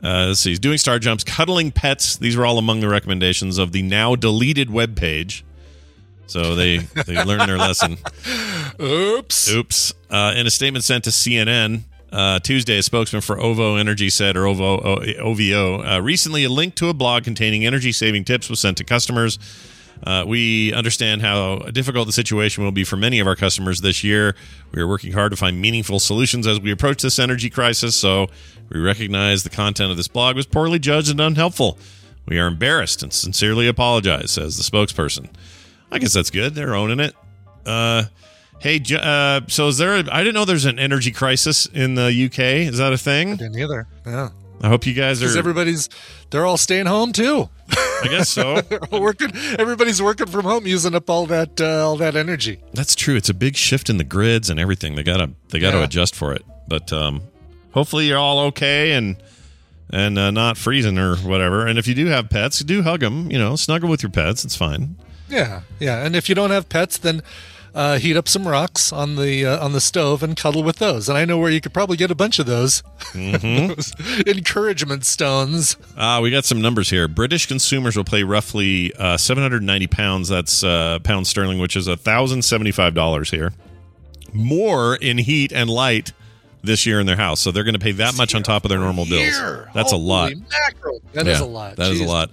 [0.03, 2.17] uh, let's see, doing star jumps, cuddling pets.
[2.17, 5.45] These were all among the recommendations of the now deleted web page.
[6.27, 7.97] So they, they learned their lesson.
[8.81, 9.51] Oops.
[9.51, 9.93] Oops.
[10.09, 14.37] Uh, in a statement sent to CNN uh, Tuesday, a spokesman for OVO Energy said,
[14.37, 18.59] or OVO, OVO, uh, recently a link to a blog containing energy saving tips was
[18.59, 19.39] sent to customers.
[20.05, 24.03] Uh, we understand how difficult the situation will be for many of our customers this
[24.03, 24.35] year.
[24.73, 27.95] We are working hard to find meaningful solutions as we approach this energy crisis.
[27.95, 28.27] So
[28.69, 31.77] we recognize the content of this blog was poorly judged and unhelpful.
[32.25, 35.29] We are embarrassed and sincerely apologize, says the spokesperson.
[35.91, 36.53] I guess that's good.
[36.55, 37.15] They're owning it.
[37.65, 38.03] Uh,
[38.59, 39.95] hey, uh, so is there?
[39.95, 42.39] A, I didn't know there's an energy crisis in the UK.
[42.71, 43.33] Is that a thing?
[43.33, 43.87] I Didn't either.
[44.05, 44.29] Yeah.
[44.61, 45.39] I hope you guys Because are.
[45.39, 45.89] everybody's
[46.29, 47.49] they're all staying home too.
[48.03, 48.61] I guess so.
[48.91, 49.31] Working.
[49.57, 52.59] Everybody's working from home, using up all that uh, all that energy.
[52.73, 53.15] That's true.
[53.15, 54.95] It's a big shift in the grids and everything.
[54.95, 55.83] They gotta they gotta Yeah.
[55.85, 56.43] adjust for it.
[56.67, 57.21] But um,
[57.71, 59.17] hopefully you're all okay and
[59.91, 61.65] and uh, not freezing or whatever.
[61.67, 63.29] And if you do have pets, do hug them.
[63.31, 64.43] You know, snuggle with your pets.
[64.45, 64.95] It's fine.
[65.29, 66.05] Yeah, yeah.
[66.05, 67.21] And if you don't have pets, then
[67.73, 71.09] uh, heat up some rocks on the uh, on the stove and cuddle with those.
[71.09, 73.93] And I know where you could probably get a bunch of those, those
[74.27, 75.77] encouragement stones.
[75.97, 77.07] Uh, we got some numbers here.
[77.07, 80.29] British consumers will pay roughly uh, 790 pounds.
[80.29, 83.53] That's uh, pounds sterling, which is $1,075 here.
[84.33, 86.11] More in heat and light
[86.63, 87.39] this year in their house.
[87.39, 89.39] So they're going to pay that much on top of their normal bills.
[89.73, 90.31] That's a lot.
[90.35, 91.01] Mackerel.
[91.13, 91.75] That is Yeah, a lot.
[91.75, 92.31] That is a lot.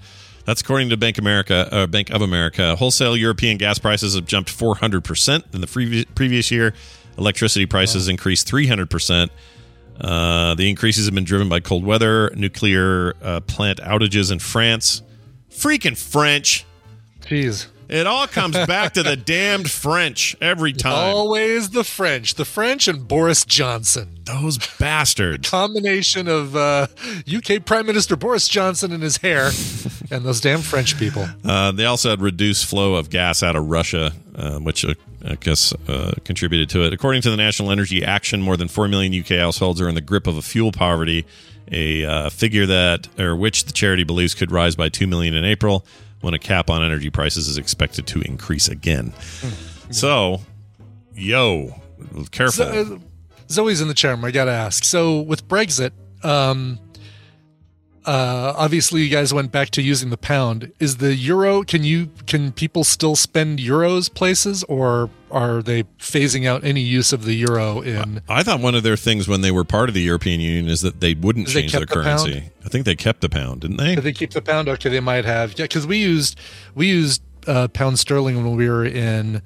[0.51, 2.75] That's according to Bank America, uh, Bank of America.
[2.75, 6.75] Wholesale European gas prices have jumped 400 percent in the previous previous year.
[7.17, 9.31] Electricity prices increased 300 percent.
[10.01, 15.03] Uh, the increases have been driven by cold weather, nuclear uh, plant outages in France.
[15.53, 16.67] Freaking French!
[17.21, 17.69] Jeez.
[17.91, 20.93] It all comes back to the damned French every time.
[20.93, 22.37] Always the French.
[22.37, 24.21] The French and Boris Johnson.
[24.27, 25.51] Those bastards.
[25.51, 26.87] Combination of uh,
[27.27, 29.51] UK Prime Minister Boris Johnson and his hair
[30.13, 31.27] and those damn French people.
[31.45, 35.35] Uh, they also had reduced flow of gas out of Russia, uh, which uh, I
[35.35, 36.93] guess uh, contributed to it.
[36.93, 40.01] According to the National Energy Action, more than four million UK households are in the
[40.01, 41.27] grip of a fuel poverty,
[41.73, 45.45] a uh, figure that or which the charity believes could rise by two million in
[45.45, 45.85] April
[46.21, 49.13] when a cap on energy prices is expected to increase again.
[49.91, 50.41] So,
[51.15, 51.75] yo,
[52.31, 52.65] careful.
[52.67, 52.99] So, uh,
[53.51, 54.25] Zoe's in the chat room.
[54.25, 54.85] I got to ask.
[54.85, 55.93] So with Brexit,
[56.23, 56.79] um,
[58.07, 60.73] uh, obviously you guys went back to using the pound.
[60.81, 61.63] Is the euro?
[61.63, 67.13] Can you can people still spend euros places, or are they phasing out any use
[67.13, 68.23] of the euro in?
[68.29, 70.81] I thought one of their things when they were part of the European Union is
[70.81, 72.05] that they wouldn't They change their the pound?
[72.05, 72.51] currency.
[72.65, 73.95] I think they kept the pound, didn't they?
[73.95, 74.69] Did they keep the pound?
[74.69, 75.59] Okay, they might have.
[75.59, 76.39] Yeah, because we used
[76.75, 79.43] we used uh, pound sterling when we were in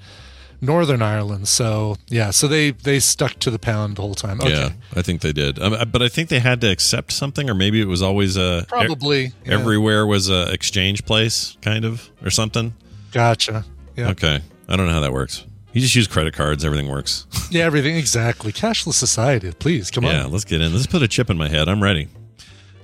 [0.65, 1.49] Northern Ireland.
[1.49, 4.41] So yeah, so they they stuck to the pound the whole time.
[4.41, 5.59] Okay, Yeah, I think they did.
[5.59, 8.65] Um, but I think they had to accept something, or maybe it was always a
[8.69, 9.55] probably yeah.
[9.55, 12.75] everywhere was a exchange place, kind of, or something.
[13.13, 13.65] Gotcha.
[13.97, 14.11] Yeah.
[14.11, 15.45] Okay, I don't know how that works.
[15.73, 17.27] You just use credit cards, everything works.
[17.51, 18.53] Yeah, everything exactly.
[18.53, 19.53] Cashless society.
[19.53, 20.17] Please come yeah, on.
[20.17, 20.73] Yeah, let's get in.
[20.73, 21.69] Let's put a chip in my head.
[21.69, 22.09] I'm ready.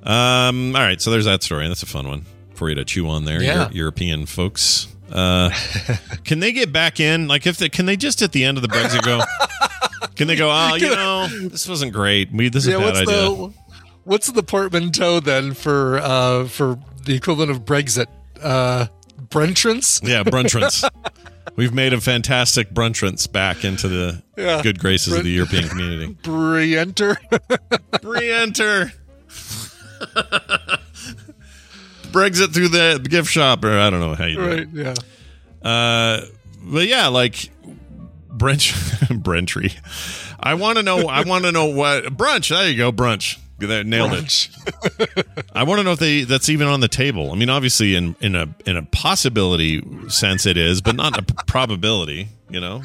[0.04, 1.66] Um, all right, so there's that story.
[1.66, 2.24] That's a fun one
[2.54, 3.68] for you to chew on there, Yeah.
[3.68, 4.86] Eu- European folks.
[5.10, 5.50] Uh,
[6.24, 7.26] can they get back in?
[7.28, 9.20] Like, if they can they just at the end of the Brexit go?
[10.16, 10.50] Can they go?
[10.50, 12.30] Oh, you know, this wasn't great.
[12.30, 13.14] We this is Yeah, a bad what's idea.
[13.14, 13.52] the
[14.04, 18.06] what's the portmanteau then for uh for the equivalent of Brexit?
[18.42, 18.86] Uh
[19.30, 20.00] Brentrance?
[20.02, 20.84] Yeah, bruntrance.
[21.56, 24.60] We've made a fantastic brunchance back into the Yeah.
[24.62, 26.16] good graces of the European community.
[26.26, 27.16] Re-enter.
[32.14, 32.46] Re-enter.
[32.46, 34.56] Brexit through the gift shop, or I don't know how you do it.
[34.56, 34.68] right.
[34.72, 35.68] Yeah.
[35.68, 36.26] Uh,
[36.62, 37.50] but yeah, like
[38.28, 38.72] brunch,
[39.22, 39.74] brentry.
[40.38, 41.06] I want to know.
[41.08, 42.48] I want to know what brunch.
[42.50, 43.38] There you go, brunch.
[43.58, 44.48] That nailed it.
[45.54, 47.30] I want to know if they that's even on the table.
[47.30, 51.22] I mean, obviously, in in a in a possibility sense, it is, but not a
[51.44, 52.28] probability.
[52.48, 52.82] You know,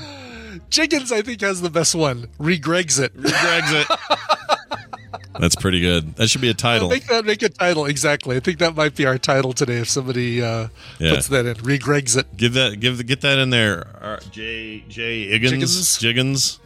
[0.69, 2.27] Jenkins, I think, has the best one.
[2.39, 3.09] Re-Grexit.
[3.09, 4.79] Brexit.
[5.39, 6.15] That's pretty good.
[6.15, 6.89] That should be a title.
[6.89, 8.35] Make that make a title exactly.
[8.35, 10.67] I think that might be our title today if somebody uh,
[10.99, 11.15] Yeah.
[11.15, 11.57] puts that in.
[11.63, 12.25] Re-Grexit.
[12.37, 12.79] Give that.
[12.79, 13.87] Give the, get that in there.
[14.01, 16.59] Uh, J J Iggins Jiggins,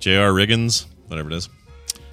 [0.00, 1.48] J R Riggins, whatever it is.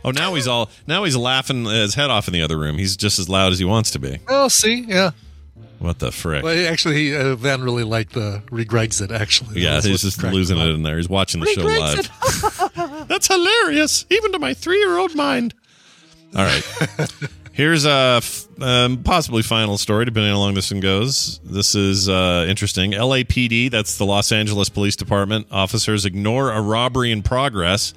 [0.04, 2.78] Oh, now he's all now he's laughing his head off in the other room.
[2.78, 4.20] He's just as loud as he wants to be.
[4.28, 5.12] Oh, see, yeah.
[5.86, 6.42] What the frick?
[6.42, 9.12] But actually, uh, Van really liked the Re-Grexit.
[9.12, 10.98] Actually, yeah, That's he's just losing it in there.
[10.98, 13.08] He's watching the show live.
[13.08, 15.54] That's hilarious, even to my three-year-old mind.
[16.36, 16.64] All right,
[17.52, 21.40] here's a f- um, possibly final story, depending on how long this one goes.
[21.44, 22.94] This is uh, interesting.
[22.94, 27.94] LAPD, that's the Los Angeles Police Department, officers ignore a robbery in progress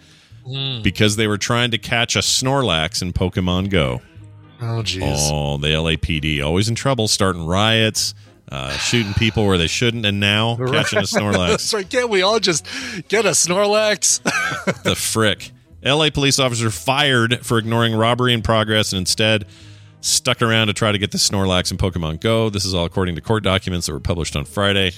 [0.83, 4.03] because they were trying to catch a Snorlax in Pokemon Go.
[4.61, 5.29] Oh, jeez.
[5.31, 8.15] Oh, the LAPD always in trouble, starting riots,
[8.51, 11.49] uh, shooting people where they shouldn't, and now catching a Snorlax.
[11.49, 11.89] That's right.
[11.89, 12.67] Can't we all just
[13.09, 14.23] get a Snorlax?
[14.83, 15.53] the frick.
[15.85, 19.47] LA police officer fired for ignoring robbery in progress and instead
[20.01, 22.51] stuck around to try to get the Snorlax in Pokemon Go.
[22.51, 24.93] This is all according to court documents that were published on Friday.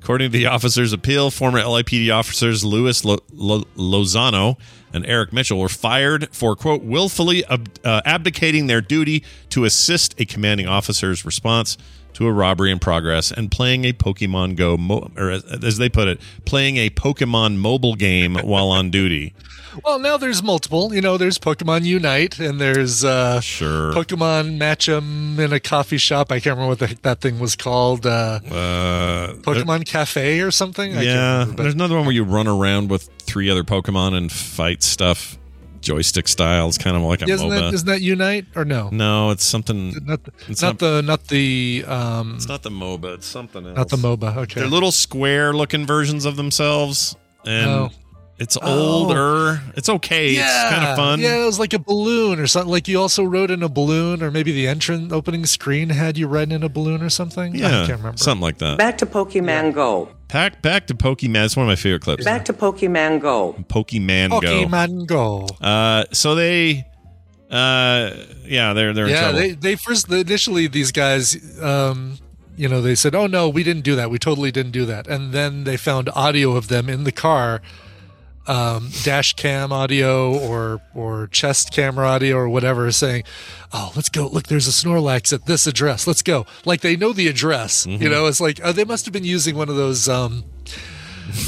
[0.00, 4.58] According to the officer's appeal, former LAPD officers Louis Lo- Lo- Lozano
[4.92, 10.14] and Eric Mitchell were fired for, quote, willfully ab- uh, abdicating their duty to assist
[10.20, 11.78] a commanding officer's response
[12.14, 15.88] to a robbery in progress and playing a Pokemon Go, mo- or as, as they
[15.88, 19.34] put it, playing a Pokemon mobile game while on duty.
[19.84, 20.92] well, now there's multiple.
[20.94, 23.92] You know, there's Pokemon Unite, and there's uh, Sure.
[23.94, 26.30] Pokemon Match 'em in a coffee shop.
[26.30, 28.04] I can't remember what the heck that thing was called.
[28.06, 30.92] Uh, Uh, Pokemon Cafe or something.
[30.92, 33.64] I can't yeah, remember, but- there's another one where you run around with three other
[33.64, 35.38] Pokemon and fight stuff,
[35.82, 36.68] joystick style.
[36.68, 37.60] It's kind of like a isn't MOBA.
[37.60, 38.88] that isn't that Unite or no?
[38.90, 39.92] no, it's something.
[40.04, 43.14] Not the, It's not not- the not the um It's not the MOBA.
[43.16, 43.76] It's something else.
[43.76, 44.36] not the MOBA.
[44.38, 44.60] Okay.
[44.60, 47.90] They're little square-looking versions of themselves, and Oh.
[48.42, 49.60] It's older.
[49.76, 50.34] It's okay.
[50.34, 51.20] it's kind of fun.
[51.20, 52.70] Yeah, it was like a balloon or something.
[52.70, 56.26] Like you also rode in a balloon, or maybe the entrance opening screen had you
[56.26, 57.54] riding in a balloon or something.
[57.54, 58.18] Yeah, I can't remember.
[58.18, 58.78] something like that.
[58.78, 60.08] Back to Pokemon Go.
[60.28, 61.44] Back back to Pokemon.
[61.44, 62.24] It's one of my favorite clips.
[62.24, 63.54] Back to Pokemon Go.
[63.68, 64.38] Pokemon Go.
[64.40, 65.46] Pokemon Go.
[65.60, 66.84] Uh, so they,
[67.50, 68.10] uh,
[68.44, 69.38] yeah, they're they're Yeah, trouble.
[69.38, 72.18] they they first initially these guys, um,
[72.56, 74.10] you know, they said, "Oh no, we didn't do that.
[74.10, 77.60] We totally didn't do that." And then they found audio of them in the car,
[78.46, 83.24] um, dash cam audio or or chest camera audio or whatever, saying,
[83.72, 84.26] "Oh, let's go.
[84.26, 86.06] Look, there's a Snorlax at this address.
[86.06, 87.86] Let's go." Like they know the address.
[87.86, 88.02] Mm-hmm.
[88.02, 90.08] You know, it's like uh, they must have been using one of those.
[90.08, 90.44] Um,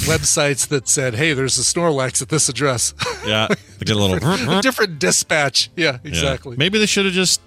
[0.07, 2.95] websites that said hey there's a snorlax at this address
[3.27, 4.17] yeah, they get a little.
[4.59, 6.09] a different dispatch yeah Yeah.
[6.09, 7.41] exactly Maybe they should have just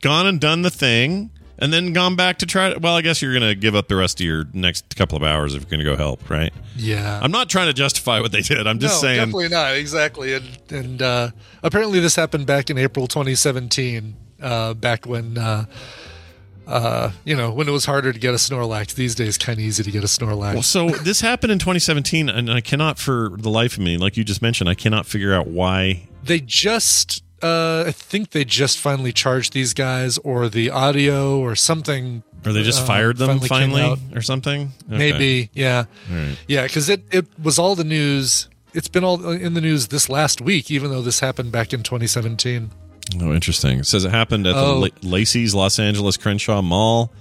[0.00, 2.78] gone and done the thing and then gone back to try to.
[2.78, 5.22] Well, I guess you're going to give up the rest of your next couple of
[5.22, 6.52] hours if you're going to go help, right?
[6.76, 8.66] yeah I'm not trying to justify what they did.
[8.66, 9.18] I'm just no, saying.
[9.18, 10.34] definitely not exactly.
[10.34, 11.30] And and uh,
[11.62, 15.64] apparently this happened back in April 2017, uh, back when uh,
[16.68, 18.94] uh, you know when it was harder to get a Snorlax.
[18.94, 20.54] These days, kind of easy to get a Snorlax.
[20.54, 24.16] Well, so this happened in 2017, and I cannot, for the life of me, like
[24.16, 26.08] you just mentioned, I cannot figure out why.
[26.22, 31.54] they just, uh, I think they just finally charged these guys, or the audio, or
[31.56, 32.22] something.
[32.46, 34.72] Or they just uh, fired them came finally, or something.
[34.88, 34.98] Okay.
[34.98, 36.36] Maybe, yeah, right.
[36.46, 38.48] yeah, because it it was all the news.
[38.74, 41.82] It's been all in the news this last week, even though this happened back in
[41.82, 42.70] 2017.
[43.20, 43.78] Oh, interesting.
[43.80, 44.74] It says it happened at Oh.
[44.80, 47.12] the La- Lacey's Los Angeles Crenshaw Mall.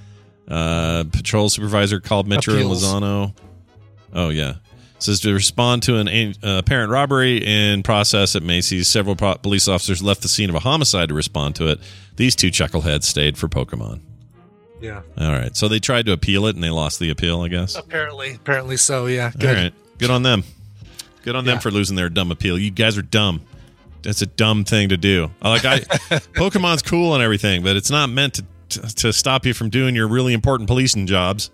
[0.47, 3.33] Uh, patrol supervisor called Metro and Lozano.
[4.13, 4.55] Oh yeah.
[4.99, 6.07] Says to respond to an
[6.43, 10.55] uh, apparent robbery in process at Macy's, several po- police officers left the scene of
[10.55, 11.79] a homicide to respond to it.
[12.15, 14.01] These two chuckleheads stayed for Pokemon.
[14.81, 17.47] Yeah, All right, so they tried to appeal it and they lost the appeal, I
[17.47, 17.75] guess.
[17.75, 19.05] apparently, apparently so.
[19.07, 19.55] Yeah, All good.
[19.55, 20.43] right, good on them.
[21.23, 22.57] Good on them for losing their dumb appeal.
[22.57, 23.41] You guys are dumb.
[24.03, 25.29] That's a dumb thing to do.
[25.43, 25.79] Like I,
[26.35, 28.39] Pokemon's cool and everything, but it's not meant
[28.69, 31.49] to, to stop you from doing your really important policing jobs.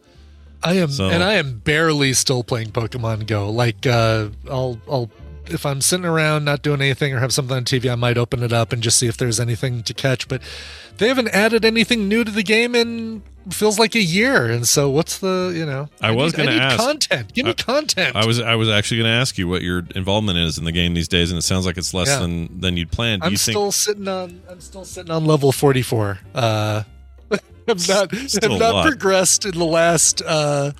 [0.64, 3.49] I am, So- and I am barely still playing Pokemon Go.
[3.49, 5.09] Like, uh, I'll, I'll,
[5.47, 8.43] if I'm sitting around not doing anything or have something on TV, I might open
[8.43, 10.28] it up and just see if there's anything to catch.
[10.30, 10.41] But
[10.97, 14.49] they haven't added anything new to the game in feels like a year.
[14.49, 15.89] And so, what's the you know?
[15.99, 16.78] I was gonna need ask.
[16.78, 17.34] content.
[17.34, 18.16] Give me I- content.
[18.16, 20.72] I was I was actually going to ask you what your involvement is in the
[20.72, 22.20] game these days, and it sounds like it's less Yeah.
[22.20, 23.22] than than you'd planned.
[23.24, 24.41] Do I'm you think still sitting on.
[24.49, 26.20] I'm still sitting on level 44.
[26.34, 26.84] Uh,
[27.68, 30.22] I've not Still have not progressed in the last.
[30.26, 30.72] Uh,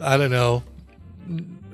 [0.00, 0.62] I don't know,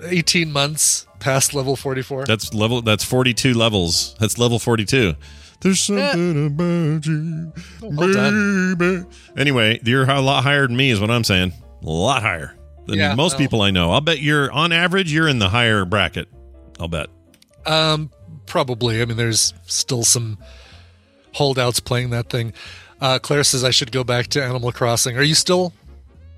[0.05, 2.25] 18 months past level 44.
[2.25, 2.83] that's level?
[2.83, 4.14] That's forty two levels.
[4.18, 5.14] That's level forty two.
[5.61, 7.53] There's something about you,
[7.83, 9.07] well baby.
[9.37, 11.53] Anyway, you're a lot higher than me, is what I'm saying.
[11.83, 12.57] A lot higher
[12.87, 13.93] than Yeah, most well- people I know.
[13.93, 15.12] I'll bet you're on average.
[15.12, 16.29] You're in the higher bracket.
[16.81, 17.09] I'll bet.
[17.64, 18.11] Um,
[18.47, 19.01] probably.
[19.01, 20.39] I mean, there's still some
[21.33, 22.53] holdouts playing that thing.
[23.03, 25.16] Uh, Claire says I should go back to Animal Crossing.
[25.18, 25.72] Are you still?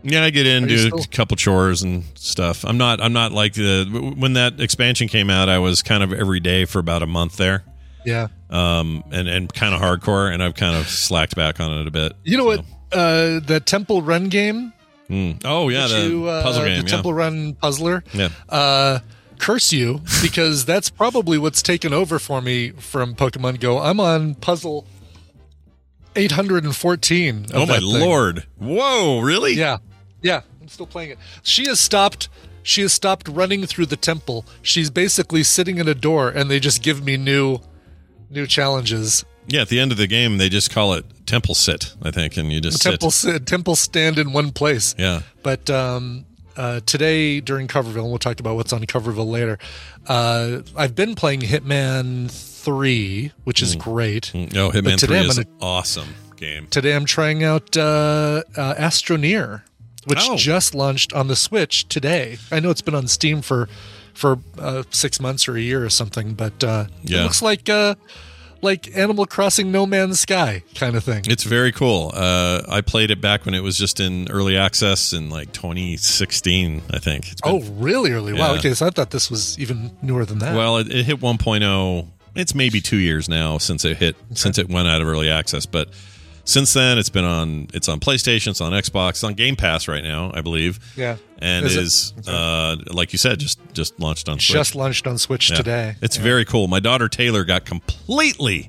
[0.03, 2.65] Yeah, I get in, Are do still- a couple chores and stuff.
[2.65, 3.01] I'm not.
[3.01, 5.49] I'm not like the when that expansion came out.
[5.49, 7.65] I was kind of every day for about a month there,
[8.05, 8.29] Yeah.
[8.51, 10.33] um, and and kind of hardcore.
[10.33, 12.15] And I've kind of slacked back on it a bit.
[12.25, 12.65] You know So, what?
[12.99, 14.73] Uh, the Temple Run game.
[15.11, 15.41] mm.
[15.45, 16.79] Oh yeah, the you, uh, puzzle game.
[16.79, 16.95] The yeah.
[16.95, 18.05] Temple Run puzzler.
[18.15, 18.29] yeah.
[18.49, 18.99] uh,
[19.39, 23.79] curse you because that's probably what's taken over for me from Pokemon Go.
[23.81, 24.87] I'm on puzzle
[26.17, 27.45] 814.
[27.47, 28.47] of Oh my lord!
[28.59, 29.53] Whoa, really?
[29.55, 29.79] Yeah,
[30.23, 31.19] yeah, I'm still playing it.
[31.43, 32.29] She has stopped.
[32.63, 34.47] She has stopped running through the temple.
[34.63, 37.59] She's basically sitting in a door, and they just give me new,
[38.31, 39.25] new challenges.
[39.47, 39.61] Yeah.
[39.61, 41.95] At the end of the game, they just call it temple sit.
[42.03, 43.33] I think, and you just Temple, sit.
[43.35, 44.95] si- temple stand in one place.
[44.99, 45.21] Yeah.
[45.43, 46.25] But um,
[46.57, 49.59] uh, today during Coverville, and we'll talk about what's on Coverville later.
[50.07, 52.31] Uh, I've been playing Hitman
[52.65, 54.31] Three, which is great.
[54.35, 56.67] Mm, Oh, Hitman But today Three I'm is gonna- an awesome game.
[56.71, 59.63] Today I'm trying out uh, uh, Astroneer,
[60.07, 60.37] which Oh.
[60.37, 62.39] just launched on the Switch today.
[62.51, 63.69] I know it's been on Steam for
[64.15, 67.21] for uh, six months or a year or something, but uh, Yeah.
[67.21, 67.97] it looks like uh,
[68.63, 71.25] like Animal Crossing No Man's Sky kind of thing.
[71.27, 72.13] It's very cool.
[72.15, 76.81] Uh, I played it back when it was just in early access in like 2016,
[76.91, 77.31] I think.
[77.33, 78.13] It's been oh, really?
[78.13, 78.33] Early?
[78.33, 78.55] Wow.
[78.55, 80.55] Okay, so I thought this was even newer than that.
[80.57, 82.07] Well, it, it hit 1.0.
[82.35, 85.67] It's maybe two years now since it hit since it went out of early access,
[85.67, 85.89] but
[86.45, 89.89] since then it's been on it's on PlayStation, it's on Xbox, it's on Game Pass
[89.89, 90.79] right now, I believe.
[90.97, 91.17] Yeah.
[91.39, 92.29] and Is is, it?
[92.29, 94.53] uh, like you said, just just launched on Switch.
[94.53, 95.57] just launched on Switch Yeah.
[95.57, 95.97] today.
[96.03, 96.67] It's very cool.
[96.69, 98.69] My daughter Taylor got completely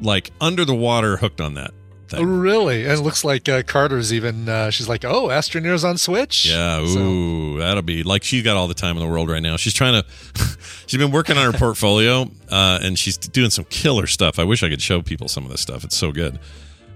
[0.00, 1.72] like under the water hooked on that
[2.18, 2.26] thing.
[2.40, 2.84] really?
[2.84, 4.48] And it looks like uh, Carter's even.
[4.48, 8.56] Uh, she's like, "Oh, Astroneer's on Switch." Yeah, So- ooh, that'll be like she's got
[8.56, 9.56] all the time in the world right now.
[9.56, 10.08] She's trying to,
[10.86, 14.38] she's been working on her portfolio, uh, and she's doing some killer stuff.
[14.38, 15.84] I wish I could show people some of this stuff.
[15.84, 16.38] It's so good.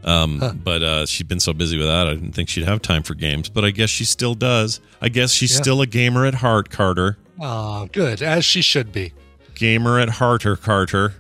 [0.05, 3.03] Um, But uh, she's been so busy with that, I didn't think she'd have time
[3.03, 3.49] for games.
[3.49, 4.81] But I guess she still does.
[5.01, 5.62] I guess she's Yeah.
[5.62, 7.19] still a gamer at heart, Carter.
[7.41, 9.12] Oh, good as she should be.
[9.57, 11.14] Gamer at heart, Carter.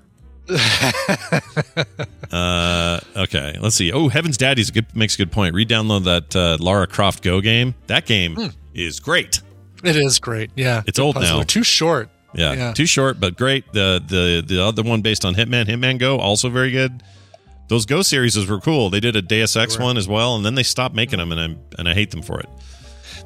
[2.32, 3.92] Uh, okay, let's see.
[3.92, 5.54] Oh, Heaven's Daddy's a good makes a good point.
[5.54, 7.74] Re-download that uh, Lara Croft Go game.
[7.86, 8.46] That game Hmm.
[8.74, 9.40] is great.
[9.84, 10.50] It is great.
[10.56, 11.38] Yeah, It's Good old puzzler.
[11.38, 11.42] now.
[11.44, 12.08] Too short.
[12.34, 12.72] Yeah, Yeah.
[12.72, 13.72] too short, but great.
[13.72, 17.02] The the the other one based on Hitman, Hitman Go, also very good.
[17.68, 18.90] Those Go series were cool.
[18.90, 21.40] They did a Deus Ex one as well, and then they stopped making them, and
[21.40, 22.48] I and I hate them for it.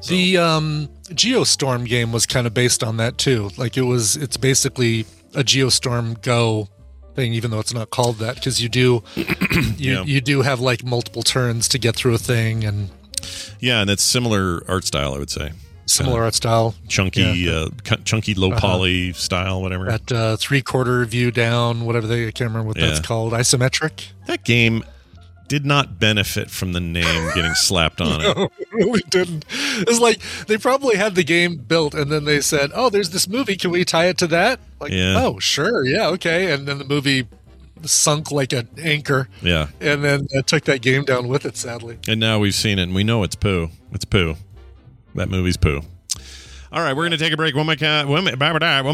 [0.07, 3.51] The um, Geostorm game was kind of based on that too.
[3.57, 5.05] Like it was, it's basically
[5.35, 6.69] a Geostorm Go
[7.15, 10.03] thing, even though it's not called that, because you do, you Yeah.
[10.03, 12.89] you do have like multiple turns to get through a thing and
[13.59, 15.51] Yeah, and it's similar art style, I would say.
[15.85, 16.73] similar art style.
[16.87, 17.51] Chunky, Yeah.
[17.51, 19.85] uh, cu- chunky, low poly style, whatever.
[19.85, 24.07] That uh, three quarter view down, whatever they, I can't remember what that's called, isometric.
[24.27, 24.83] That game
[25.51, 28.37] did not benefit from the name getting slapped on it.
[28.37, 29.43] No, it really didn't.
[29.49, 33.27] It's like they probably had the game built, and then they said, "Oh, there's this
[33.27, 33.57] movie.
[33.57, 35.15] Can we tie it to that?" Like, Yeah.
[35.21, 36.53] oh, sure, yeah, okay.
[36.53, 37.27] And then the movie
[37.83, 41.57] sunk like an anchor, Yeah, and then uh, took that game down with it.
[41.57, 43.69] Sadly, and now we've seen it, and we know it's poo.
[43.91, 44.35] It's poo.
[45.15, 45.81] That movie's poo.
[46.73, 47.53] All right, we're going to take a break.
[47.53, 48.23] When we, ca- when,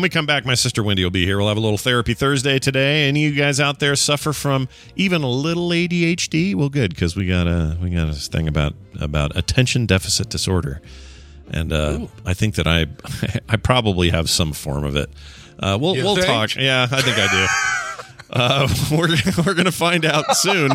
[0.01, 1.37] we, come back, my sister Wendy will be here.
[1.37, 3.07] We'll have a little therapy Thursday today.
[3.07, 6.55] Any of you guys out there suffer from even a little ADHD?
[6.55, 10.81] Well, good because we got a we got a thing about about attention deficit disorder,
[11.51, 12.87] and uh, I think that I
[13.49, 15.11] I probably have some form of it.
[15.59, 16.25] Uh, we'll You we'll think?
[16.27, 16.55] talk.
[16.55, 17.45] Yeah, I think I do.
[18.29, 19.07] Uh, we're
[19.45, 20.71] we're gonna find out soon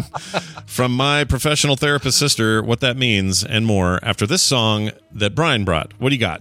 [0.64, 5.62] from my professional therapist sister what that means and more after this song that Brian
[5.62, 5.92] brought.
[6.00, 6.40] What do you got?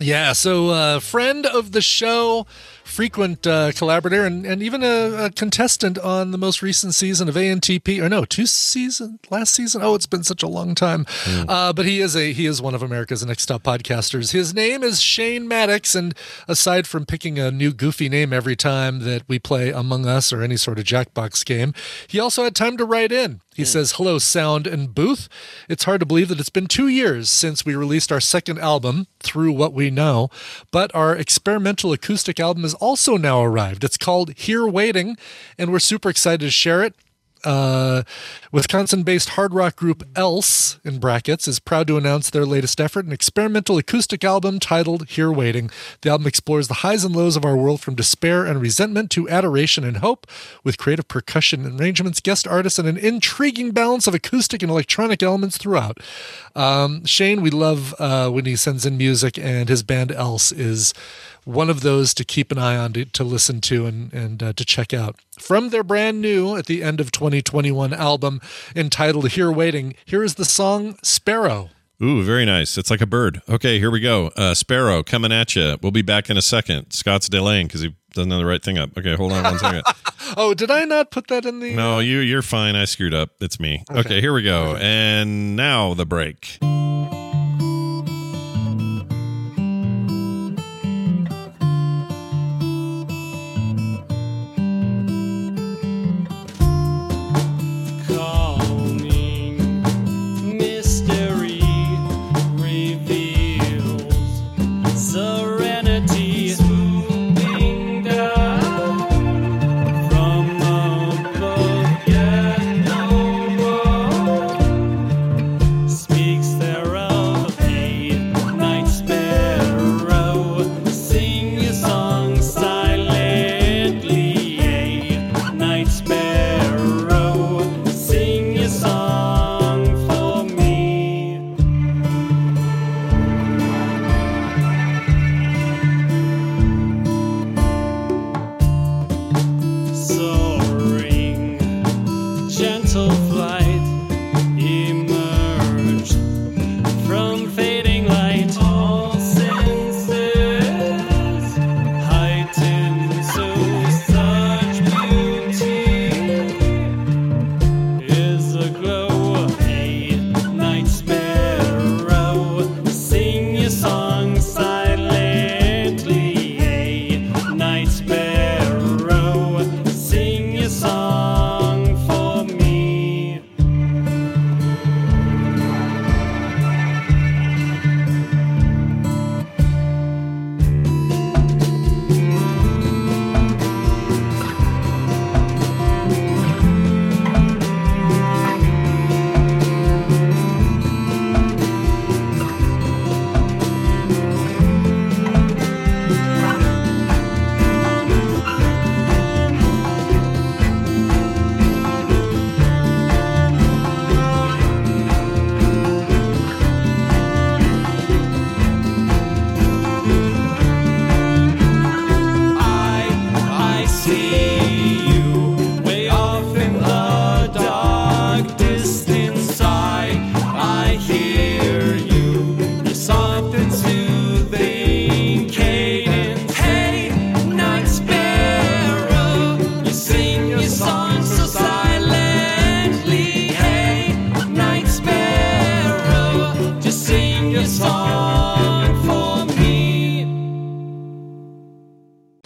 [0.00, 2.46] Yeah, so uh, friend of the show,
[2.94, 7.34] frequent uh, collaborator, and, and even a, a contestant on the most recent season of
[7.34, 8.00] ANTP.
[8.00, 9.82] Or no, two season last season.
[9.82, 11.04] Oh, it's been such a long time.
[11.26, 14.32] Uh, but he is a he is one of America's next top podcasters.
[14.32, 16.14] His name is Shane Maddox, and
[16.46, 20.42] aside from picking a new goofy name every time that we play Among Us or
[20.42, 21.74] any sort of Jackbox game,
[22.06, 23.40] he also had time to write in.
[23.54, 25.28] He says, Hello, Sound and Booth.
[25.68, 29.06] It's hard to believe that it's been two years since we released our second album,
[29.20, 30.28] Through What We Know,
[30.72, 33.82] but our experimental acoustic album has also now arrived.
[33.82, 35.16] It's called Here Waiting,
[35.58, 36.94] and we're super excited to share it.
[37.42, 38.02] Uh,
[38.52, 43.12] Wisconsin-based hard rock group Else in brackets is proud to announce their latest effort, an
[43.12, 45.70] experimental acoustic album titled "Here Waiting."
[46.00, 49.28] The album explores the highs and lows of our world, from despair and resentment to
[49.28, 50.26] adoration and hope,
[50.62, 55.58] with creative percussion arrangements, guest artists, and an intriguing balance of acoustic and electronic elements
[55.58, 55.98] throughout.
[56.54, 60.94] Um, Shane, we love uh, when he sends in music, and his band Else is
[61.44, 64.52] one of those to keep an eye on to, to listen to and, and uh,
[64.54, 65.16] to check out.
[65.38, 68.40] From their brand new at the end of 2021 album
[68.74, 71.70] entitled Here Waiting, here is the song Sparrow.
[72.02, 72.76] Ooh, very nice.
[72.76, 73.40] It's like a bird.
[73.48, 74.28] Okay, here we go.
[74.36, 75.78] Uh, Sparrow coming at you.
[75.80, 76.90] We'll be back in a second.
[76.90, 78.90] Scott's delaying because he doesn't have the right thing up.
[78.98, 79.82] Okay, hold on one second.
[80.38, 81.74] Oh, did I not put that in the?
[81.74, 82.76] No, you you're fine.
[82.76, 83.30] I screwed up.
[83.42, 83.84] It's me.
[83.90, 84.20] Okay, Okay.
[84.22, 84.74] here we go.
[84.76, 86.58] And now the break.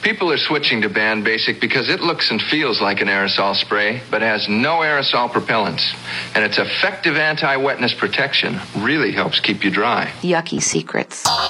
[0.09, 4.01] People are switching to Band Basic because it looks and feels like an aerosol spray,
[4.11, 5.83] but has no aerosol propellants.
[6.35, 10.11] And its effective anti wetness protection really helps keep you dry.
[10.23, 11.25] Yucky secrets.
[11.25, 11.43] That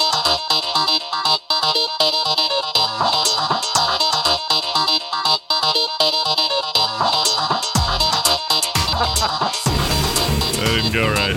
[10.66, 11.36] didn't go right.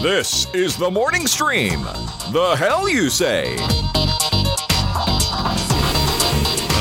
[0.00, 1.82] This is the morning stream.
[2.30, 3.56] The hell you say?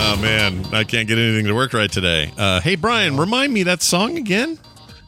[0.04, 2.32] Oh man, I can't get anything to work right today.
[2.38, 4.58] Uh, hey Brian, remind me that song again.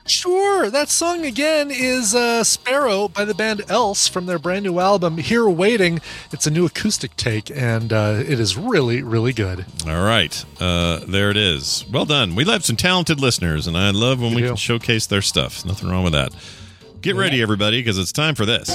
[0.06, 0.70] Sure.
[0.70, 5.18] That song again is uh, Sparrow by the band Else from their brand new album
[5.18, 6.00] Here Waiting.
[6.32, 9.66] It's a new acoustic take, and uh, it is really, really good.
[9.88, 11.86] All right, uh, there it is.
[11.92, 12.36] Well done.
[12.36, 14.48] We have some talented listeners, and I love when we do.
[14.50, 15.66] can showcase their stuff.
[15.66, 16.34] Nothing wrong with that.
[17.02, 18.70] Get ready, everybody, because it's time for this.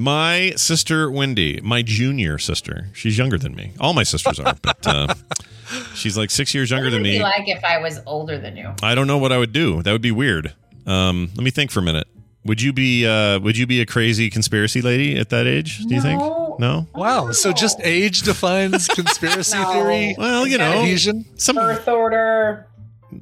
[0.00, 2.88] My sister Wendy, my junior sister.
[2.94, 3.72] She's younger than me.
[3.78, 5.14] All my sisters are, but uh,
[5.94, 7.22] she's like six years younger What than it be me.
[7.22, 8.72] like if I was older than you?
[8.82, 9.82] I don't know what I would do.
[9.82, 10.54] That would be weird.
[10.86, 12.08] Um, let me think for a minute.
[12.46, 15.84] Would you be uh, Would you be a crazy conspiracy lady at that age?
[15.84, 16.18] Do you think?
[16.20, 16.56] No.
[16.58, 16.86] No.
[16.94, 17.32] Wow.
[17.32, 19.72] So just age defines conspiracy No.
[19.72, 20.14] theory.
[20.16, 21.26] Well, you know, Adhesion.
[21.36, 22.66] some of, Birth order,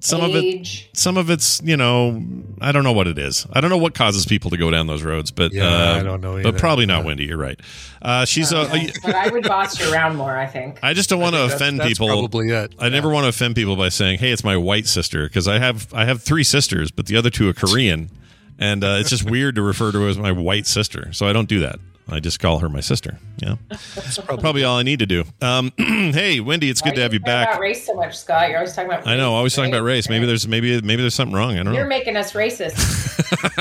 [0.00, 2.22] some of it some of it's you know
[2.60, 3.46] I don't know what it is.
[3.52, 6.02] I don't know what causes people to go down those roads, but Yeah, uh, I
[6.02, 7.06] don't know But probably not Yeah.
[7.06, 7.24] Wendy.
[7.26, 7.58] You're right.
[8.00, 8.68] Uh, she's a.
[9.02, 10.36] but I would boss you around more.
[10.36, 10.78] I think.
[10.82, 12.08] I just don't want to That's- offend that's people.
[12.08, 12.74] Probably it.
[12.78, 15.58] I never want to offend people by saying, "Hey, it's my white sister," because I
[15.58, 18.10] have I have three sisters, but the other two are Korean,
[18.58, 21.12] and uh, it's just weird to refer to her as my white sister.
[21.12, 21.78] So I don't do that.
[22.10, 23.18] I just call her my sister.
[23.38, 25.24] Yeah, That's probably, probably all I need to do.
[25.42, 27.48] Um, hey, Wendy, it's good to have you Why back.
[27.50, 28.48] About race so much, Scott.
[28.48, 29.06] You're always talking about.
[29.06, 30.08] I know, always talking about race.
[30.08, 31.58] Maybe there's maybe maybe there's something wrong.
[31.58, 31.88] I don't You're know.
[31.88, 32.76] making us racist.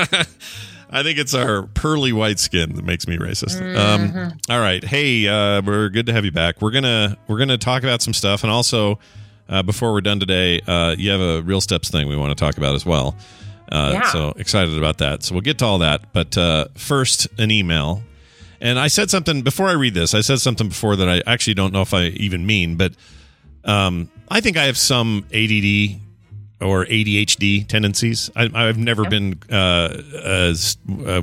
[0.90, 3.60] I think it's our pearly white skin that makes me racist.
[3.76, 6.62] Um, all right, hey, uh, we're good to have you back.
[6.62, 8.98] We're gonna we're gonna talk about some stuff, and also
[9.50, 12.42] uh, before we're done today, uh, you have a real steps thing we want to
[12.42, 13.14] talk about as well.
[13.70, 14.10] Uh, Yeah.
[14.10, 15.22] So excited about that.
[15.22, 18.02] So we'll get to all that, but uh, first, an email.
[18.60, 20.14] And I said something before I read this.
[20.14, 22.92] I said something before that I actually don't know if I even mean, but
[23.64, 26.00] um, I think I have some ADD
[26.60, 28.30] or ADHD tendencies.
[28.34, 31.22] I, I've never been uh, as uh,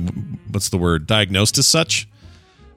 [0.50, 2.08] what's the word diagnosed as such.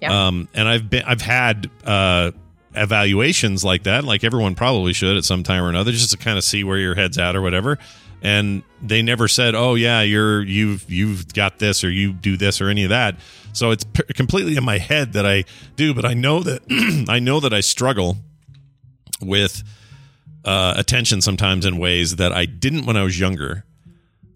[0.02, 0.28] Yeah.
[0.28, 2.32] Um, and I've been I've had uh,
[2.74, 6.38] evaluations like that, like everyone probably should at some time or another, just to kind
[6.38, 7.78] of see where your head's at or whatever.
[8.22, 12.60] And they never said, "Oh yeah, you're you've you've got this or you do this
[12.60, 13.18] or any of that."
[13.54, 15.46] So it's p- completely in my head that I
[15.76, 18.18] do, but I know that I know that I struggle
[19.22, 19.64] with
[20.46, 23.64] uh, attention sometimes in ways that I didn't when I was younger.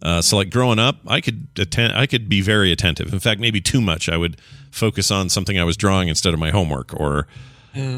[0.01, 3.13] Uh, so like growing up, I could attend, I could be very attentive.
[3.13, 4.09] In fact, maybe too much.
[4.09, 7.27] I would focus on something I was drawing instead of my homework or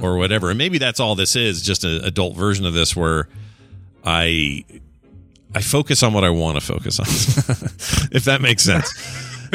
[0.02, 0.50] or whatever.
[0.50, 3.28] And maybe that's all this is, just an adult version of this where
[4.06, 4.64] I
[5.56, 7.06] I focus on what I want to focus on,
[8.12, 8.92] if that makes sense.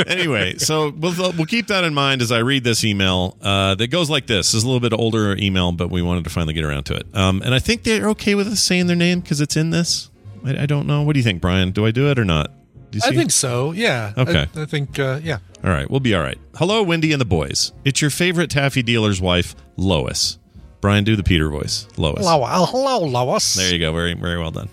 [0.06, 3.88] anyway, so we'll we'll keep that in mind as I read this email uh, that
[3.88, 4.54] goes like this.
[4.54, 7.06] Is a little bit older email, but we wanted to finally get around to it.
[7.14, 10.08] Um, and I think they're okay with us saying their name because it's in this.
[10.44, 11.02] I, I don't know.
[11.02, 11.70] What do you think, Brian?
[11.70, 12.50] Do I do it or not?
[12.90, 13.72] Do you I think so.
[13.72, 14.14] Yeah.
[14.16, 14.46] Okay.
[14.56, 14.98] I, I think.
[14.98, 15.38] Uh, yeah.
[15.62, 16.38] All right, we'll be all right.
[16.56, 17.72] Hello, Wendy and the boys.
[17.84, 20.38] It's your favorite taffy dealer's wife, Lois.
[20.80, 22.20] Brian, do the Peter voice, Lois.
[22.20, 23.54] Hello, hello, Lois.
[23.54, 23.92] There you go.
[23.92, 24.70] Very, very well done.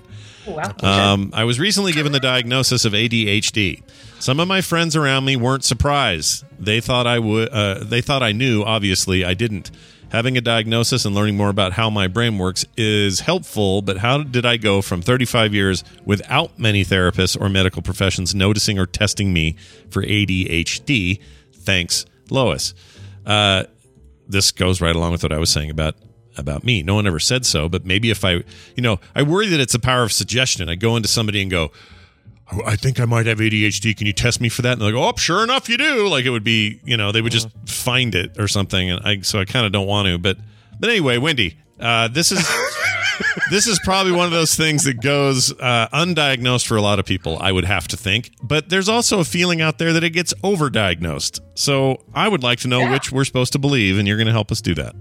[0.47, 0.73] Wow.
[0.81, 3.83] Um, I was recently given the diagnosis of ADHD.
[4.19, 6.43] Some of my friends around me weren't surprised.
[6.59, 7.49] They thought I would.
[7.49, 8.63] Uh, they thought I knew.
[8.63, 9.71] Obviously, I didn't.
[10.09, 13.81] Having a diagnosis and learning more about how my brain works is helpful.
[13.81, 18.79] But how did I go from 35 years without many therapists or medical professions noticing
[18.79, 19.57] or testing me
[19.89, 21.19] for ADHD?
[21.53, 22.73] Thanks, Lois.
[23.25, 23.65] Uh,
[24.27, 25.95] this goes right along with what I was saying about
[26.37, 26.83] about me.
[26.83, 28.43] No one ever said so, but maybe if I,
[28.75, 30.69] you know, I worry that it's a power of suggestion.
[30.69, 31.71] I go into somebody and go,
[32.51, 33.95] "Oh, I think I might have ADHD.
[33.97, 34.73] Can you test me for that?
[34.73, 36.07] And they're like, oh, sure enough, you do.
[36.07, 38.89] Like it would be, you know, they would just find it or something.
[38.91, 40.37] And I, so I kind of don't want to, but,
[40.79, 42.39] but anyway, Wendy, uh, this is,
[43.51, 47.05] this is probably one of those things that goes uh, undiagnosed for a lot of
[47.05, 48.31] people, I would have to think.
[48.41, 51.39] But there's also a feeling out there that it gets overdiagnosed.
[51.55, 52.91] So I would like to know Yeah.
[52.91, 54.95] which we're supposed to believe, and you're going to help us do that.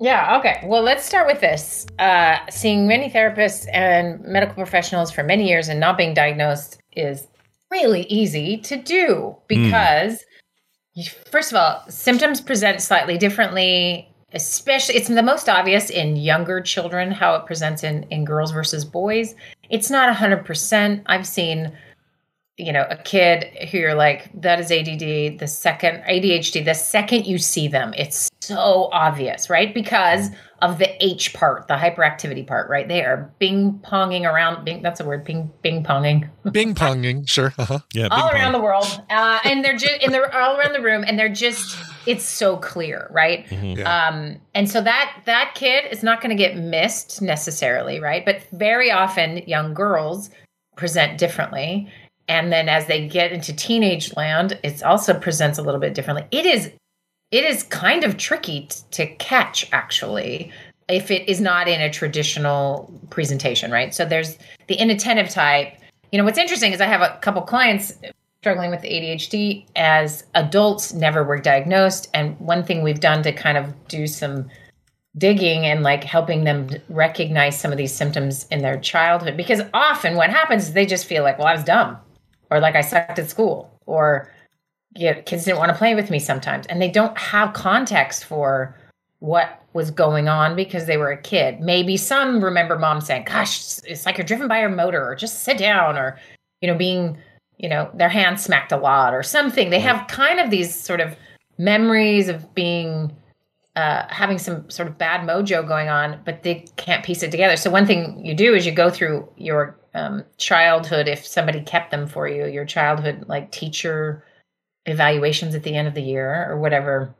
[0.00, 0.62] Yeah, okay.
[0.64, 1.86] Well, let's start with this.
[1.98, 7.28] Uh, seeing many therapists and medical professionals for many years and not being diagnosed is
[7.70, 10.24] really easy to do because,
[10.94, 14.06] you- first of all, symptoms present slightly differently.
[14.32, 18.84] Especially, it's the most obvious in younger children how it presents in, in girls versus
[18.84, 19.34] boys.
[19.70, 21.02] It's not 100%.
[21.06, 21.72] I've seen
[22.56, 27.26] you know, a kid who you're like, that is ADD, the second ADHD, the second
[27.26, 29.72] you see them, it's so obvious, right?
[29.72, 30.30] Because
[30.62, 32.86] of the H part, the hyperactivity part, right?
[32.86, 37.28] They are bing ponging around, bing, that's a word, bing, bing ponging Bing ponging.
[37.28, 37.54] Sure.
[37.58, 37.78] Uh huh.
[37.94, 38.84] Yeah, all big around the world.
[39.08, 41.76] Uh, and they're just, and they're all around the room and they're just,
[42.06, 43.46] it's so clear, right?
[43.46, 43.86] Mm-hmm.
[43.86, 48.24] Um, and so that, that kid is not going to get missed necessarily, right?
[48.24, 50.30] But very often young girls
[50.76, 51.90] present differently.
[52.28, 56.26] And then as they get into teenage land, it also presents a little bit differently.
[56.30, 56.70] It is
[57.30, 60.52] it is kind of tricky t- to catch actually
[60.88, 63.94] if it is not in a traditional presentation, right?
[63.94, 65.72] So there's the inattentive type.
[66.10, 67.92] You know, what's interesting is I have a couple clients
[68.40, 73.58] struggling with ADHD as adults never were diagnosed and one thing we've done to kind
[73.58, 74.48] of do some
[75.18, 80.16] digging and like helping them recognize some of these symptoms in their childhood because often
[80.16, 81.98] what happens is they just feel like well I was dumb
[82.50, 84.32] or like I sucked at school or
[84.96, 88.24] you know, kids didn't want to play with me sometimes, and they don't have context
[88.24, 88.76] for
[89.20, 91.60] what was going on because they were a kid.
[91.60, 95.44] Maybe some remember mom saying, "Gosh, it's like you're driven by your motor," or "Just
[95.44, 96.18] sit down," or
[96.60, 97.16] you know, being
[97.58, 99.70] you know their hand smacked a lot or something.
[99.70, 101.14] They have kind of these sort of
[101.58, 103.14] memories of being
[103.76, 107.56] uh, having some sort of bad mojo going on, but they can't piece it together.
[107.56, 111.90] So one thing you do is you go through your um, childhood, if somebody kept
[111.90, 114.24] them for you, your childhood like teacher
[114.90, 117.14] evaluations at the end of the year or whatever,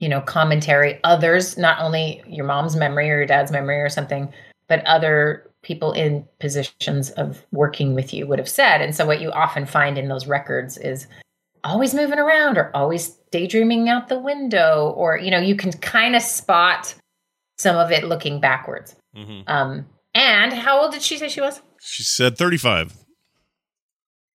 [0.00, 4.32] you know, commentary, others, not only your mom's memory or your dad's memory or something,
[4.68, 8.80] but other people in positions of working with you would have said.
[8.80, 11.06] And so what you often find in those records is
[11.64, 16.14] always moving around or always daydreaming out the window or you know you can kind
[16.14, 16.94] of spot
[17.58, 19.42] some of it looking backwards Mhm.
[19.48, 19.84] um
[20.14, 22.94] and how old did she say she was She said 35.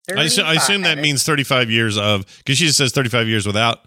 [0.09, 3.47] I, assu- I assume that means 35 years of, because she just says 35 years
[3.47, 3.85] without,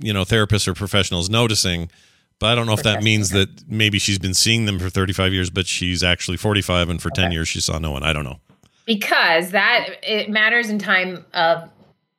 [0.00, 1.90] you know, therapists or professionals noticing.
[2.38, 5.32] But I don't know if that means that maybe she's been seeing them for 35
[5.32, 8.02] years, but she's actually 45 and for 10 years she saw no one.
[8.02, 8.38] I don't know.
[8.86, 11.68] because that it matters in time of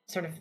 [0.08, 0.32] sort of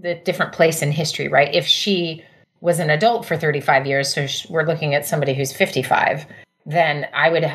[0.00, 2.22] the different place in history right if she
[2.60, 6.26] was an adult for 35 years so we're looking at somebody who's 55
[6.66, 7.48] then i would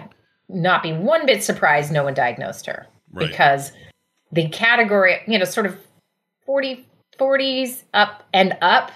[0.50, 3.28] not be one bit surprised no one diagnosed her Right.
[3.30, 3.72] because
[4.32, 5.78] the category you know sort of
[6.46, 6.86] 40
[7.20, 8.92] 40s up and up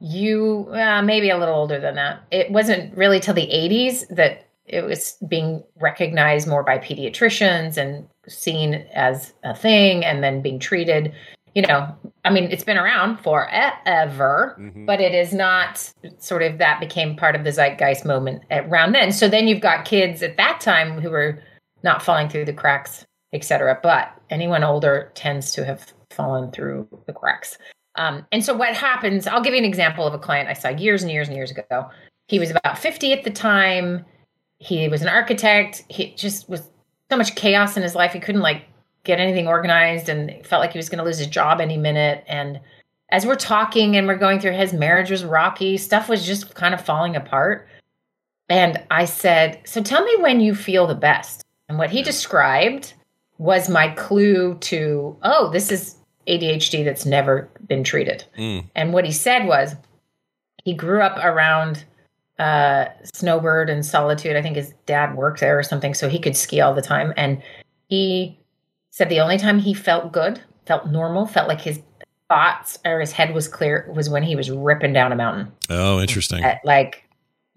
[0.00, 2.22] you uh, maybe a little older than that.
[2.30, 8.08] It wasn't really till the 80s that it was being recognized more by pediatricians and
[8.26, 11.12] seen as a thing and then being treated.
[11.54, 11.92] You know
[12.24, 14.54] i mean it's been around forever
[14.86, 19.10] but it is not sort of that became part of the zeitgeist moment around then.
[19.10, 21.42] So then you've got kids at that time who were
[21.82, 27.12] not falling through the cracks etc but anyone older tends to have fallen through the
[27.12, 27.56] cracks.
[27.96, 30.68] Um, and so what happens i'll give you an example of a client i saw
[30.68, 31.90] years and years and years ago.
[32.30, 34.04] He was about 50 at the time.
[34.60, 35.82] He was an architect.
[35.88, 36.62] He just was
[37.10, 38.12] so much chaos in his life.
[38.12, 38.66] He couldn't like
[39.02, 42.22] get anything organized and felt like he was going to lose his job any minute.
[42.28, 42.60] And
[43.10, 45.76] as we're talking and we're going through his marriage was rocky.
[45.76, 47.66] Stuff was just kind of falling apart.
[48.48, 51.42] And i said so tell me when you feel the best.
[51.68, 52.94] And what he described
[53.40, 55.96] was my clue to oh this is
[56.28, 58.64] adhd that's never been treated Mm.
[58.76, 59.74] and what he said was
[60.64, 61.84] he grew up around
[62.38, 64.34] uh, Snowbird and Solitude.
[64.36, 67.12] I think his dad worked there or something, so he could ski all the time.
[67.18, 67.42] And
[67.88, 68.38] he
[68.90, 71.80] said the only time he felt good, felt normal, felt like his
[72.28, 76.00] thoughts or his head was clear was when he was ripping down a mountain Oh,
[76.00, 76.42] interesting.
[76.42, 77.04] at like,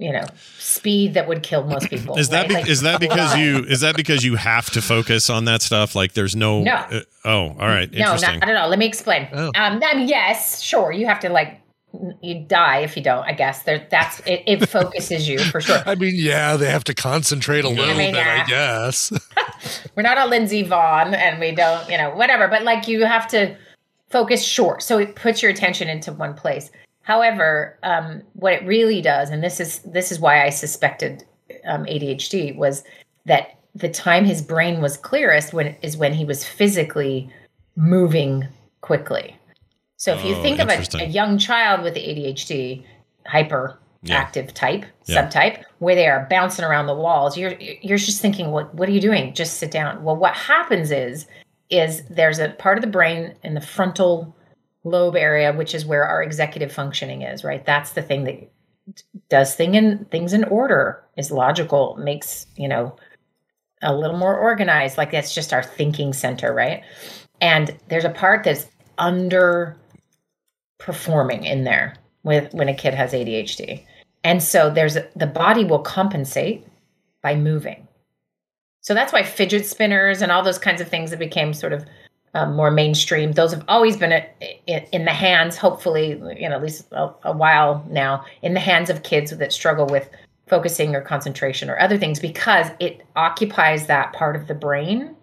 [0.03, 0.25] you know,
[0.59, 2.17] speed that would kill most people.
[2.17, 2.47] Is that right?
[2.49, 5.61] be- Like, is that because you is that because you have to focus on that
[5.61, 5.95] stuff?
[5.95, 6.61] Like there's no.
[6.61, 6.73] No.
[6.73, 7.89] uh, oh, all right.
[7.91, 8.39] No, Interesting.
[8.39, 8.67] not at all.
[8.67, 9.29] Let me explain.
[9.31, 9.47] Oh.
[9.55, 10.91] Um, I mean, yes, sure.
[10.91, 11.61] You have to like,
[12.21, 13.23] you die if you don't.
[13.23, 13.87] I guess there.
[13.89, 14.43] That's it.
[14.45, 15.81] It focuses you for sure.
[15.85, 18.43] I mean, yeah, they have to concentrate a little mean, bit, yeah.
[18.45, 19.13] I guess.
[19.95, 22.49] We're not a Lindsey Vonn, and we don't, you know, whatever.
[22.49, 23.55] But like, you have to
[24.09, 26.71] focus short, so it puts your attention into one place.
[27.03, 31.23] However, um, what it really does, and this is this is why I suspected
[31.65, 32.83] um, ADHD, was
[33.25, 37.29] that the time his brain was clearest when is when he was physically
[37.75, 38.47] moving
[38.81, 39.35] quickly.
[39.97, 42.83] So if you Oh, think of a, a young child with ADHD,
[43.25, 44.29] hyper Yeah.
[44.53, 45.27] type, Yeah.
[45.29, 48.93] subtype, where they are bouncing around the walls, you're you're just thinking, what what are
[48.93, 49.33] you doing?
[49.33, 50.03] Just sit down.
[50.03, 51.27] Well, what happens is
[51.69, 54.33] is there's a part of the brain in the frontal
[54.83, 57.65] lobe area, which is where our executive functioning is, right?
[57.65, 58.51] That's the thing that
[59.29, 62.95] does thing in things in order, is logical, makes, you know,
[63.81, 64.97] a little more organized.
[64.97, 66.83] Like that's just our thinking center, right?
[67.41, 68.67] And there's a part that's
[68.97, 69.77] under
[70.79, 73.85] performing in there with when a kid has ADHD.
[74.23, 76.65] And so there's the body will compensate
[77.21, 77.87] by moving.
[78.81, 81.85] So that's why fidget spinners and all those kinds of things that became sort of
[82.33, 83.33] um, more mainstream.
[83.33, 84.27] Those have always been a,
[84.65, 88.59] in, in the hands, hopefully, you know, at least a, a while now, in the
[88.59, 90.09] hands of kids that struggle with
[90.47, 95.15] focusing or concentration or other things because it occupies that part of the brain.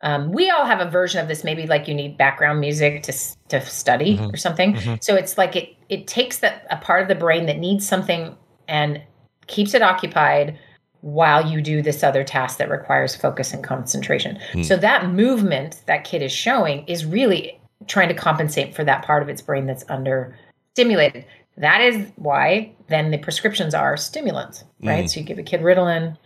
[0.00, 1.42] Um, we all have a version of this.
[1.42, 3.12] Maybe like you need background music to
[3.48, 4.78] to study or something.
[5.00, 8.36] So it's like it it takes that a part of the brain that needs something
[8.68, 9.02] and
[9.48, 10.56] keeps it occupied
[11.00, 14.38] while you do this other task that requires focus and concentration.
[14.64, 19.22] So that movement that kid is showing is really trying to compensate for that part
[19.22, 20.36] of its brain that's under
[20.74, 21.24] stimulated.
[21.56, 25.08] That is why then the prescriptions are stimulants, right?
[25.10, 26.16] So you give a kid Ritalin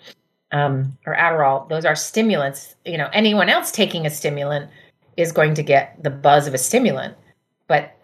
[0.53, 2.74] um, or Adderall; those are stimulants.
[2.85, 4.70] You know, anyone else taking a stimulant
[5.16, 7.15] is going to get the buzz of a stimulant,
[7.66, 7.97] but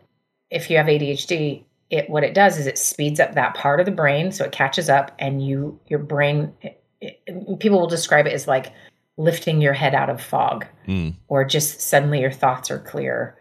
[0.50, 3.86] if you have ADHD, it what it does is it speeds up that part of
[3.86, 6.52] the brain, so it catches up, and you your brain.
[6.62, 8.72] It, it- people will describe it as like
[9.16, 11.14] lifting your head out of fog, Mm.
[11.28, 13.36] or just suddenly your thoughts are clear,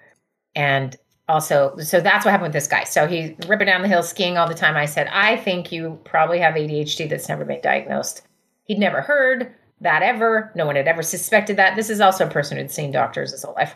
[0.56, 0.96] and
[1.30, 2.84] also so that's what happened with this guy.
[2.86, 4.76] So he's ripping down the hill skiing all the time.
[4.78, 8.22] I said, I think you probably have ADHD that's never been diagnosed.
[8.64, 10.52] He'd never heard that ever.
[10.56, 11.76] No one had ever suspected that.
[11.76, 13.76] This is also a person who'd seen doctors his whole life.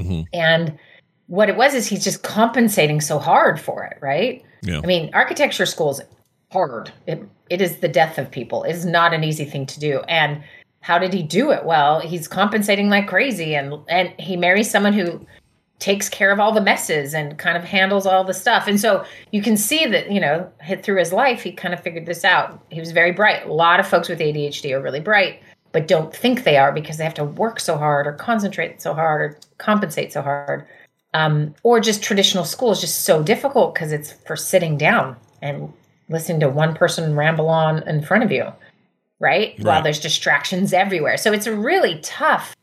[0.00, 0.24] Mhm.
[0.32, 0.78] And
[1.26, 4.44] what it was is he's just compensating so hard for it, right?
[4.62, 4.80] Yeah.
[4.82, 6.00] I mean, architecture school's
[6.52, 6.92] hard.
[7.06, 8.64] It, it is the death of people.
[8.64, 10.00] It is not an easy thing to do.
[10.08, 10.42] And
[10.80, 11.64] how did he do it?
[11.64, 15.26] Well, he's compensating like crazy, and and he marries someone who
[15.78, 18.66] takes care of all the messes and kind of handles all the stuff.
[18.66, 21.80] And so you can see that, you know, hit through his life, he kind of
[21.80, 22.62] figured this out.
[22.70, 23.46] He was very bright.
[23.46, 25.42] A lot of folks with ADHD are really bright,
[25.72, 28.94] but don't think they are because they have to work so hard or concentrate so
[28.94, 30.66] hard or compensate so hard.
[31.16, 35.72] Um, or just traditional school is just so difficult because it's for sitting down and
[36.10, 38.52] listening to one person ramble on in front of you,
[39.18, 39.58] right?
[39.62, 41.16] While there's distractions everywhere.
[41.16, 42.54] So it's a really tough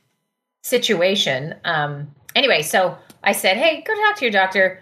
[0.61, 1.55] situation.
[1.65, 4.79] Um, anyway, so I said, "Hey, go talk to your doctor.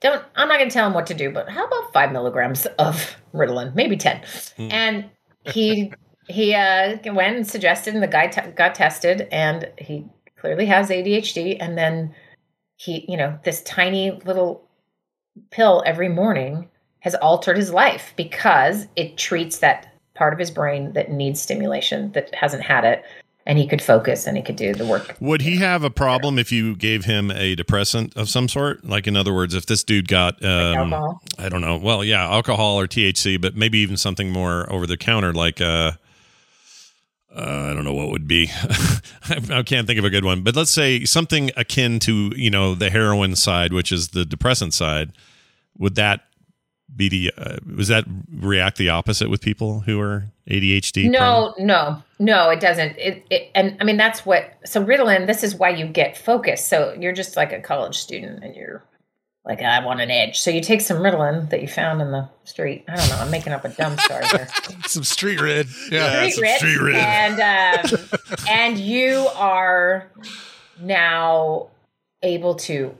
[0.00, 0.24] Don't.
[0.36, 3.16] I'm not going to tell him what to do, but how about five milligrams of
[3.34, 3.74] Ritalin?
[3.74, 4.22] Maybe ten.
[4.70, 5.10] And
[5.52, 5.92] he
[6.28, 10.06] he uh, went and suggested, and the guy t- got tested, and he
[10.36, 11.56] clearly has ADHD.
[11.58, 12.14] And then
[12.76, 14.68] he, you know, this tiny little
[15.50, 16.68] pill every morning
[17.00, 22.12] has altered his life because it treats that part of his brain that needs stimulation
[22.12, 23.04] that hasn't had it
[23.46, 26.38] and he could focus and he could do the work Would he have a problem
[26.38, 28.84] if you gave him a depressant of some sort?
[28.84, 31.22] Like, in other words, if this dude got, um, alcohol?
[31.38, 34.96] I don't know, well, yeah, alcohol or THC, but maybe even something more over the
[34.96, 35.92] counter, like, uh,
[37.36, 38.50] uh, I don't know what would be.
[38.52, 42.50] I, I can't think of a good one, but let's say something akin to you
[42.50, 45.12] know the heroin side, which is the depressant side.
[45.78, 46.22] Would that
[46.94, 47.32] be the?
[47.36, 51.10] Uh, was that react the opposite with people who are ADHD?
[51.10, 51.12] prone?
[51.12, 55.42] no no no it doesn't it, it and i mean that's what so ritalin this
[55.42, 58.82] is why you get focused so you're just like a college student and you're
[59.44, 60.40] like i want an edge.
[60.40, 62.84] So you take some ritalin that you found in the street.
[62.88, 63.16] I don't know.
[63.16, 64.48] I'm making up a dumb story here.
[64.86, 65.66] Some street red.
[65.90, 66.28] Yeah.
[66.28, 67.38] Street red, street red.
[67.40, 68.08] and um,
[68.48, 70.10] and you are
[70.80, 71.68] now
[72.22, 72.94] able to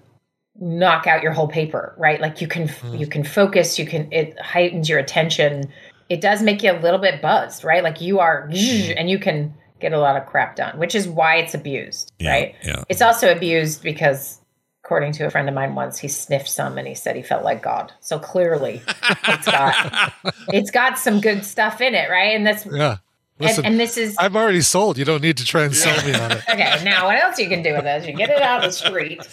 [0.61, 2.21] knock out your whole paper right?
[2.21, 3.79] Like you can you can focus.
[3.79, 5.73] You can it heightens your attention.
[6.09, 7.83] It does make you a little bit buzzed right?
[7.83, 11.37] Like you are and you can get a lot of crap done which is why
[11.37, 12.55] it's abused Yeah, right?
[12.65, 12.85] yeah.
[12.89, 14.41] it's also abused because
[14.85, 17.43] according to a friend of mine once he sniffed some and he said he felt
[17.43, 18.83] like god so clearly
[19.29, 20.13] it's got
[20.49, 22.99] it's got some good stuff in it right and that's Yeah.
[23.41, 24.97] Listen, and, and this is I've already sold.
[24.97, 26.43] You don't need to try and sell me on it.
[26.49, 26.81] okay.
[26.85, 28.07] Now, what else you can do with this?
[28.07, 29.27] You get it out of the street.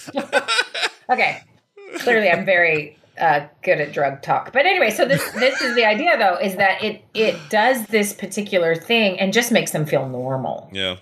[1.09, 1.43] okay.
[1.99, 4.53] Clearly, I'm very uh, good at drug talk.
[4.53, 8.11] But anyway, so this this is the idea, though, is that it it does this
[8.11, 10.67] particular thing and just makes them feel normal.
[10.73, 10.95] Yeah.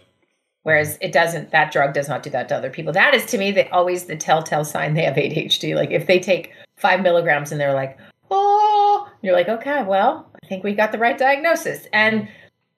[0.70, 1.50] Whereas it doesn't.
[1.50, 2.94] That drug does not do that to other people.
[2.94, 5.74] That is to me the always the telltale sign they have ADHD.
[5.74, 7.98] Like if they take five milligrams and they're like,
[8.30, 11.88] oh, you're like, okay, well, I think we got the right diagnosis.
[11.91, 12.30] And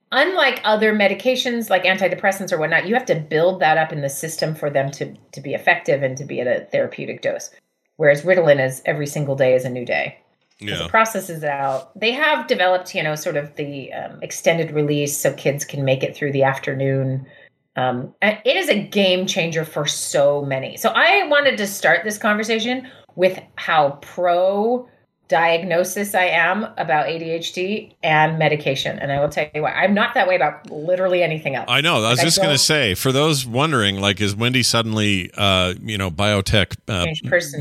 [0.09, 4.07] unlike other medications like antidepressants or whatnot, you have to build that up in the
[4.07, 7.49] system for them to to be effective and to be at a therapeutic dose.
[7.97, 10.17] Whereas Ritalin is every single day is a new day.
[10.59, 10.85] Yeah.
[10.85, 11.99] It processes it out.
[11.99, 16.03] They have developed, you know, sort of the um, extended release so kids can make
[16.03, 17.27] it through the afternoon.
[17.75, 20.77] Um, it is a game changer for so many.
[20.77, 24.87] So I wanted to start this conversation with how pro
[25.31, 28.99] diagnosis I am about ADHD and medication.
[28.99, 29.71] And I will tell you why.
[29.71, 31.67] I'm not that way about literally anything else.
[31.69, 32.03] I know.
[32.03, 35.73] I was Like, just going to say, for those wondering, like, is Wendy suddenly, uh,
[35.81, 37.05] you know, biotech, uh,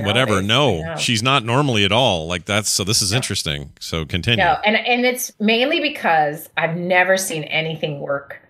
[0.05, 0.43] whatever?
[0.43, 2.27] No, she's not normally at all.
[2.27, 2.83] Like that's so.
[2.83, 3.73] This is interesting.
[3.79, 4.45] So continue.
[4.45, 8.41] No, and and it's mainly because I've never seen anything work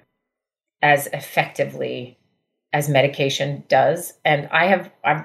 [0.83, 2.19] as effectively
[2.73, 5.25] as medication does, and I have I've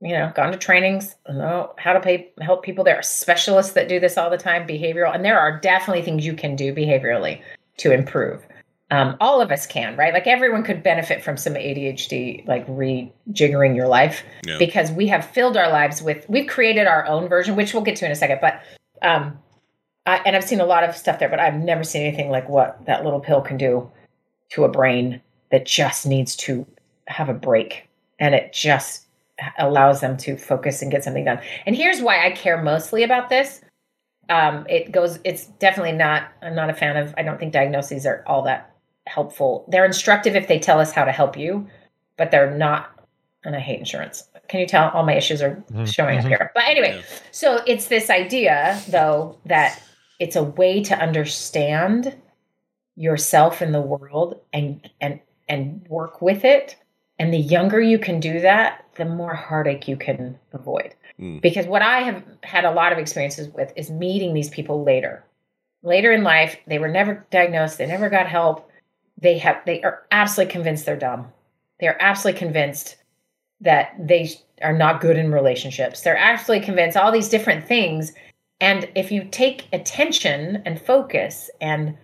[0.00, 2.84] you know gone to trainings, know how to pay, help people.
[2.84, 6.24] There are specialists that do this all the time, behavioral, and there are definitely things
[6.24, 7.40] you can do behaviorally
[7.78, 8.44] to improve.
[8.90, 10.14] Um, all of us can, right?
[10.14, 14.56] Like everyone could benefit from some ADHD, like rejiggering your life, Yeah.
[14.58, 16.24] because we have filled our lives with.
[16.26, 18.38] We've created our own version, which we'll get to in a second.
[18.40, 18.62] But
[19.02, 19.38] um,
[20.06, 22.48] I, and I've seen a lot of stuff there, but I've never seen anything like
[22.48, 23.90] what that little pill can do
[24.50, 25.20] to a brain
[25.50, 26.66] that just needs to
[27.06, 27.88] have a break,
[28.18, 29.06] and it just
[29.58, 31.40] allows them to focus and get something done.
[31.66, 33.60] And here's why I care mostly about this.
[34.28, 35.18] Um, it goes.
[35.24, 36.30] It's definitely not.
[36.42, 37.14] I'm not a fan of.
[37.16, 38.74] I don't think diagnoses are all that
[39.06, 39.64] helpful.
[39.68, 41.66] They're instructive if they tell us how to help you,
[42.16, 42.90] but they're not.
[43.44, 44.24] And I hate insurance.
[44.48, 46.50] can you tell all my issues are showing up here?
[46.54, 49.80] But anyway, so it's this idea though that
[50.18, 52.14] it's a way to understand
[52.98, 56.76] yourself in the world and and and work with it.
[57.20, 60.94] And the younger you can do that, the more heartache you can avoid.
[61.18, 61.38] Hmm.
[61.38, 65.24] Because what I have had a lot of experiences with is meeting these people later.
[65.82, 68.68] Later in life, they were never diagnosed, they never got help.
[69.20, 71.28] They have they are absolutely convinced they're dumb.
[71.80, 72.96] They're absolutely convinced
[73.60, 74.30] that they
[74.62, 76.02] are not good in relationships.
[76.02, 78.12] They're absolutely convinced all these different things.
[78.60, 81.96] And if you take attention and focus and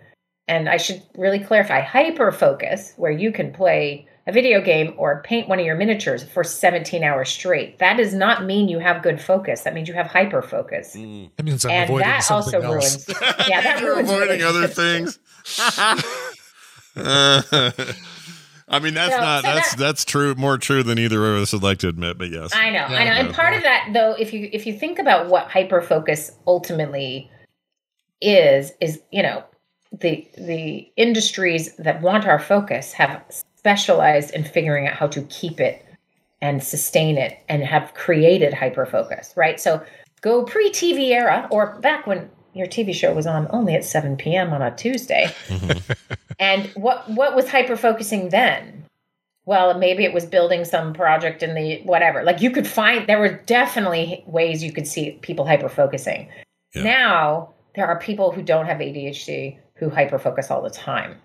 [0.48, 5.22] and I should really clarify hyper focus where you can play a video game or
[5.22, 7.78] paint one of your miniatures for 17 hours straight.
[7.78, 9.62] That does not mean you have good focus.
[9.62, 10.92] That means you have hyper focus.
[10.94, 13.06] That means I'm And avoiding that something also else.
[13.08, 13.20] ruins.
[13.48, 15.18] Yeah, that You're ruins avoiding other things.
[16.96, 17.42] Uh,
[18.66, 20.34] I mean, that's So- not so that's that- that's true.
[20.36, 22.16] More true than either of us would like to admit.
[22.16, 23.10] But yes, I know, I know.
[23.12, 23.18] Yeah.
[23.20, 27.30] And part of that though, if you if you think about what hyper focus ultimately
[28.22, 29.44] is, is, you know,
[30.00, 33.22] the the industries that want our focus have
[33.56, 35.84] specialized in figuring out how to keep it
[36.40, 39.58] and sustain it and have created hyper focus, right?
[39.58, 39.82] So
[40.20, 44.16] go pre TV era or back when your TV show was on only at 7
[44.16, 44.52] p.m.
[44.52, 45.28] on a Tuesday.
[46.38, 48.84] and what what was hyper focusing then?
[49.46, 52.22] Well, maybe it was building some project in the whatever.
[52.22, 56.28] Like you could find there were definitely ways you could see people hyper focusing.
[56.74, 61.16] Now there are people who don't have ADHD who hyper focus all the time.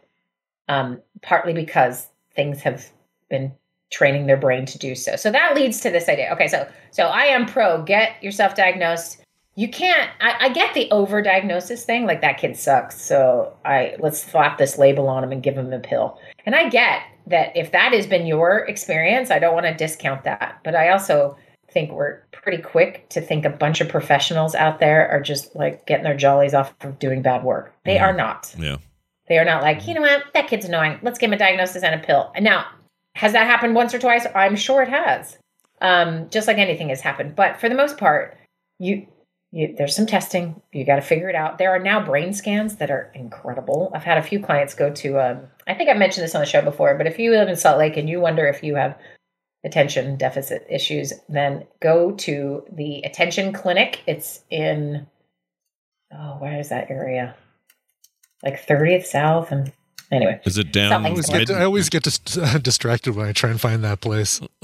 [0.68, 2.90] Um, partly because things have
[3.30, 3.52] been
[3.92, 5.16] training their brain to do so.
[5.16, 6.30] So that leads to this idea.
[6.34, 9.22] Okay, so so I am pro get yourself diagnosed.
[9.56, 10.10] You can't.
[10.22, 12.06] I, I get the overdiagnosis thing.
[12.06, 13.02] Like that kid sucks.
[13.02, 16.20] So I let's slap this label on him and give him a pill.
[16.46, 20.24] And I get that if that has been your experience, I don't want to discount
[20.24, 20.60] that.
[20.64, 21.36] But I also
[21.72, 25.86] think we're pretty quick to think a bunch of professionals out there are just like
[25.86, 27.74] getting their jollies off of doing bad work.
[27.86, 28.54] They are not.
[28.58, 28.78] yeah.
[29.28, 31.00] They are not like, you know what, that kid's annoying.
[31.04, 32.32] Let's give him a diagnosis and a pill.
[32.34, 32.66] And now,
[33.16, 34.26] has that happened once or twice?
[34.34, 35.38] I'm sure it has.
[35.82, 37.36] Um, just like anything has happened.
[37.36, 38.38] But for the most part,
[38.80, 39.06] you,
[39.52, 40.60] you there's some testing.
[40.74, 41.60] You got to figure it out.
[41.60, 43.92] There are now brain scans that are incredible.
[43.94, 45.20] I've had a few clients go to.
[45.20, 47.56] Um, I think I mentioned this on the show before, but if you live in
[47.56, 48.98] Salt Lake and you wonder if you have
[49.64, 54.02] attention deficit issues, then go to the attention clinic.
[54.08, 55.08] It's in
[56.14, 57.36] oh, where is that area?
[58.44, 59.72] Like 30th South and
[60.12, 60.40] anyway.
[60.46, 61.06] Is it down?
[61.06, 62.18] I always get, I always get dis-
[62.62, 64.40] distracted when I try and find that place.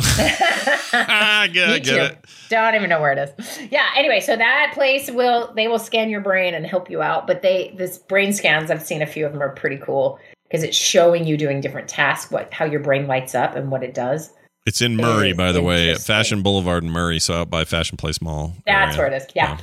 [0.97, 1.83] I get Me it.
[1.83, 1.95] too.
[1.95, 2.25] Get it.
[2.49, 3.59] Don't even know where it is.
[3.69, 3.87] Yeah.
[3.97, 7.27] Anyway, so that place will they will scan your brain and help you out.
[7.27, 10.63] But they this brain scans I've seen a few of them are pretty cool because
[10.63, 13.93] it's showing you doing different tasks, what how your brain lights up and what it
[13.93, 14.31] does.
[14.65, 15.99] It's in Murray, by the way, at.
[16.01, 18.53] Fashion Boulevard in Murray, so out by Fashion Place Mall.
[18.65, 19.09] That's area.
[19.09, 19.27] where it is.
[19.35, 19.57] Yeah.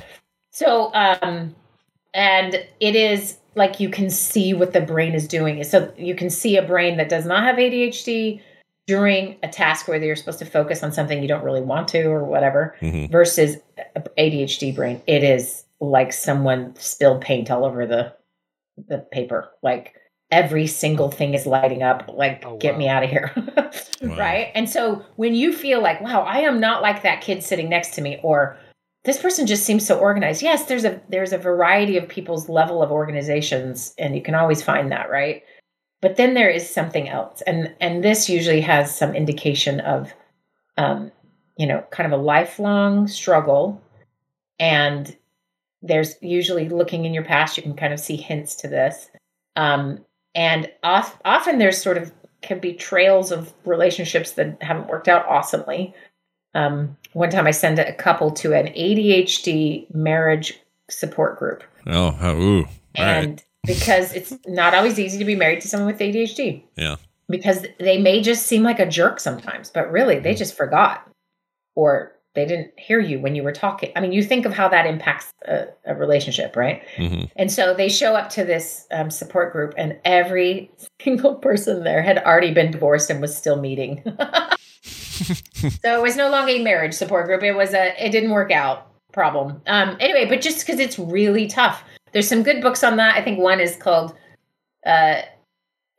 [0.51, 1.53] So, um,
[2.13, 5.63] and it is like you can see what the brain is doing.
[5.63, 8.41] So you can see a brain that does not have ADHD
[8.87, 12.03] during a task where you're supposed to focus on something you don't really want to
[12.03, 13.09] or whatever Mhm.
[13.11, 13.57] versus
[14.17, 15.01] ADHD brain.
[15.07, 18.13] It is like someone spilled paint all over the
[18.87, 19.51] the paper.
[19.61, 19.93] Like
[20.33, 22.09] every single thing is lighting up.
[22.11, 23.31] Like, Oh, get me out of here.
[24.17, 24.51] right?
[24.55, 27.91] And so when you feel like, wow, I am not like that kid sitting next
[27.91, 28.57] to me, or
[29.05, 30.41] this person just seems so organized.
[30.41, 34.63] Yes, there's a there's a variety of people's level of organizations, and you can always
[34.63, 35.43] find that, right?
[36.01, 40.13] But then there is something else, and and this usually has some indication of,
[40.77, 41.11] um,
[41.57, 43.81] you know, kind of a lifelong struggle,
[44.59, 45.15] and
[45.83, 49.09] there's usually looking in your past, you can kind of see hints to this,
[49.57, 50.03] um,
[50.35, 52.11] and off, often there's sort of
[52.41, 55.93] can be trails of relationships that haven't worked out awesomely.
[56.53, 61.63] Um, one time I sent a couple to an ADHD marriage support group.
[61.87, 62.59] Oh, how, ooh.
[62.59, 62.65] All
[62.97, 63.23] right.
[63.23, 66.97] And because it's not always easy to be married to someone with ADHD Yeah.
[67.29, 71.09] because they may just seem like a jerk sometimes, but really they just forgot
[71.75, 73.91] or they didn't hear you when you were talking.
[73.95, 76.81] I mean, you think of how that impacts a, a relationship, right?
[76.95, 81.83] hmm And so they show up to this um, support group, and every single person
[81.83, 84.01] there had already been divorced and was still meeting.
[84.83, 87.43] so it was no longer a marriage support group.
[87.43, 89.61] It was a it didn't work out problem.
[89.67, 93.15] Um, anyway, but just because it's really tough, there's some good books on that.
[93.15, 94.15] I think one is called
[94.85, 95.21] uh,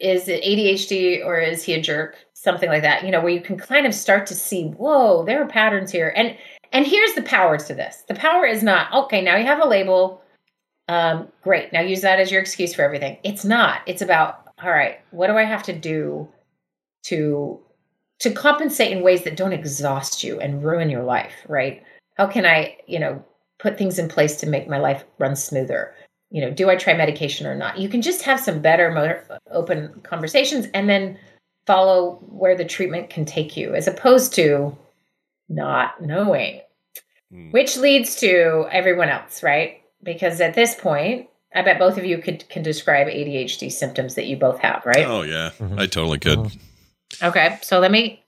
[0.01, 3.05] "Is it ADHD or is he a jerk?" Something like that.
[3.05, 6.13] You know, where you can kind of start to see, whoa, there are patterns here,
[6.15, 6.37] and
[6.73, 8.05] and here's the power to this.
[8.07, 9.23] The power is not okay.
[9.23, 10.21] Now you have a label
[10.89, 11.73] um, great.
[11.73, 13.17] Now use that as your excuse for everything.
[13.25, 13.81] It's not.
[13.87, 14.99] It's about all right.
[15.11, 16.29] What do I have to do
[17.05, 17.59] to
[18.21, 21.83] to compensate in ways that don't exhaust you and ruin your life, right?
[22.17, 23.25] How can I, you know,
[23.59, 25.95] put things in place to make my life run smoother?
[26.31, 27.79] You know, do I try medication or not?
[27.79, 31.19] You can just have some better, more open conversations and then
[31.67, 34.77] follow where the treatment can take you as opposed to
[35.49, 36.61] not knowing,
[37.51, 39.83] which leads to everyone else, right?
[40.03, 44.27] Because at this point, I bet both of you could can describe ADHD symptoms that
[44.27, 45.07] you both have, right?
[45.07, 45.79] Oh yeah, Mm-hmm.
[45.79, 46.51] I totally could.
[47.23, 48.23] Okay, so let me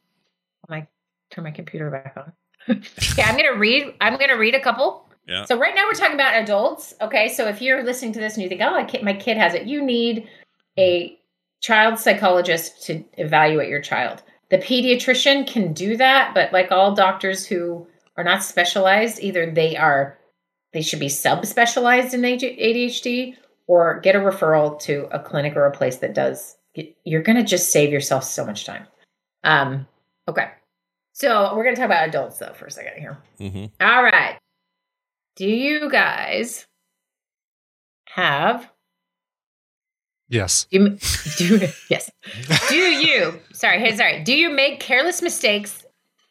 [0.69, 0.87] my
[1.31, 2.33] turn my computer back on.
[2.69, 3.95] okay, I'm gonna read.
[4.01, 5.09] I'm gonna read a couple.
[5.27, 5.45] Yeah.
[5.45, 6.95] So right now we're talking about adults.
[7.01, 9.37] Okay, so if you're listening to this and you think, "Oh, I kid, my kid
[9.37, 10.29] has it," you need
[10.79, 11.19] a
[11.67, 14.23] child psychologist to evaluate your child.
[14.51, 19.77] The pediatrician can do that, but like all doctors who are not specialized, either they
[19.77, 20.17] are
[20.73, 23.35] they should be subspecialized in ADHD
[23.67, 26.57] or get a referral to a clinic or a place that does.
[27.05, 28.87] You're going to just save yourself so much time.
[29.43, 29.89] Um,
[30.29, 30.51] okay.
[31.15, 33.19] So we're going to talk about adults though for a second here.
[33.39, 34.39] hmm All right.
[35.35, 36.67] Do you guys
[38.11, 38.71] have
[40.29, 40.67] Yes.
[40.71, 40.99] do you,
[41.59, 42.11] do yes.
[42.69, 44.23] Do you sorry, hey, sorry.
[44.25, 45.85] Do you make careless mistakes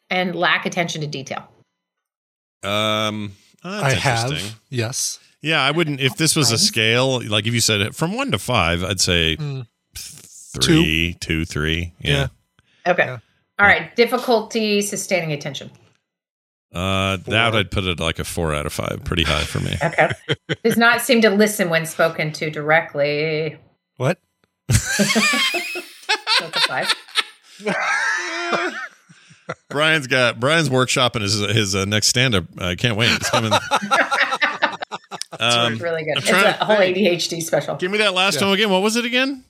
[0.10, 1.48] and lack attention to detail?
[2.64, 4.24] Um, oh, I that's have.
[4.32, 4.56] interesting.
[4.70, 5.20] Yes.
[5.42, 6.00] Yeah, I wouldn't.
[6.02, 9.00] If this was a scale, like if you said it from one to five, I'd
[9.00, 9.68] say Mm.
[9.96, 11.94] three, two, three.
[12.00, 12.28] Yeah.
[12.88, 13.06] Okay.
[13.06, 13.20] Yeah.
[13.60, 13.96] All right.
[13.96, 15.70] Difficulty sustaining attention.
[16.74, 19.02] Uh, that I'd put it like a four out of five.
[19.06, 19.78] Pretty high for me.
[19.82, 20.10] Okay.
[20.64, 23.58] Does not seem to listen when spoken to directly.
[23.98, 24.20] What?
[24.72, 24.76] So
[26.48, 26.94] it's a five.
[29.70, 32.46] Brian's got Brian's workshopping his his uh, next stand up.
[32.60, 33.12] I can't wait.
[33.12, 33.52] It's coming.
[35.40, 36.14] um, it's really good.
[36.14, 36.78] I'm It's trying a whole.
[36.78, 37.76] ADHD special.
[37.76, 38.48] give me that last Yeah.
[38.48, 38.70] one again.
[38.70, 39.44] What was it again?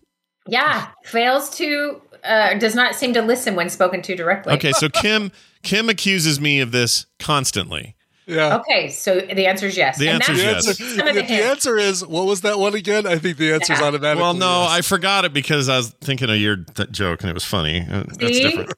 [0.47, 0.88] Yeah.
[1.05, 4.53] Fails to, uh, does not seem to listen when spoken to directly.
[4.53, 5.31] Okay, so Kim
[5.63, 7.95] Kim accuses me of this constantly.
[8.27, 8.57] Yeah.
[8.57, 8.89] Okay.
[8.89, 9.97] So the answer is yes.
[9.97, 10.77] The and answer is that's yes.
[10.77, 13.06] The answer, some of the the answer is what was that one again?
[13.06, 13.85] I think the answer is Yeah.
[13.85, 14.22] automatically.
[14.23, 14.72] Well, no, yes.
[14.72, 17.81] I forgot it because I was thinking of your th- joke and it was funny.
[17.81, 18.43] Uh, That's See?
[18.43, 18.73] different.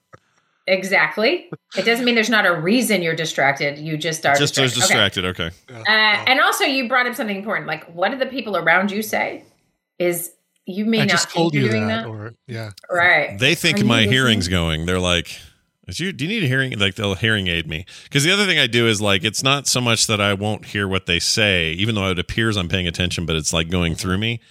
[0.69, 1.49] Exactly.
[1.77, 3.77] It doesn't mean there's not a reason you're distracted.
[3.79, 5.23] You just are Just was distracted.
[5.25, 5.45] Okay.
[5.49, 5.75] distracted.
[5.75, 5.89] Okay.
[5.89, 7.67] Uh, and also, you brought up something important.
[7.67, 9.45] Like, what do the people around you say?
[9.97, 10.33] Is
[10.65, 12.71] you may I not just think told you're you doing that, that, or yeah.
[12.91, 13.39] right?
[13.39, 14.11] They think my listening?
[14.11, 14.85] hearing's going.
[14.85, 15.39] They're like, Is
[15.95, 16.77] you, do you need a hearing?
[16.77, 17.85] Like they'll hearing aid me.
[18.03, 20.65] Because the other thing I do is like, it's not so much that I won't
[20.65, 23.95] hear what they say, even though it appears I'm paying attention, but it's like going
[23.95, 24.35] through me.
[24.35, 24.45] Uh-huh.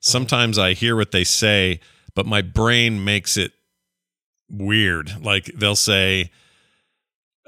[0.00, 1.80] Sometimes I hear what they say,
[2.14, 3.52] but my brain makes it
[4.50, 5.24] weird.
[5.24, 6.30] Like they'll say,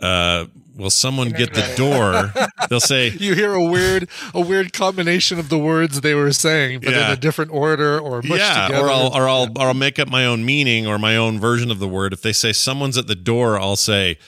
[0.03, 0.47] uh,
[0.77, 2.33] will someone get the door?
[2.69, 6.81] They'll say, You hear a weird, a weird combination of the words they were saying,
[6.81, 7.07] but Yeah.
[7.07, 8.87] in a different order or mushed yeah, together.
[8.87, 11.71] or I'll or I'll or I'll make up my own meaning or my own version
[11.71, 12.13] of the word.
[12.13, 14.19] If they say someone's at the door, I'll say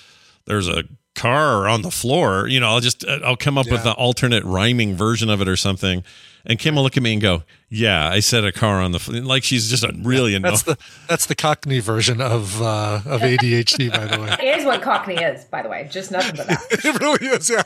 [0.44, 0.84] there's a
[1.14, 2.46] car on the floor.
[2.46, 5.48] You know, I'll just uh, I'll come up with an alternate rhyming version of it
[5.48, 6.04] or something.
[6.48, 9.00] And Kim will look at me and go, "Yeah, I said a car on the
[9.00, 9.16] fl-.
[9.22, 10.52] like." She's just a really annoying.
[10.52, 10.78] That's the
[11.08, 14.36] that's the Cockney version of uh, of ADHD, by the way.
[14.46, 15.88] It is what Cockney is, by the way.
[15.90, 16.60] Just nothing but that.
[16.84, 17.50] It really is.
[17.50, 17.62] Yeah.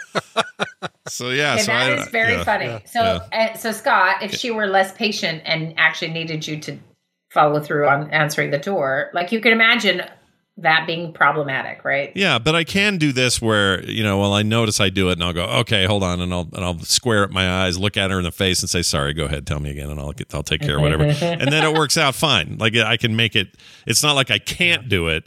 [1.08, 2.44] so yeah, and so that I, is very yeah.
[2.44, 2.64] funny.
[2.66, 3.00] yeah, so,
[3.32, 3.50] yeah.
[3.52, 6.78] uh, so Scott, if she were less patient and actually needed you to
[7.30, 10.02] follow through on answering the door, like you can imagine
[10.62, 12.12] that being problematic, right?
[12.14, 15.12] Yeah, but I can do this where you know, well, I notice I do it,
[15.12, 17.96] and I'll go, okay, hold on, and I'll and I'll square up my eyes, look
[17.96, 20.12] at her in the face, and say, sorry, go ahead, tell me again, and I'll
[20.12, 22.56] get, I'll take care of whatever, and then it works out fine.
[22.58, 23.56] Like I can make it.
[23.86, 25.24] It's not like I can't do it.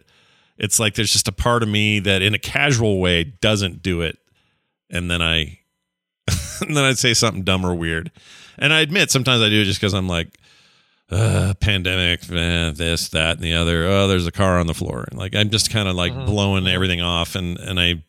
[0.58, 4.02] It's like there's just a part of me that, in a casual way, doesn't do
[4.02, 4.18] it,
[4.90, 5.60] and then I,
[6.62, 8.12] and then I'd say something dumb or weird,
[8.58, 10.38] and I admit sometimes I do it just because I'm like
[11.14, 13.86] uh, pandemic, eh, this, that, and the other.
[13.86, 15.06] Oh, there's a car on the floor.
[15.14, 18.04] Like I'm just kind of like blowing everything off, and and I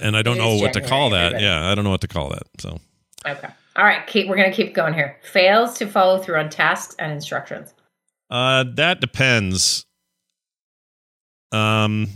[0.00, 1.34] and I don't know what to call that.
[1.34, 1.44] everybody.
[1.44, 2.44] Yeah, I don't know what to call that.
[2.58, 2.78] So
[3.26, 3.48] Okay.
[3.76, 5.16] All right, keep, we're going to keep going here.
[5.22, 7.72] Fails to follow through on tasks and instructions.
[8.30, 9.86] uh, that depends.
[11.52, 12.08] Um,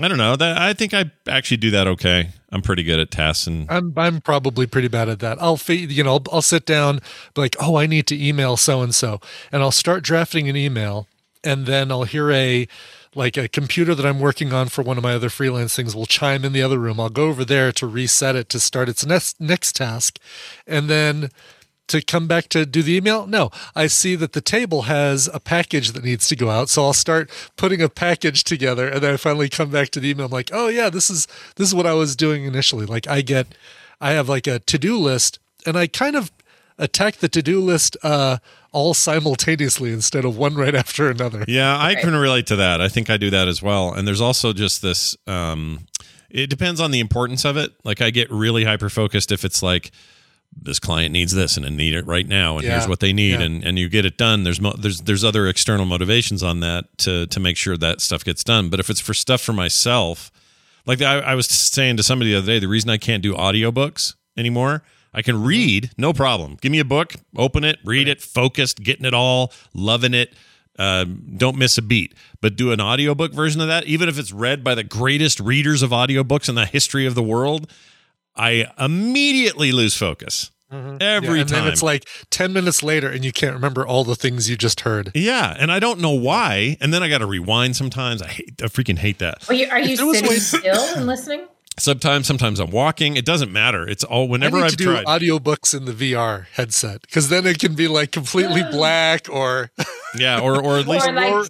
[0.00, 0.36] I don't know.
[0.36, 2.30] That I think I actually do that okay.
[2.52, 5.40] I'm pretty good at tasks, and I'm I'm probably pretty bad at that.
[5.40, 7.00] I'll you know I'll, I'll sit down
[7.36, 9.20] like oh I need to email so and so
[9.52, 11.06] and I'll start drafting an email
[11.44, 12.66] and then I'll hear a
[13.14, 16.06] like a computer that I'm working on for one of my other freelance things will
[16.06, 17.00] chime in the other room.
[17.00, 20.18] I'll go over there to reset it to start its next next task
[20.66, 21.30] and then
[21.90, 23.26] to come back to do the email?
[23.26, 26.84] No, I see that the table has a package that needs to go out, so
[26.84, 30.26] I'll start putting a package together, and then I finally come back to the email.
[30.26, 31.26] I'm like, oh yeah, this is
[31.56, 32.86] this is what I was doing initially.
[32.86, 33.46] Like I get,
[34.00, 36.30] I have like a to do list, and I kind of
[36.80, 38.38] attack the to-do list uh,
[38.72, 41.44] all simultaneously instead of one right after another.
[41.46, 42.80] Yeah, I can relate to that.
[42.80, 43.92] I think I do that as well.
[43.92, 45.86] And there's also just this um
[46.30, 47.72] it depends on the importance of it.
[47.84, 49.90] Like I get really hyper focused if it's like
[50.52, 53.40] this client needs this and I need it right now and here's what they need
[53.40, 53.42] yeah.
[53.42, 54.42] and and you get it done.
[54.42, 58.24] There's mo- there's there's other external motivations on that to to make sure that stuff
[58.24, 58.68] gets done.
[58.68, 60.30] But if it's for stuff for myself,
[60.86, 63.34] like I, I was saying to somebody the other day, the reason I can't do
[63.34, 64.82] audiobooks anymore,
[65.12, 66.56] I can read, no problem.
[66.60, 70.34] Give me a book, open it, read it, focused, getting it all, loving it.
[70.78, 72.14] Uh, don't miss a beat.
[72.40, 75.82] But do an audiobook version of that, even if it's read by the greatest readers
[75.82, 77.70] of audiobooks in the history of the world,
[78.40, 80.50] I immediately lose focus.
[80.72, 80.98] Mm-hmm.
[81.00, 81.64] Every Yeah, and time.
[81.64, 84.82] then it's like 10 minutes later and you can't remember all the things you just
[84.82, 85.10] heard.
[85.16, 86.76] yeah, and I don't know why.
[86.80, 88.22] And then I got to rewind sometimes.
[88.22, 89.48] I hate, I freaking hate that.
[89.50, 91.46] Are you, are you If sitting ways- still and listening?
[91.78, 93.16] Sometimes, sometimes I'm walking.
[93.16, 93.88] It doesn't matter.
[93.88, 95.06] It's all whenever I need I've to do tried.
[95.06, 99.70] audiobooks in the VR headset because then it can be like completely black or
[100.16, 101.46] yeah, or or at least Or like roar-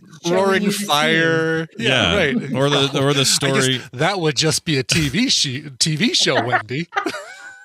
[0.46, 1.66] roaring fire.
[1.78, 2.34] yeah, right.
[2.54, 3.80] or the or the I guess story.
[3.92, 6.88] that would just be a TV she- TV show, Wendy.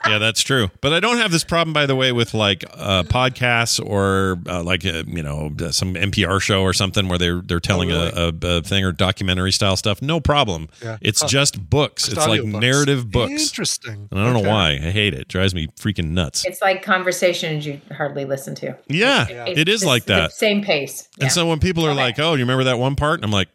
[0.07, 0.69] Yeah, that's true.
[0.81, 4.61] But I don't have this problem, by the way, with like uh, podcasts or uh,
[4.63, 8.09] like uh, you know some NPR show or something where they're they're telling really?
[8.15, 10.01] a, a, a thing or documentary style stuff.
[10.01, 10.69] No problem.
[10.83, 10.97] Yeah.
[11.01, 11.27] It's Huh.
[11.27, 12.03] just books.
[12.05, 12.61] Just it's like audiobooks.
[12.61, 13.31] narrative books.
[13.31, 14.07] Interesting.
[14.11, 14.43] And I don't Okay.
[14.43, 14.71] know why.
[14.73, 15.21] I hate it.
[15.21, 15.27] it.
[15.27, 16.45] Drives me freaking nuts.
[16.45, 18.75] It's like conversations you hardly listen to.
[18.87, 20.29] Yeah, It's it is the- like that.
[20.31, 21.07] the Same pace.
[21.19, 21.99] And so when people are Okay.
[21.99, 23.47] like, "Oh, you remember that one part?" And I'm like,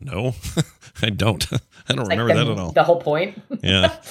[0.00, 0.34] "No,
[1.02, 1.46] I don't.
[1.88, 3.40] I don't Like remember the, that at all." the whole point.
[3.62, 3.94] Yeah.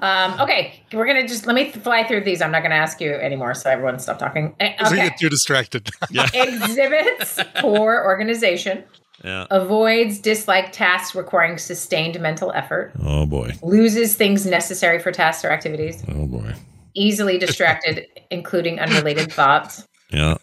[0.00, 2.40] Um, okay, we're gonna just let me fly through these.
[2.40, 4.54] I'm not gonna ask you anymore, so everyone stop talking.
[4.58, 5.90] Eh, So you get too distracted.
[6.34, 8.84] exhibits poor organization,
[9.22, 9.46] Yeah.
[9.50, 13.52] avoids dislike tasks requiring sustained mental effort, Oh boy.
[13.62, 16.54] loses things necessary for tasks or activities, Oh boy.
[16.94, 19.86] easily distracted, including unrelated thoughts.
[20.12, 20.36] Yeah.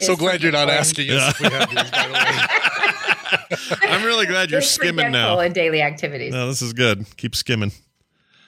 [0.00, 3.78] so glad you're not asking us if we have these, by the way.
[3.82, 5.40] I'm really glad you're is skimming forgetful now.
[5.40, 6.32] in daily activities.
[6.32, 7.06] No, this is good.
[7.16, 7.72] Keep skimming.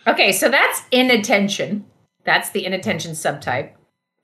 [0.07, 1.85] Okay, so that's inattention.
[2.25, 3.73] That's the inattention subtype.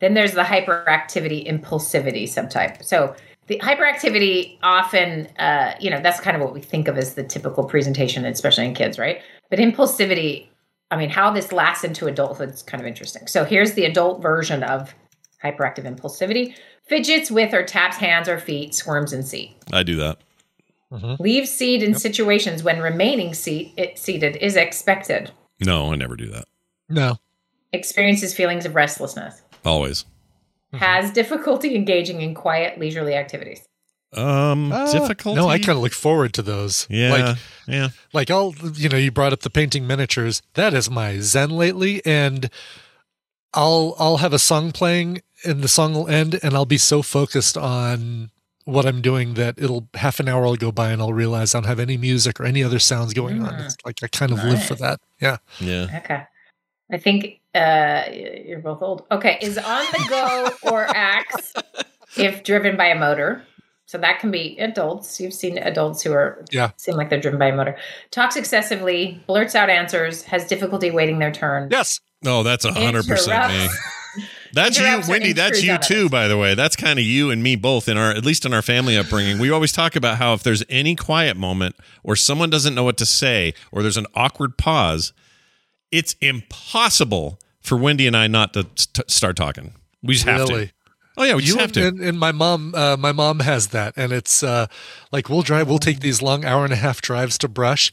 [0.00, 2.82] Then there's the hyperactivity impulsivity subtype.
[2.82, 3.14] So
[3.46, 7.22] the hyperactivity often, uh, you know, that's kind of what we think of as the
[7.22, 9.20] typical presentation, especially in kids, right?
[9.50, 10.48] But impulsivity,
[10.90, 13.26] I mean, how this lasts into adulthood is kind of interesting.
[13.26, 14.94] So here's the adult version of
[15.44, 16.54] hyperactive impulsivity
[16.86, 19.56] fidgets with or taps hands or feet, squirms in seat.
[19.72, 20.18] I do that.
[21.20, 25.30] Leaves seat in situations when remaining seat, it, seated is expected.
[25.64, 26.46] No, I never do that.
[26.88, 27.18] No.
[27.72, 29.40] Experiences feelings of restlessness.
[29.64, 30.04] Always.
[30.72, 33.66] has difficulty engaging in quiet, leisurely activities.
[34.12, 35.40] Um, Uh, difficulty.
[35.40, 36.88] No, I kind of look forward to those.
[36.90, 37.12] Yeah.
[37.12, 37.38] Like,
[37.68, 37.88] yeah.
[38.12, 40.42] like I'll, you know, you brought up the painting miniatures.
[40.54, 42.50] That is my zen lately, and
[43.54, 47.02] I'll I'll have a song playing, and the song will end, and I'll be so
[47.02, 48.30] focused on
[48.64, 51.58] what I'm doing that it'll half an hour will go by, and I'll realize I
[51.60, 53.54] don't have any music or any other sounds going on.
[53.54, 53.64] Mm.
[53.66, 55.00] It's like I kind of live for that.
[55.20, 55.38] Yeah.
[55.60, 55.86] Yeah.
[56.04, 56.22] Okay.
[56.92, 58.04] I think uh,
[58.44, 59.06] you're both old.
[59.10, 59.38] Okay.
[59.40, 61.54] Is on the go or acts
[62.16, 63.44] if driven by a motor.
[63.86, 65.20] So that can be adults.
[65.20, 66.70] You've seen adults who are Yeah.
[66.76, 67.76] seem like they're driven by a motor.
[68.12, 71.68] Talks excessively, blurts out answers, has difficulty waiting their turn.
[71.72, 71.98] Yes.
[72.24, 73.68] Oh, that's a hundred percent me.
[74.56, 74.76] Interrupts.
[74.78, 75.32] That's you, Wendy.
[75.32, 76.10] That's you on too, others.
[76.10, 76.54] by the way.
[76.54, 79.38] That's kind of you and me both in our, at least in our family upbringing.
[79.38, 82.96] We always talk about how if there's any quiet moment or someone doesn't know what
[82.98, 85.12] to say or there's an awkward pause,
[85.90, 89.74] it's impossible for Wendy and I not to t- start talking.
[90.02, 90.66] We just have Really?
[90.66, 90.72] to.
[91.16, 91.88] Oh yeah, we just you have to.
[91.88, 94.68] And, and my mom, uh, my mom has that, and it's uh,
[95.12, 97.92] like we'll drive, we'll take these long hour and a half drives to brush,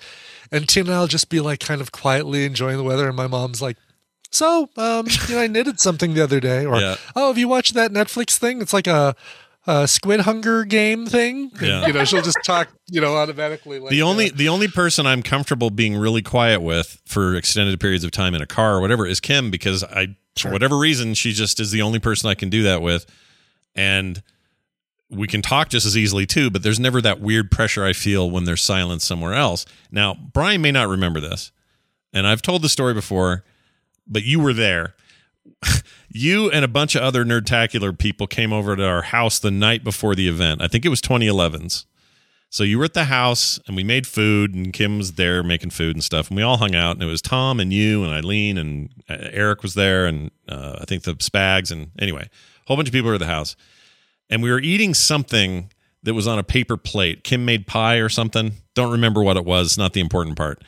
[0.52, 3.28] and Tina and I'll just be like kind of quietly enjoying the weather, and my
[3.28, 3.76] mom's like,
[4.32, 6.96] "So, um, you know, I knitted something the other day," or Yeah.
[7.16, 8.62] "Oh, have you watched that Netflix thing?
[8.62, 9.16] It's like a."
[9.70, 11.88] a squid hunger game thing And, Yeah.
[11.88, 15.22] you know she'll just talk you know automatically like the only the only person I'm
[15.22, 19.06] comfortable being really quiet with for extended periods of time in a car or whatever
[19.06, 22.50] is Kim because I for whatever reason she just is the only person I can
[22.50, 23.06] do that with
[23.76, 24.24] and
[25.10, 28.32] we can talk just as easily too but there's never that weird pressure I feel
[28.32, 29.66] when there's silence somewhere else.
[29.92, 31.52] Now, Brian may not remember this.
[32.14, 33.44] And I've told the story before,
[34.08, 34.96] but you were there.
[36.10, 39.84] you and a bunch of other nerdtacular people came over to our house the night
[39.84, 40.62] before the event.
[40.62, 41.86] I think it was 2011's.
[42.50, 45.72] So you were at the house and we made food and Kim was there making
[45.72, 48.14] food and stuff and we all hung out and it was Tom and you and
[48.14, 52.68] Eileen and uh, Eric was there and uh, I think the Spags and anyway, a
[52.68, 53.58] whole bunch of people were at the house
[54.30, 55.72] and we were eating something
[56.04, 57.24] that was on a paper plate.
[57.26, 58.54] Kim made pie or something.
[58.76, 59.78] Don't remember what it was.
[59.78, 60.64] Not the important part.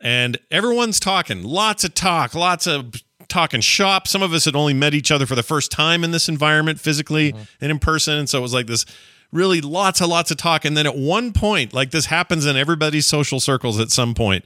[0.00, 1.42] And everyone's talking.
[1.42, 2.34] Lots of talk.
[2.34, 2.92] Lots of
[3.28, 4.08] talking shop.
[4.08, 6.80] Some of us had only met each other for the first time in this environment
[6.80, 7.42] physically mm-hmm.
[7.60, 8.14] and in person.
[8.14, 8.86] And so it was like this
[9.32, 10.64] really lots and lots of talk.
[10.64, 14.44] And then at one point, like this happens in everybody's social circles at some point,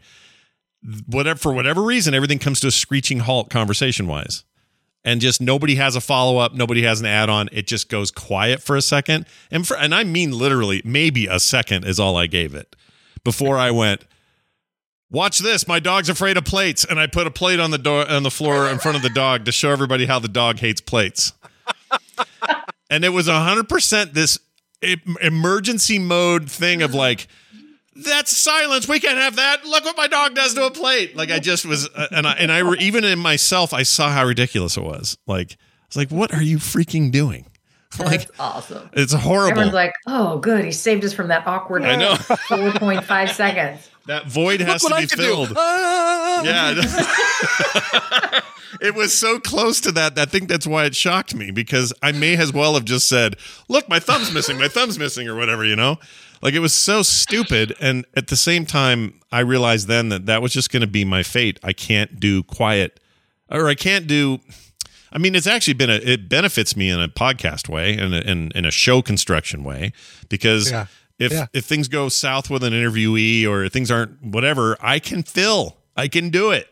[1.06, 4.44] whatever for whatever reason, everything comes to a screeching halt conversation wise.
[5.04, 7.48] And just nobody has a follow up, nobody has an add on.
[7.50, 9.26] It just goes quiet for a second.
[9.50, 12.76] And for and I mean literally, maybe a second is all I gave it
[13.24, 14.04] before I went,
[15.12, 15.68] Watch this.
[15.68, 18.30] My dog's afraid of plates, and I put a plate on the door on the
[18.30, 21.34] floor in front of the dog to show everybody how the dog hates plates.
[22.90, 24.38] and it was hundred percent this
[25.20, 27.28] emergency mode thing of like,
[27.94, 28.88] that's silence.
[28.88, 29.66] We can't have that.
[29.66, 31.14] Look what my dog does to a plate.
[31.14, 34.24] Like I just was, uh, and I and I even in myself, I saw how
[34.24, 35.18] ridiculous it was.
[35.26, 37.44] Like I was like, what are you freaking doing?
[37.98, 38.88] That's awesome.
[38.92, 39.50] It's horrible.
[39.50, 42.16] Everyone's like, "Oh, good, he saved us from that awkward." I know.
[42.48, 43.88] four point five seconds.
[44.06, 45.24] that void has Look to what be I can do.
[45.24, 45.52] filled.
[45.56, 46.42] Ah!
[46.42, 48.40] Yeah.
[48.80, 50.18] it was so close to that.
[50.18, 53.36] I think that's why it shocked me because I may as well have just said,
[53.68, 54.58] "Look, my thumb's missing.
[54.58, 55.64] My thumb's missing," or whatever.
[55.64, 55.98] You know,
[56.40, 57.74] like it was so stupid.
[57.80, 61.04] And at the same time, I realized then that that was just going to be
[61.04, 61.58] my fate.
[61.62, 63.00] I can't do quiet,
[63.50, 64.40] or I can't do.
[65.12, 65.94] I mean, it's actually been a.
[65.94, 69.92] It benefits me in a podcast way and in, in, in a show construction way
[70.28, 70.86] because Yeah.
[71.18, 71.46] if Yeah.
[71.52, 75.76] if things go south with an interviewee or things aren't whatever, I can fill.
[75.96, 76.68] I can do it.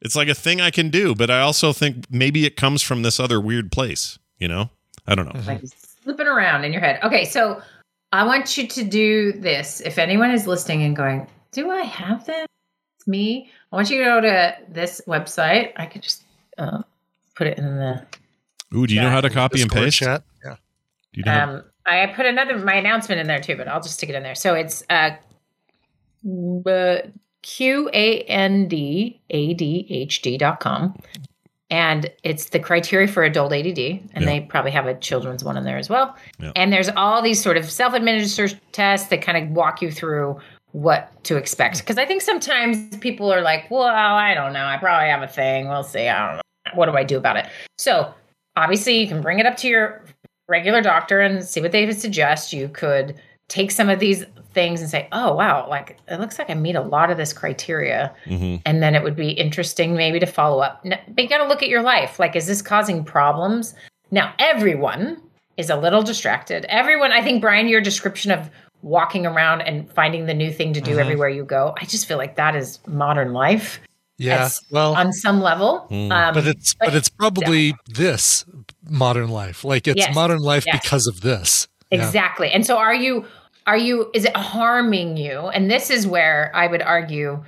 [0.00, 3.02] It's like a thing I can do, but I also think maybe it comes from
[3.02, 4.18] this other weird place.
[4.38, 4.70] You know,
[5.06, 5.40] I don't know.
[5.46, 5.62] like
[6.02, 6.98] slipping around in your head.
[7.04, 7.62] Okay, so
[8.10, 9.80] I want you to do this.
[9.80, 12.46] If anyone is listening and going, "Do I have that?"
[12.98, 13.50] It's me.
[13.70, 15.72] I want you to go to this website.
[15.76, 16.24] I could just
[16.58, 16.82] uh,
[17.34, 18.06] put it in the.
[18.74, 19.98] Ooh, do you know how to copy and paste?
[19.98, 20.22] chat.
[20.44, 20.56] Yeah.
[21.12, 21.32] Do you know?
[21.32, 24.14] how- Um, I put another my announcement in there too, but I'll just stick it
[24.14, 24.34] in there.
[24.36, 25.10] So it's uh,
[27.42, 30.96] Q A N D A D H D dot com.
[31.70, 34.24] And it's the criteria for adult ADD, and Yeah.
[34.26, 36.14] they probably have a children's one in there as well.
[36.38, 36.52] Yeah.
[36.54, 40.38] And there's all these sort of self administered tests that kind of walk you through
[40.72, 41.78] what to expect.
[41.78, 44.64] Because I think sometimes people are like, well, I don't know.
[44.66, 45.68] I probably have a thing.
[45.68, 46.08] We'll see.
[46.08, 46.42] I don't know.
[46.74, 47.46] What do I do about it?
[47.78, 48.12] So
[48.56, 50.04] obviously, you can bring it up to your
[50.48, 52.52] regular doctor and see what they would suggest.
[52.52, 54.24] You could take some of these
[54.54, 57.32] things and say, oh, wow, like it looks like I meet a lot of this
[57.32, 58.14] criteria.
[58.26, 58.60] Mhm.
[58.66, 60.84] And then it would be interesting maybe to follow up.
[60.84, 62.18] But you got to look at your life.
[62.18, 63.74] Like, is this causing problems?
[64.10, 65.20] Now, everyone
[65.56, 66.64] is a little distracted.
[66.66, 68.50] Everyone, I think, Brian, your description of
[68.82, 71.00] walking around and finding the new thing to do Mhm.
[71.00, 73.80] everywhere you go, I just feel like that is modern life.
[74.18, 74.38] Yeah.
[74.38, 75.80] That's Well, on some level.
[75.88, 76.12] Hmm.
[76.12, 78.44] Um, but it's but it's probably this
[78.88, 79.64] modern life.
[79.64, 80.14] Like it's Yes.
[80.14, 80.80] modern life Yes.
[80.82, 81.66] because of this.
[81.90, 81.98] Yeah.
[82.04, 82.50] Exactly.
[82.50, 83.24] And so are you
[83.66, 85.48] are you is it harming you?
[85.48, 87.42] And this is where I would argue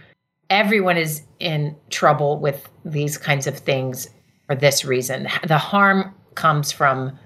[0.50, 4.08] everyone is in trouble with these kinds of things
[4.46, 5.28] for this reason.
[5.46, 7.18] The harm comes from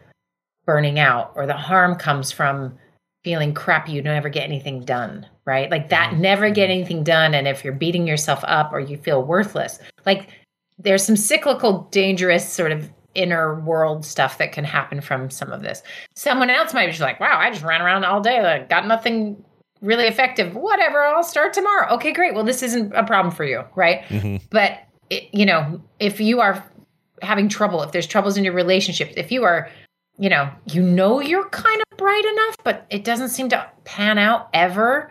[0.66, 2.78] burning out or the harm comes from
[3.24, 5.70] feeling crappy you don't ever get anything done, right?
[5.70, 6.22] Like that mm-hmm.
[6.22, 6.80] never get mm-hmm.
[6.80, 9.78] anything done and if you're beating yourself up or you feel worthless.
[10.06, 10.28] Like
[10.78, 15.62] there's some cyclical dangerous sort of inner world stuff that can happen from some of
[15.62, 15.82] this.
[16.14, 18.86] Someone else might be just like, wow, I just ran around all day, like got
[18.86, 19.42] nothing
[19.80, 20.54] really effective.
[20.54, 21.94] Whatever, I'll start tomorrow.
[21.94, 22.34] Okay, great.
[22.34, 24.02] Well, this isn't a problem for you, right?
[24.08, 24.44] Mm-hmm.
[24.50, 24.80] But
[25.10, 26.64] it, you know, if you are
[27.22, 29.68] having trouble, if there's troubles in your relationships, if you are,
[30.18, 34.18] you know, you know you're kind of bright enough, but it doesn't seem to pan
[34.18, 35.10] out ever,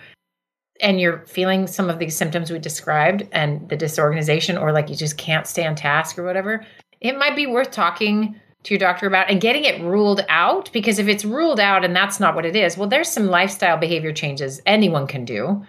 [0.81, 4.95] and you're feeling some of these symptoms we described and the disorganization, or like you
[4.95, 6.65] just can't stay on task or whatever,
[7.01, 10.99] it might be worth talking to your doctor about and getting it ruled out because
[10.99, 14.11] if it's ruled out and that's not what it is, well, there's some lifestyle behavior
[14.11, 15.63] changes anyone can do,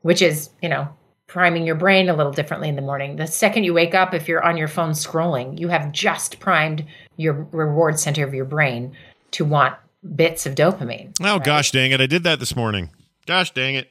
[0.00, 0.88] which is, you know,
[1.28, 3.16] priming your brain a little differently in the morning.
[3.16, 6.84] The second you wake up, if you're on your phone scrolling, you have just primed
[7.16, 8.92] your reward center of your brain
[9.32, 9.74] to want
[10.14, 11.14] bits of dopamine.
[11.22, 12.00] Oh gosh, dang it!
[12.00, 12.90] I did that this morning.
[13.26, 13.88] Gosh, dang it!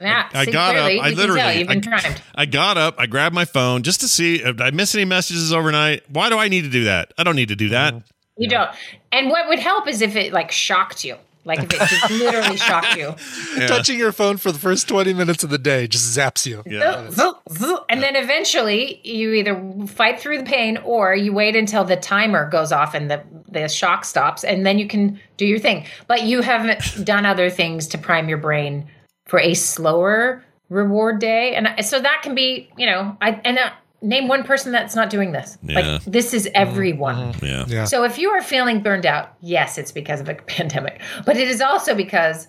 [0.00, 1.04] Yeah, I see, got clearly, up.
[1.04, 2.16] I we can tell literally, I.
[2.42, 2.96] I got up.
[2.98, 6.02] I grabbed my phone just to see if I missed any messages overnight.
[6.10, 7.12] Why do I need to do that?
[7.16, 7.94] I don't need to do that.
[8.36, 8.70] You don't.
[9.12, 11.16] And what would help is if it like shocked you.
[11.44, 13.14] Like if it just literally shocked you.
[13.54, 13.68] Yeah.
[13.68, 16.62] Touching your phone for the first 20 minutes of the day just zaps you.
[16.66, 17.08] Yeah.
[17.10, 17.84] Zoop, zoop.
[17.88, 22.48] And then eventually you either fight through the pain or you wait until the timer
[22.48, 25.86] goes off and the, the shock stops and then you can do your thing.
[26.08, 28.88] But you haven't done other things to prime your brain
[29.26, 31.54] for a slower reward day.
[31.54, 33.70] And so that can be, you know, I and uh,
[34.04, 35.58] name one person that's not doing this.
[35.62, 35.80] Yeah.
[35.80, 37.32] Like this is everyone.
[37.32, 37.44] Mm-hmm.
[37.46, 37.64] Yeah.
[37.66, 37.84] Yeah.
[37.84, 41.48] So if you are feeling burned out, yes, it's because of a pandemic, but it
[41.48, 42.46] is also because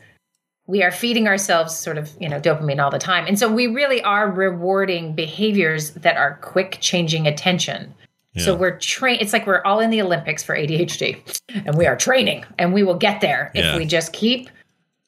[0.67, 3.25] we are feeding ourselves sort of, you know, dopamine all the time.
[3.27, 7.93] And so we really are rewarding behaviors that are quick changing attention.
[8.33, 8.43] Yeah.
[8.45, 9.17] So we're train.
[9.21, 11.21] It's like we're all in the Olympics for ADHD,
[11.65, 13.71] and we are training, and we will get there Yeah.
[13.71, 14.49] if we just keep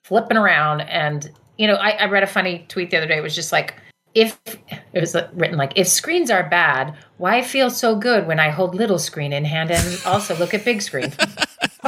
[0.06, 0.82] flipping around.
[0.82, 3.18] And you know, I, I read a funny tweet the other day.
[3.18, 3.74] It was just like,
[4.18, 4.40] if
[4.94, 8.74] it was written like, if screens are bad, why feel so good when I hold
[8.74, 11.14] little screen in hand and also look at big screen?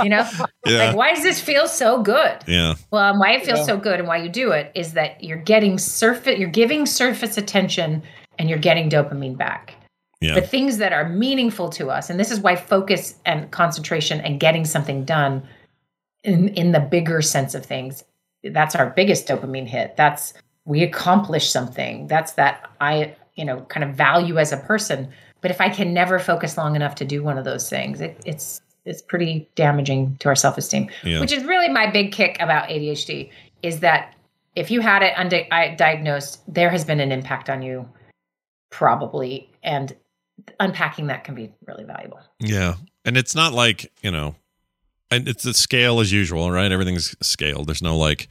[0.03, 0.30] you know,
[0.65, 0.88] Yeah.
[0.89, 2.43] like why does this feel so good?
[2.45, 2.76] Yeah.
[2.91, 5.38] Well, um, why it feels so good and why you do it is that you're
[5.38, 8.03] getting surface, you're giving surface attention,
[8.38, 9.73] and you're getting dopamine back.
[10.22, 10.35] Yeah.
[10.35, 14.39] The things that are meaningful to us, and this is why focus and concentration and
[14.39, 15.41] getting something done
[16.23, 18.03] in in the bigger sense of things,
[18.43, 19.95] that's our biggest dopamine hit.
[19.97, 20.34] That's
[20.70, 22.06] we accomplish something.
[22.08, 25.10] That's that I you know kind of value as a person.
[25.41, 28.22] But if I can never focus long enough to do one of those things, it,
[28.24, 30.90] it's it's pretty damaging to our self esteem.
[31.04, 31.20] Yeah.
[31.20, 33.32] Which is really my big kick about ADHD
[33.64, 34.16] is that
[34.56, 37.90] if you had it undiagnosed, there has been an impact on you,
[38.70, 39.96] probably, and
[40.60, 42.20] unpacking that can be really valuable.
[42.40, 42.76] Yeah.
[43.06, 44.36] And it's not like, you know,
[45.12, 46.72] and it's the scale as usual, right?
[46.72, 47.68] Everything's scaled.
[47.68, 48.28] There's no like,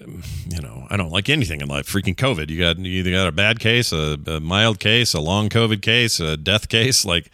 [0.00, 1.86] um, you know, I don't like anything in life.
[1.86, 2.50] Freaking COVID.
[2.50, 5.82] You got you either got a bad case, a, a mild case, a long COVID
[5.82, 7.04] case, a death case.
[7.04, 7.30] Like,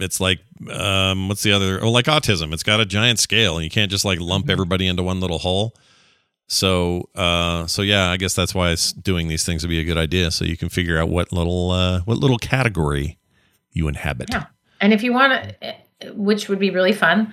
[0.00, 0.40] it's like,
[0.70, 1.82] um, what's the other?
[1.82, 2.52] Oh, like autism.
[2.52, 5.38] It's got a giant scale, and you can't just like lump everybody into one little
[5.38, 5.74] hole.
[6.46, 9.96] So, uh, so yeah, I guess that's why doing these things would be a good
[9.96, 13.18] idea, so you can figure out what little, uh, what little category
[13.72, 14.28] you inhabit.
[14.30, 14.46] Yeah.
[14.80, 15.74] And if you want to,
[16.12, 17.32] which would be really fun,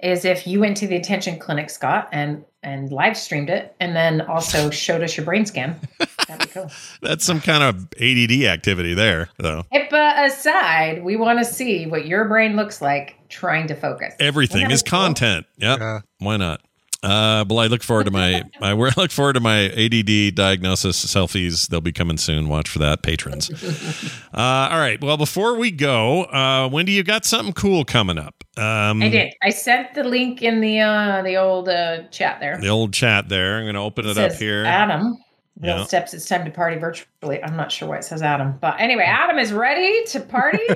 [0.00, 3.94] is if you went to the attention clinic, Scott, and and live streamed it, and
[3.94, 5.78] then also showed us your brain scan.
[6.26, 6.70] That'd be cool.
[7.02, 9.64] That's some kind of ADD activity there, though.
[9.72, 14.14] HIPAA aside, we want to see what your brain looks like trying to focus.
[14.20, 15.00] Everything is cool?
[15.00, 15.46] content.
[15.58, 16.02] Yep.
[16.18, 16.60] Why not?
[17.00, 21.04] Uh, but I look forward to my, my I look forward to my ADD diagnosis
[21.04, 21.68] selfies.
[21.68, 22.48] They'll be coming soon.
[22.48, 23.50] Watch for that, patrons.
[24.34, 25.00] uh, all right.
[25.00, 28.42] Well, before we go, uh, Wendy, you got something cool coming up.
[28.56, 29.34] Um, I did.
[29.42, 32.58] I sent the link in the uh the old uh, chat there.
[32.58, 33.58] The old chat there.
[33.58, 34.64] I'm going to open it, up says, here.
[34.64, 35.16] Adam,
[35.60, 35.84] Real Yeah.
[35.84, 37.42] Steps, it's time to party virtually.
[37.42, 38.58] I'm not sure why it says Adam.
[38.60, 40.66] But anyway, Adam is ready to party.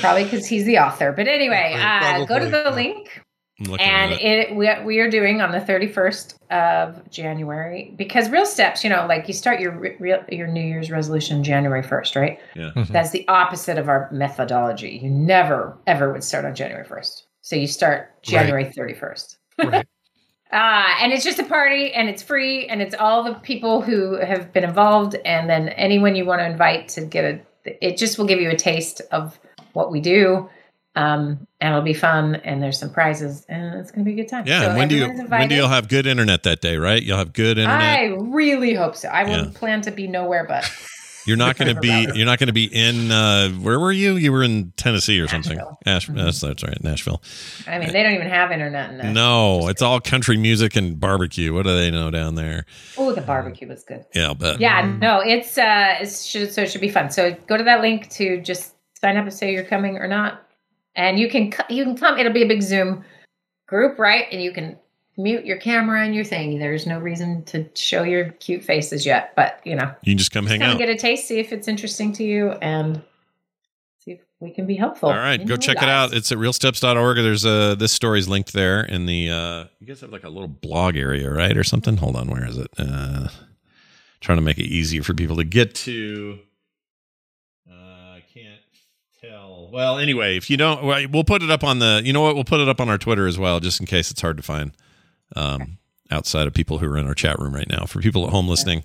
[0.00, 1.12] Probably because he's the author.
[1.12, 3.22] But anyway, uh, go to the link.
[3.62, 4.20] I'm looking And it.
[4.22, 9.06] it we, we are doing on the 31st of January because real steps, you know,
[9.08, 12.40] like you start your real your New Year's resolution January 1st, right?
[12.54, 12.70] Yeah.
[12.90, 15.00] That's the opposite of our methodology.
[15.02, 17.22] You never ever would start on January 1st.
[17.40, 19.36] So you start January 31st.
[19.64, 19.86] Right.
[20.52, 24.16] Uh, and it's just a party and it's free and it's all the people who
[24.16, 28.18] have been involved and then anyone you want to invite to get a it just
[28.18, 29.38] will give you a taste of
[29.72, 30.50] what we do.
[30.94, 34.28] Um, and it'll be fun and there's some prizes and it's gonna be a good
[34.28, 34.46] time.
[34.46, 34.72] Yeah.
[34.72, 36.76] So when do you when do you'll have good internet that day?
[36.76, 37.02] Right.
[37.02, 37.98] You'll have good internet.
[37.98, 39.08] I really hope so.
[39.08, 39.50] I will Yeah.
[39.54, 40.70] plan to be nowhere but
[41.24, 42.08] You're not going to be.
[42.14, 43.12] You're not going to be in.
[43.12, 44.16] Uh, where were you?
[44.16, 45.56] You were in Tennessee or something.
[45.56, 45.78] Nashville.
[45.86, 47.22] Ash, that's, that's right, Nashville.
[47.68, 49.12] I mean they don't even have internet in there.
[49.12, 51.54] No, it's all country music and barbecue.
[51.54, 52.66] What do they know down there?
[52.98, 54.04] Oh, the barbecue was good.
[54.14, 54.56] Yeah, I'll.
[54.60, 57.10] Yeah, no, it's uh it's should so it should be fun.
[57.10, 60.41] So go to that link to just sign up and say you're coming or not.
[60.94, 62.18] And you can you can come.
[62.18, 63.04] It'll be a big Zoom
[63.66, 64.26] group, right?
[64.30, 64.78] And you can
[65.16, 66.58] mute your camera and your thing.
[66.58, 70.32] There's no reason to show your cute faces yet, but you know, You can just
[70.32, 70.78] come hang come out.
[70.78, 73.02] get a taste, see if it's interesting to you, and
[73.98, 75.08] see if we can be helpful.
[75.10, 76.12] All right, go check it out.
[76.12, 77.16] It's at realsteps.org.
[77.16, 79.30] There's a this story's linked there in the.
[79.30, 81.96] Uh, you guys have like a little blog area, right, or something?
[81.98, 82.68] Hold on, where is it?
[82.78, 83.28] Uh,
[84.20, 86.38] trying to make it easier for people to get to.
[89.72, 92.02] Well, anyway, if you don't, well, put it up on the.
[92.04, 92.34] You know what?
[92.34, 94.42] We'll put it up on our Twitter as well, just in case it's hard to
[94.42, 94.72] find.
[95.34, 95.78] Um,
[96.10, 97.86] outside of people who are in our chat room right now.
[97.86, 98.84] For people at home listening,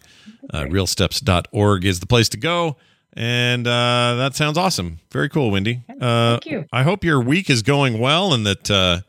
[0.53, 2.77] uh, realsteps.org is the place to go.
[3.13, 4.99] And uh, that sounds awesome.
[5.11, 5.83] Very cool, Wendy.
[5.89, 6.65] Uh, Thank you.
[6.71, 9.01] I hope your week is going well and that uh,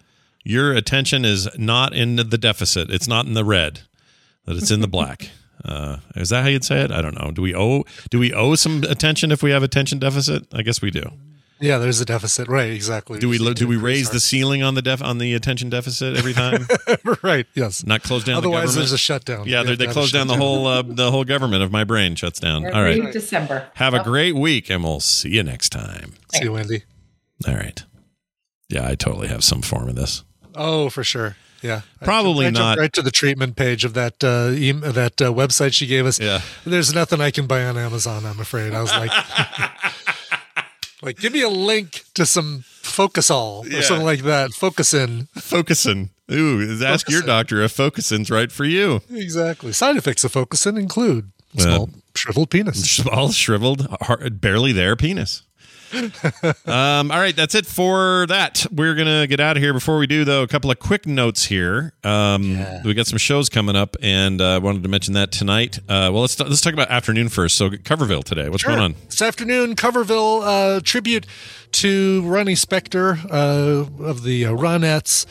[0.42, 2.90] your attention is not in the deficit.
[2.90, 3.82] It's not in the red,
[4.46, 5.30] that it's in the black.
[5.64, 6.92] Uh, is that how you'd say it?
[6.92, 7.32] I don't know.
[7.32, 10.46] Do we owe do we owe some attention if we have attention deficit?
[10.54, 11.10] I guess we do.
[11.60, 12.46] Yeah, there's a deficit.
[12.48, 13.18] Right, exactly.
[13.18, 16.32] Do we do we raise the ceiling on the def on the attention deficit every
[16.32, 16.66] time?
[17.22, 17.84] right, yes.
[17.84, 18.34] Not close down.
[18.34, 18.76] the Otherwise, government?
[18.76, 19.46] there's a shutdown.
[19.48, 21.24] Yeah, You they, have they to have a close down the whole uh, the whole
[21.24, 22.64] government of my brain shuts down.
[22.64, 23.12] All Every right.
[23.12, 23.68] December.
[23.74, 26.14] Have a great week, and we'll see you next time.
[26.34, 26.84] See you, Wendy.
[27.46, 27.82] All right.
[28.68, 30.24] Yeah, I totally have some form of this.
[30.54, 31.36] Oh, for sure.
[31.62, 32.82] Yeah, I Probably jumped- I jumped not.
[32.82, 36.20] Right to the treatment page of that uh, em that uh, website she gave us.
[36.20, 36.40] Yeah.
[36.64, 38.24] There's nothing I can buy on Amazon.
[38.26, 38.74] I'm afraid.
[38.74, 39.10] I was like,
[41.02, 43.80] like, give me a link to some Focusol or Yeah.
[43.82, 44.50] something like that.
[44.52, 45.28] Focusin.
[45.36, 46.10] Focusin.
[46.30, 49.00] Ooh, ask your doctor if Focusin's right for you.
[49.10, 49.72] Exactly.
[49.72, 53.00] Side effects of Focusin include Uh, small shriveled penis.
[53.06, 53.86] All shriveled,
[54.40, 55.42] barely there penis.
[56.66, 58.66] Um, all right, that's it for that.
[58.70, 59.72] We're gonna get out of here.
[59.72, 61.92] Before we do, though, a couple of quick notes here.
[62.04, 65.78] Um, We got some shows coming up, and I uh, wanted to mention that tonight.
[65.80, 67.56] Uh, well, let's let's talk about afternoon first.
[67.56, 68.48] So, Coverville today.
[68.48, 68.94] What's going on?
[69.06, 70.42] This afternoon, Coverville
[70.76, 71.26] uh, tribute
[71.72, 75.26] to Ronnie Spector uh, of the uh, Ronettes.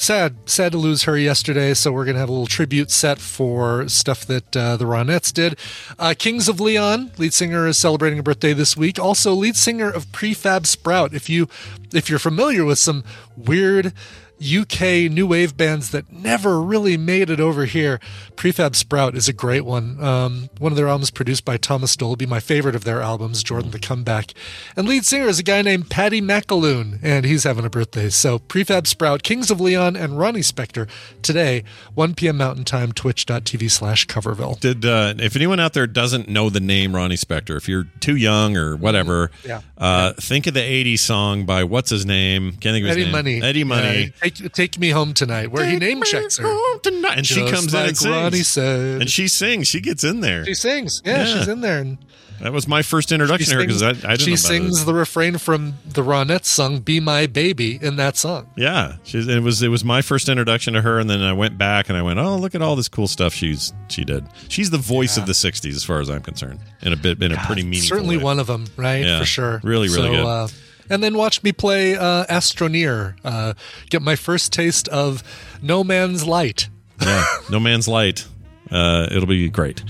[0.00, 1.74] Sad, sad to lose her yesterday.
[1.74, 5.58] So we're gonna have a little tribute set for stuff that uh, the Ronettes did.
[5.98, 9.00] Uh, Kings of Leon, lead singer, is celebrating a birthday this week.
[9.00, 11.14] Also, lead singer of Prefab Sprout.
[11.14, 11.48] If you
[11.92, 13.02] if you're familiar with some
[13.36, 13.92] weird
[14.40, 18.00] UK new wave bands that never really made it over here.
[18.36, 20.02] Prefab Sprout is a great one.
[20.02, 23.70] Um, one of their albums produced by Thomas Dolby, my favorite of their albums, Jordan
[23.72, 24.32] the Comeback.
[24.76, 28.08] And lead singer is a guy named Paddy McAloon, and he's having a birthday.
[28.10, 30.88] So Prefab Sprout, Kings of Leon, and Ronnie Spector
[31.22, 32.36] today, 1 p.m.
[32.36, 34.60] Mountain Time, twitch.tv slash Coverville.
[34.60, 38.14] Did uh, if anyone out there doesn't know the name Ronnie Spector, if you're too
[38.16, 39.62] young or whatever, Yeah.
[39.76, 42.52] uh, think of the '80s song by what's his name?
[42.52, 43.12] Can't think of his Eddie name.
[43.12, 43.42] Money.
[43.42, 44.12] Eddie Money.
[44.22, 46.46] Yeah, take, take me home tonight, where he name checks her.
[46.84, 48.06] and she Just comes in and sings.
[48.14, 49.00] Ronnie said.
[49.02, 49.68] and she sings.
[49.68, 50.44] She gets in there.
[50.44, 51.02] She sings.
[51.04, 51.38] Yeah, Yeah.
[51.38, 51.78] she's in there.
[51.80, 51.98] And
[52.40, 54.82] That was my first introduction to her because I, I didn't she know about sings
[54.82, 54.86] it.
[54.86, 58.48] the refrain from the Ronettes song "Be My Baby" in that song.
[58.56, 61.58] Yeah, she's, it was it was my first introduction to her, and then I went
[61.58, 64.24] back and I went, oh, look at all this cool stuff she's she did.
[64.48, 67.32] She's the voice of the '60s, as far as I'm concerned, in a bit in
[67.32, 68.22] a pretty meaningful Certainly way.
[68.22, 69.04] one of them, right?
[69.04, 69.18] Yeah.
[69.18, 69.60] For sure.
[69.64, 70.24] Really, really so, good.
[70.26, 70.48] Uh,
[70.90, 73.16] and then watch me play uh, Astroneer.
[73.24, 73.54] Uh,
[73.90, 75.22] get my first taste of
[75.62, 76.68] No Man's Light.
[77.02, 78.26] yeah, No Man's Light.
[78.70, 79.82] Uh, it'll be great.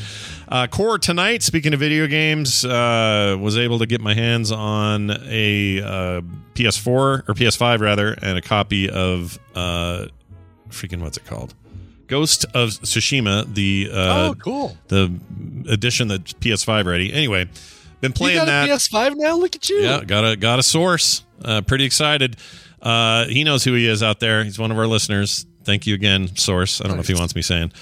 [0.49, 1.43] Uh, Core tonight.
[1.43, 6.21] Speaking of video games, uh, was able to get my hands on a uh,
[6.55, 10.07] PS4 or PS5 rather, and a copy of uh,
[10.71, 11.55] freaking what's it called?
[12.07, 13.53] Ghost of Tsushima.
[13.53, 14.77] The uh, oh, cool.
[14.89, 15.13] the
[15.69, 17.13] edition that's PS5 ready.
[17.13, 17.49] Anyway,
[18.01, 18.69] been playing that.
[18.69, 19.37] a PS5 now?
[19.37, 19.77] Look at you.
[19.77, 21.25] Yeah, got a got a source.
[21.45, 22.37] Uh, pretty excited.
[22.81, 24.45] Uh, he knows who he is out there.
[24.45, 25.47] He's one of our listeners.
[25.65, 26.81] Thank you again, source.
[26.81, 27.73] I don't know if he wants me saying.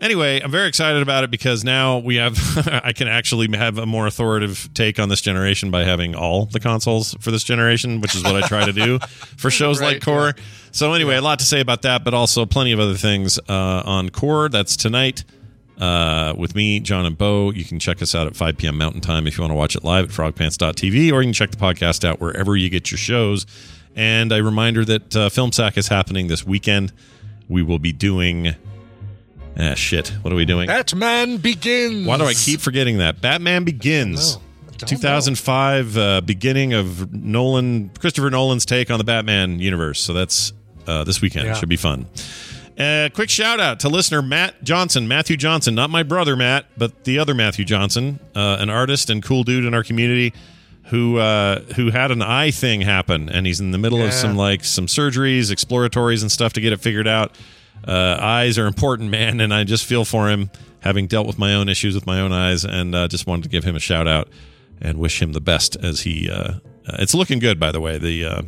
[0.00, 2.36] Anyway, I'm very excited about it because now we have
[2.84, 6.60] I can actually have a more authoritative take on this generation by having all the
[6.60, 8.98] consoles for this generation, which is what I try to do
[9.36, 10.34] for shows Right, like Core.
[10.72, 13.82] So anyway, a lot to say about that, but also plenty of other things uh,
[13.84, 14.48] on Core.
[14.48, 15.24] That's tonight
[15.78, 17.50] uh, with me, John and Bo.
[17.50, 18.78] You can check us out at 5 p.m.
[18.78, 21.50] Mountain Time if you want to watch it live at frogpants.tv, or you can check
[21.50, 23.46] the podcast out wherever you get your shows.
[23.96, 26.92] And a reminder that uh, Film Sack is happening this weekend.
[27.48, 28.54] We will be doing.
[29.56, 30.08] Ah, shit.
[30.22, 30.66] What are we doing?
[30.66, 32.06] Batman Begins.
[32.06, 33.20] Why do I keep forgetting that?
[33.20, 34.36] Batman Begins.
[34.36, 34.40] I
[34.76, 34.88] don't know.
[34.88, 40.00] 2005, uh, beginning of Nolan, Christopher Nolan's take on the Batman universe.
[40.00, 40.52] So that's
[40.88, 41.46] uh, this weekend.
[41.46, 41.54] Yeah.
[41.54, 42.06] Should be fun.
[42.78, 47.04] Uh, quick shout out to listener Matt Johnson, Matthew Johnson, not my brother Matt, but
[47.04, 50.32] the other Matthew Johnson, uh, an artist and cool dude in our community
[50.86, 54.36] who uh, who had an eye thing happen, and he's in the middle of some
[54.36, 57.36] like some surgeries, exploratories, and stuff to get it figured out.
[57.86, 61.54] Uh, eyes are important, man, and I just feel for him, having dealt with my
[61.54, 64.08] own issues with my own eyes, and uh, just wanted to give him a shout
[64.08, 64.28] out
[64.80, 66.28] and wish him the best as he.
[66.30, 66.54] Uh,
[66.86, 67.98] uh, it's looking good, by the way.
[67.98, 68.42] The uh,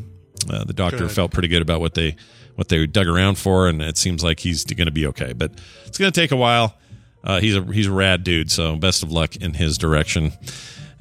[0.51, 1.12] uh, the doctor Good.
[1.12, 2.16] felt pretty good about what they
[2.56, 5.32] what they dug around for, and it seems like he's going to be okay.
[5.32, 5.52] But
[5.86, 6.76] it's going to take a while.
[7.22, 10.32] Uh, he's a he's a rad dude, so best of luck in his direction.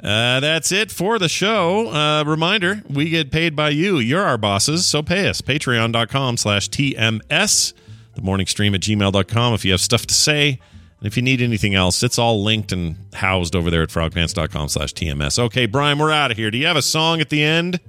[0.03, 1.89] Uh, that's it for the show.
[1.91, 3.97] Uh, reminder, we get paid by you.
[3.97, 5.41] You're our bosses, so pay us.
[5.41, 7.73] Patreon.com slash TMS.
[8.13, 10.59] The morning stream at gmail.com if you have stuff to say.
[10.99, 14.69] And if you need anything else, it's all linked and housed over there at frogpants.com
[14.69, 15.39] slash TMS.
[15.39, 16.51] Okay, Brian, we're out of here.
[16.51, 17.79] Do you have a song at the end?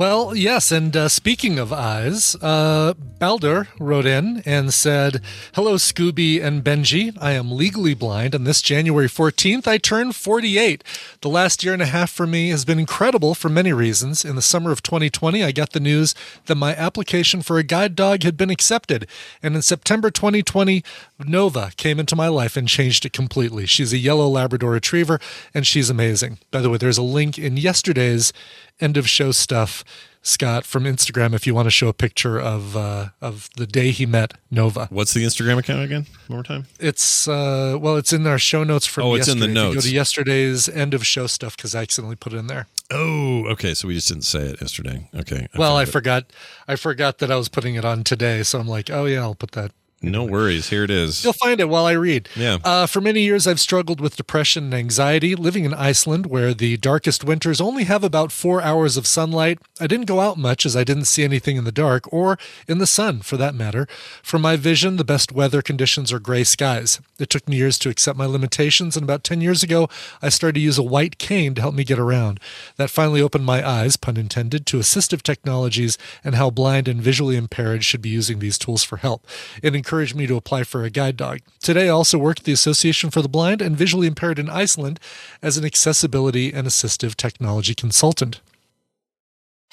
[0.00, 5.20] Well, yes, and uh, speaking of eyes, uh, Baldur wrote in and said,
[5.52, 7.14] Hello, Scooby and Benji.
[7.20, 10.82] I am legally blind, and this January 14th, I turn 48.
[11.20, 14.24] The last year and a half for me has been incredible for many reasons.
[14.24, 16.14] In the summer of 2020, I got the news
[16.46, 19.06] that my application for a guide dog had been accepted,
[19.42, 20.82] and in September 2020,
[21.18, 23.66] Nova came into my life and changed it completely.
[23.66, 25.20] She's a yellow Labrador retriever,
[25.52, 26.38] and she's amazing.
[26.50, 28.32] By the way, there's a link in yesterday's
[28.80, 29.84] end of show stuff,
[30.22, 33.90] Scott, from Instagram if you want to show a picture of uh, of the day
[33.90, 34.86] he met Nova.
[34.90, 36.06] What's the Instagram account again?
[36.26, 36.66] One more time.
[36.78, 39.04] It's uh, well, it's in our show notes from.
[39.04, 39.76] Oh, it's in the notes.
[39.76, 42.66] go to yesterday's end of show stuff because I accidentally put it in there.
[42.90, 43.74] Oh, okay.
[43.74, 45.08] So we just didn't say it yesterday.
[45.14, 45.48] Okay.
[45.56, 45.88] well, I it.
[45.88, 46.26] forgot.
[46.68, 49.34] I forgot that I was putting it on today, so I'm like, oh yeah, I'll
[49.34, 50.70] put that No worries.
[50.70, 51.22] Here it is.
[51.22, 52.30] You'll find it while I read.
[52.34, 52.56] Yeah.
[52.64, 55.34] Uh, for many years, I've struggled with depression and anxiety.
[55.34, 59.86] Living in Iceland, where the darkest winters only have about four hours of sunlight, I
[59.86, 62.86] didn't go out much as I didn't see anything in the dark or in the
[62.86, 63.86] sun, for that matter.
[64.22, 66.98] For my vision, the best weather conditions are gray skies.
[67.18, 69.90] It took me years to accept my limitations, and about 10 years ago,
[70.22, 72.40] I started to use a white cane to help me get around.
[72.76, 77.36] That finally opened my eyes, pun intended, to assistive technologies and how blind and visually
[77.36, 79.26] impaired should be using these tools for help.
[79.62, 81.40] It encouraged me to apply for a guide dog.
[81.60, 85.00] Today, I also work at the Association for the Blind and Visually Impaired in Iceland
[85.42, 88.40] as an accessibility and assistive technology consultant.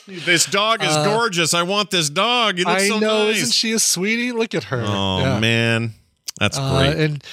[0.07, 1.53] This dog is Uh, gorgeous.
[1.53, 2.59] I want this dog.
[2.65, 3.37] I so know, nice.
[3.37, 4.31] isn't she a sweetie?
[4.31, 4.81] Look at her.
[4.83, 5.39] oh Yeah.
[5.39, 5.93] man,
[6.39, 6.97] that's Uh, great.
[6.97, 7.23] and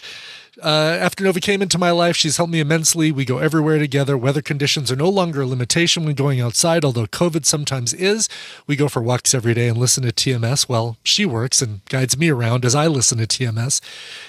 [0.65, 3.13] uh, after Nova came into my life, she's helped me immensely.
[3.13, 4.17] We go everywhere together.
[4.17, 8.31] Weather conditions are no longer a limitation when going outside, although COVID sometimes is.
[8.67, 12.17] We go for walks every day and listen to TMS while she works and guides
[12.17, 13.83] me around as I listen to TMS.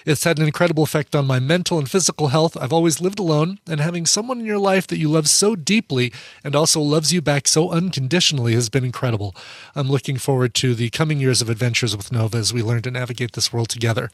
[0.06, 2.58] It's had an incredible effect on my mental and physical health.
[2.58, 6.12] I've always lived alone, and having someone in your life that you love so deeply
[6.44, 9.34] and also loves you back so unconditionally has been incredible.
[9.74, 12.92] I'm looking forward to the coming years of adventures with Nova as we learn to
[12.92, 14.12] navigate this world together.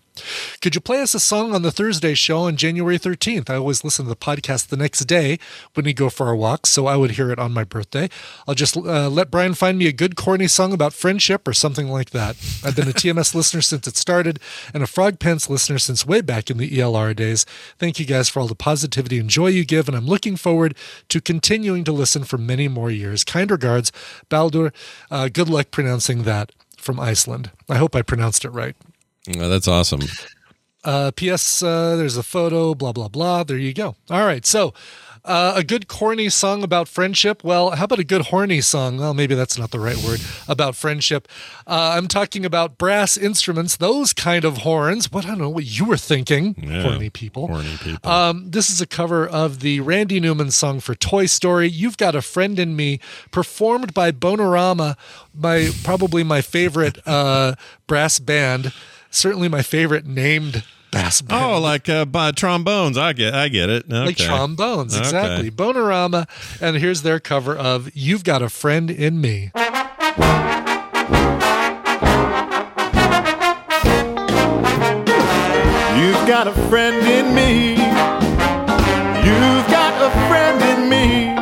[0.61, 3.50] Could you play us a song on the Thursday show on January 13th?
[3.50, 5.40] I always listen to the podcast the next day
[5.74, 8.10] when we go for our walks, so I would hear it on my birthday.
[8.48, 11.88] I'll just uh, let Brian find me a good corny song about friendship or something
[11.88, 12.36] like that.
[12.64, 14.40] I've been a TMS listener since it started
[14.74, 17.46] and a Frog Pants listener since way back in the ELR days.
[17.78, 20.76] Thank you guys for all the positivity and joy you give, and I'm looking forward
[21.10, 23.24] to continuing to listen for many more years.
[23.24, 23.92] Kind regards,
[24.30, 24.74] Baldur.
[25.10, 27.52] Uh, good luck pronouncing that from Iceland.
[27.70, 28.76] I hope I pronounced it right.
[29.38, 30.02] Oh, that's awesome.
[30.84, 31.62] Uh, P.S.
[31.62, 33.44] Uh, there's a photo, blah, blah, blah.
[33.44, 33.95] There you go.
[34.10, 34.45] All right.
[34.45, 34.74] So,
[35.24, 37.44] uh, a good corny song about friendship.
[37.44, 38.98] Well, how about a good horny song?
[38.98, 41.28] Well, maybe that's not the right word about friendship.
[41.68, 45.12] Uh, I'm talking about brass instruments, those kind of horns.
[45.12, 46.82] What I don't know what you were thinking, Yeah.
[46.82, 47.45] horny people.
[47.45, 48.10] Horny people.
[48.12, 51.70] Um, this is a cover of the Randy Newman song for Toy Story.
[51.70, 52.99] You've got a friend in me,
[53.30, 54.98] performed by Bonerama,
[55.36, 57.53] my probably my favorite uh,
[57.86, 58.74] brass band.
[59.12, 61.44] Certainly my favorite named bass band.
[61.44, 62.98] oh, like uh, by trombones.
[62.98, 63.34] I get.
[63.34, 63.86] I get it.
[63.86, 64.06] Okay.
[64.06, 65.04] Like trombones, Okay.
[65.04, 65.52] exactly.
[65.52, 66.28] Bonerama,
[66.62, 69.52] and here's their cover of "You've Got a Friend in Me."
[76.00, 77.72] You've got a friend in me.
[79.28, 81.36] You've got a friend in me.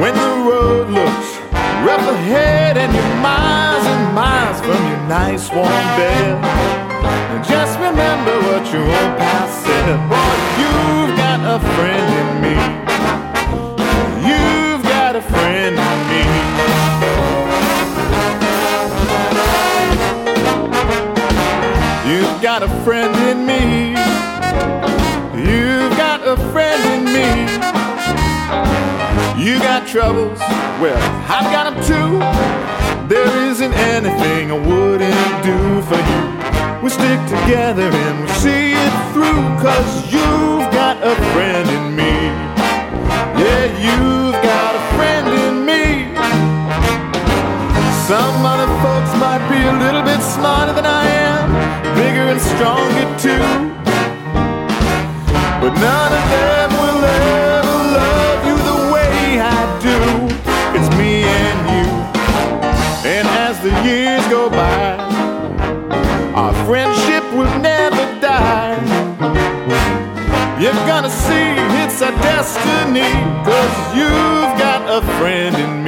[0.00, 1.28] When the road looks
[1.86, 3.67] rough ahead and you're miles
[5.08, 5.66] nice warm
[5.96, 6.44] bed,
[7.32, 9.96] and just remember what your old past said.
[10.06, 12.56] Boy, you've got a friend in me.
[14.28, 16.24] You've got a friend in me.
[22.12, 23.96] You've got a friend in me.
[25.42, 27.28] You've got a friend in me.
[29.42, 30.38] You got troubles,
[30.82, 32.87] well, I've got them too.
[33.08, 36.82] There isn't anything I wouldn't do for you.
[36.82, 42.12] We stick together and we see it through, cause you've got a friend in me.
[43.40, 46.12] Yeah, you've got a friend in me.
[48.04, 51.48] Some other folks might be a little bit smarter than I am,
[51.96, 53.48] bigger and stronger too.
[55.62, 57.47] But none of them will ever
[64.50, 64.96] by,
[66.34, 68.76] our friendship will never die.
[70.60, 73.12] You're gonna see it's our destiny,
[73.44, 75.87] cause you've got a friend in me.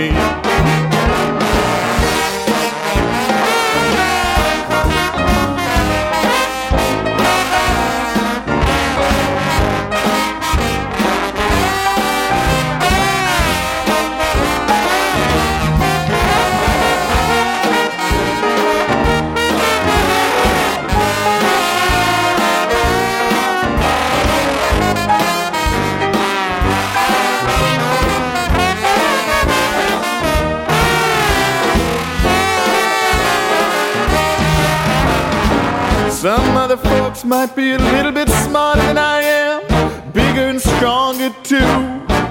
[36.21, 41.31] Some other folks might be a little bit smarter than I am, bigger and stronger
[41.43, 41.73] too,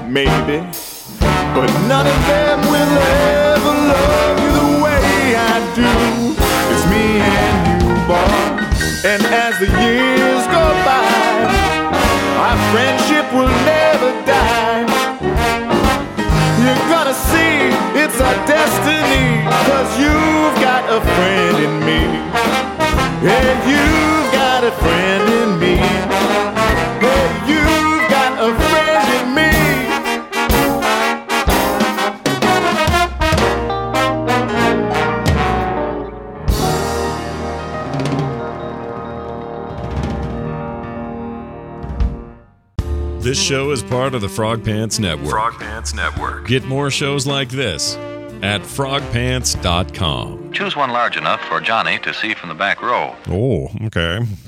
[0.05, 0.61] maybe.
[1.57, 2.93] But none of them will
[3.49, 5.89] ever love you the way I do.
[6.69, 9.09] It's me and you, boy.
[9.09, 11.49] And as the years go by,
[12.45, 14.85] our friendship will never die.
[16.61, 19.89] You're gonna see it's our destiny, cause
[23.21, 25.75] You've got a friend in me.
[25.75, 29.51] Hey, you've got a friend in me.
[43.21, 45.29] This show is part of the Frog Pants Network.
[45.29, 46.47] Frog Pants Network.
[46.47, 47.97] Get more shows like this
[48.41, 50.38] at frogpants.com.
[50.51, 53.15] Choose one large enough for Johnny to see from the back row.
[53.27, 54.19] Oh, okay.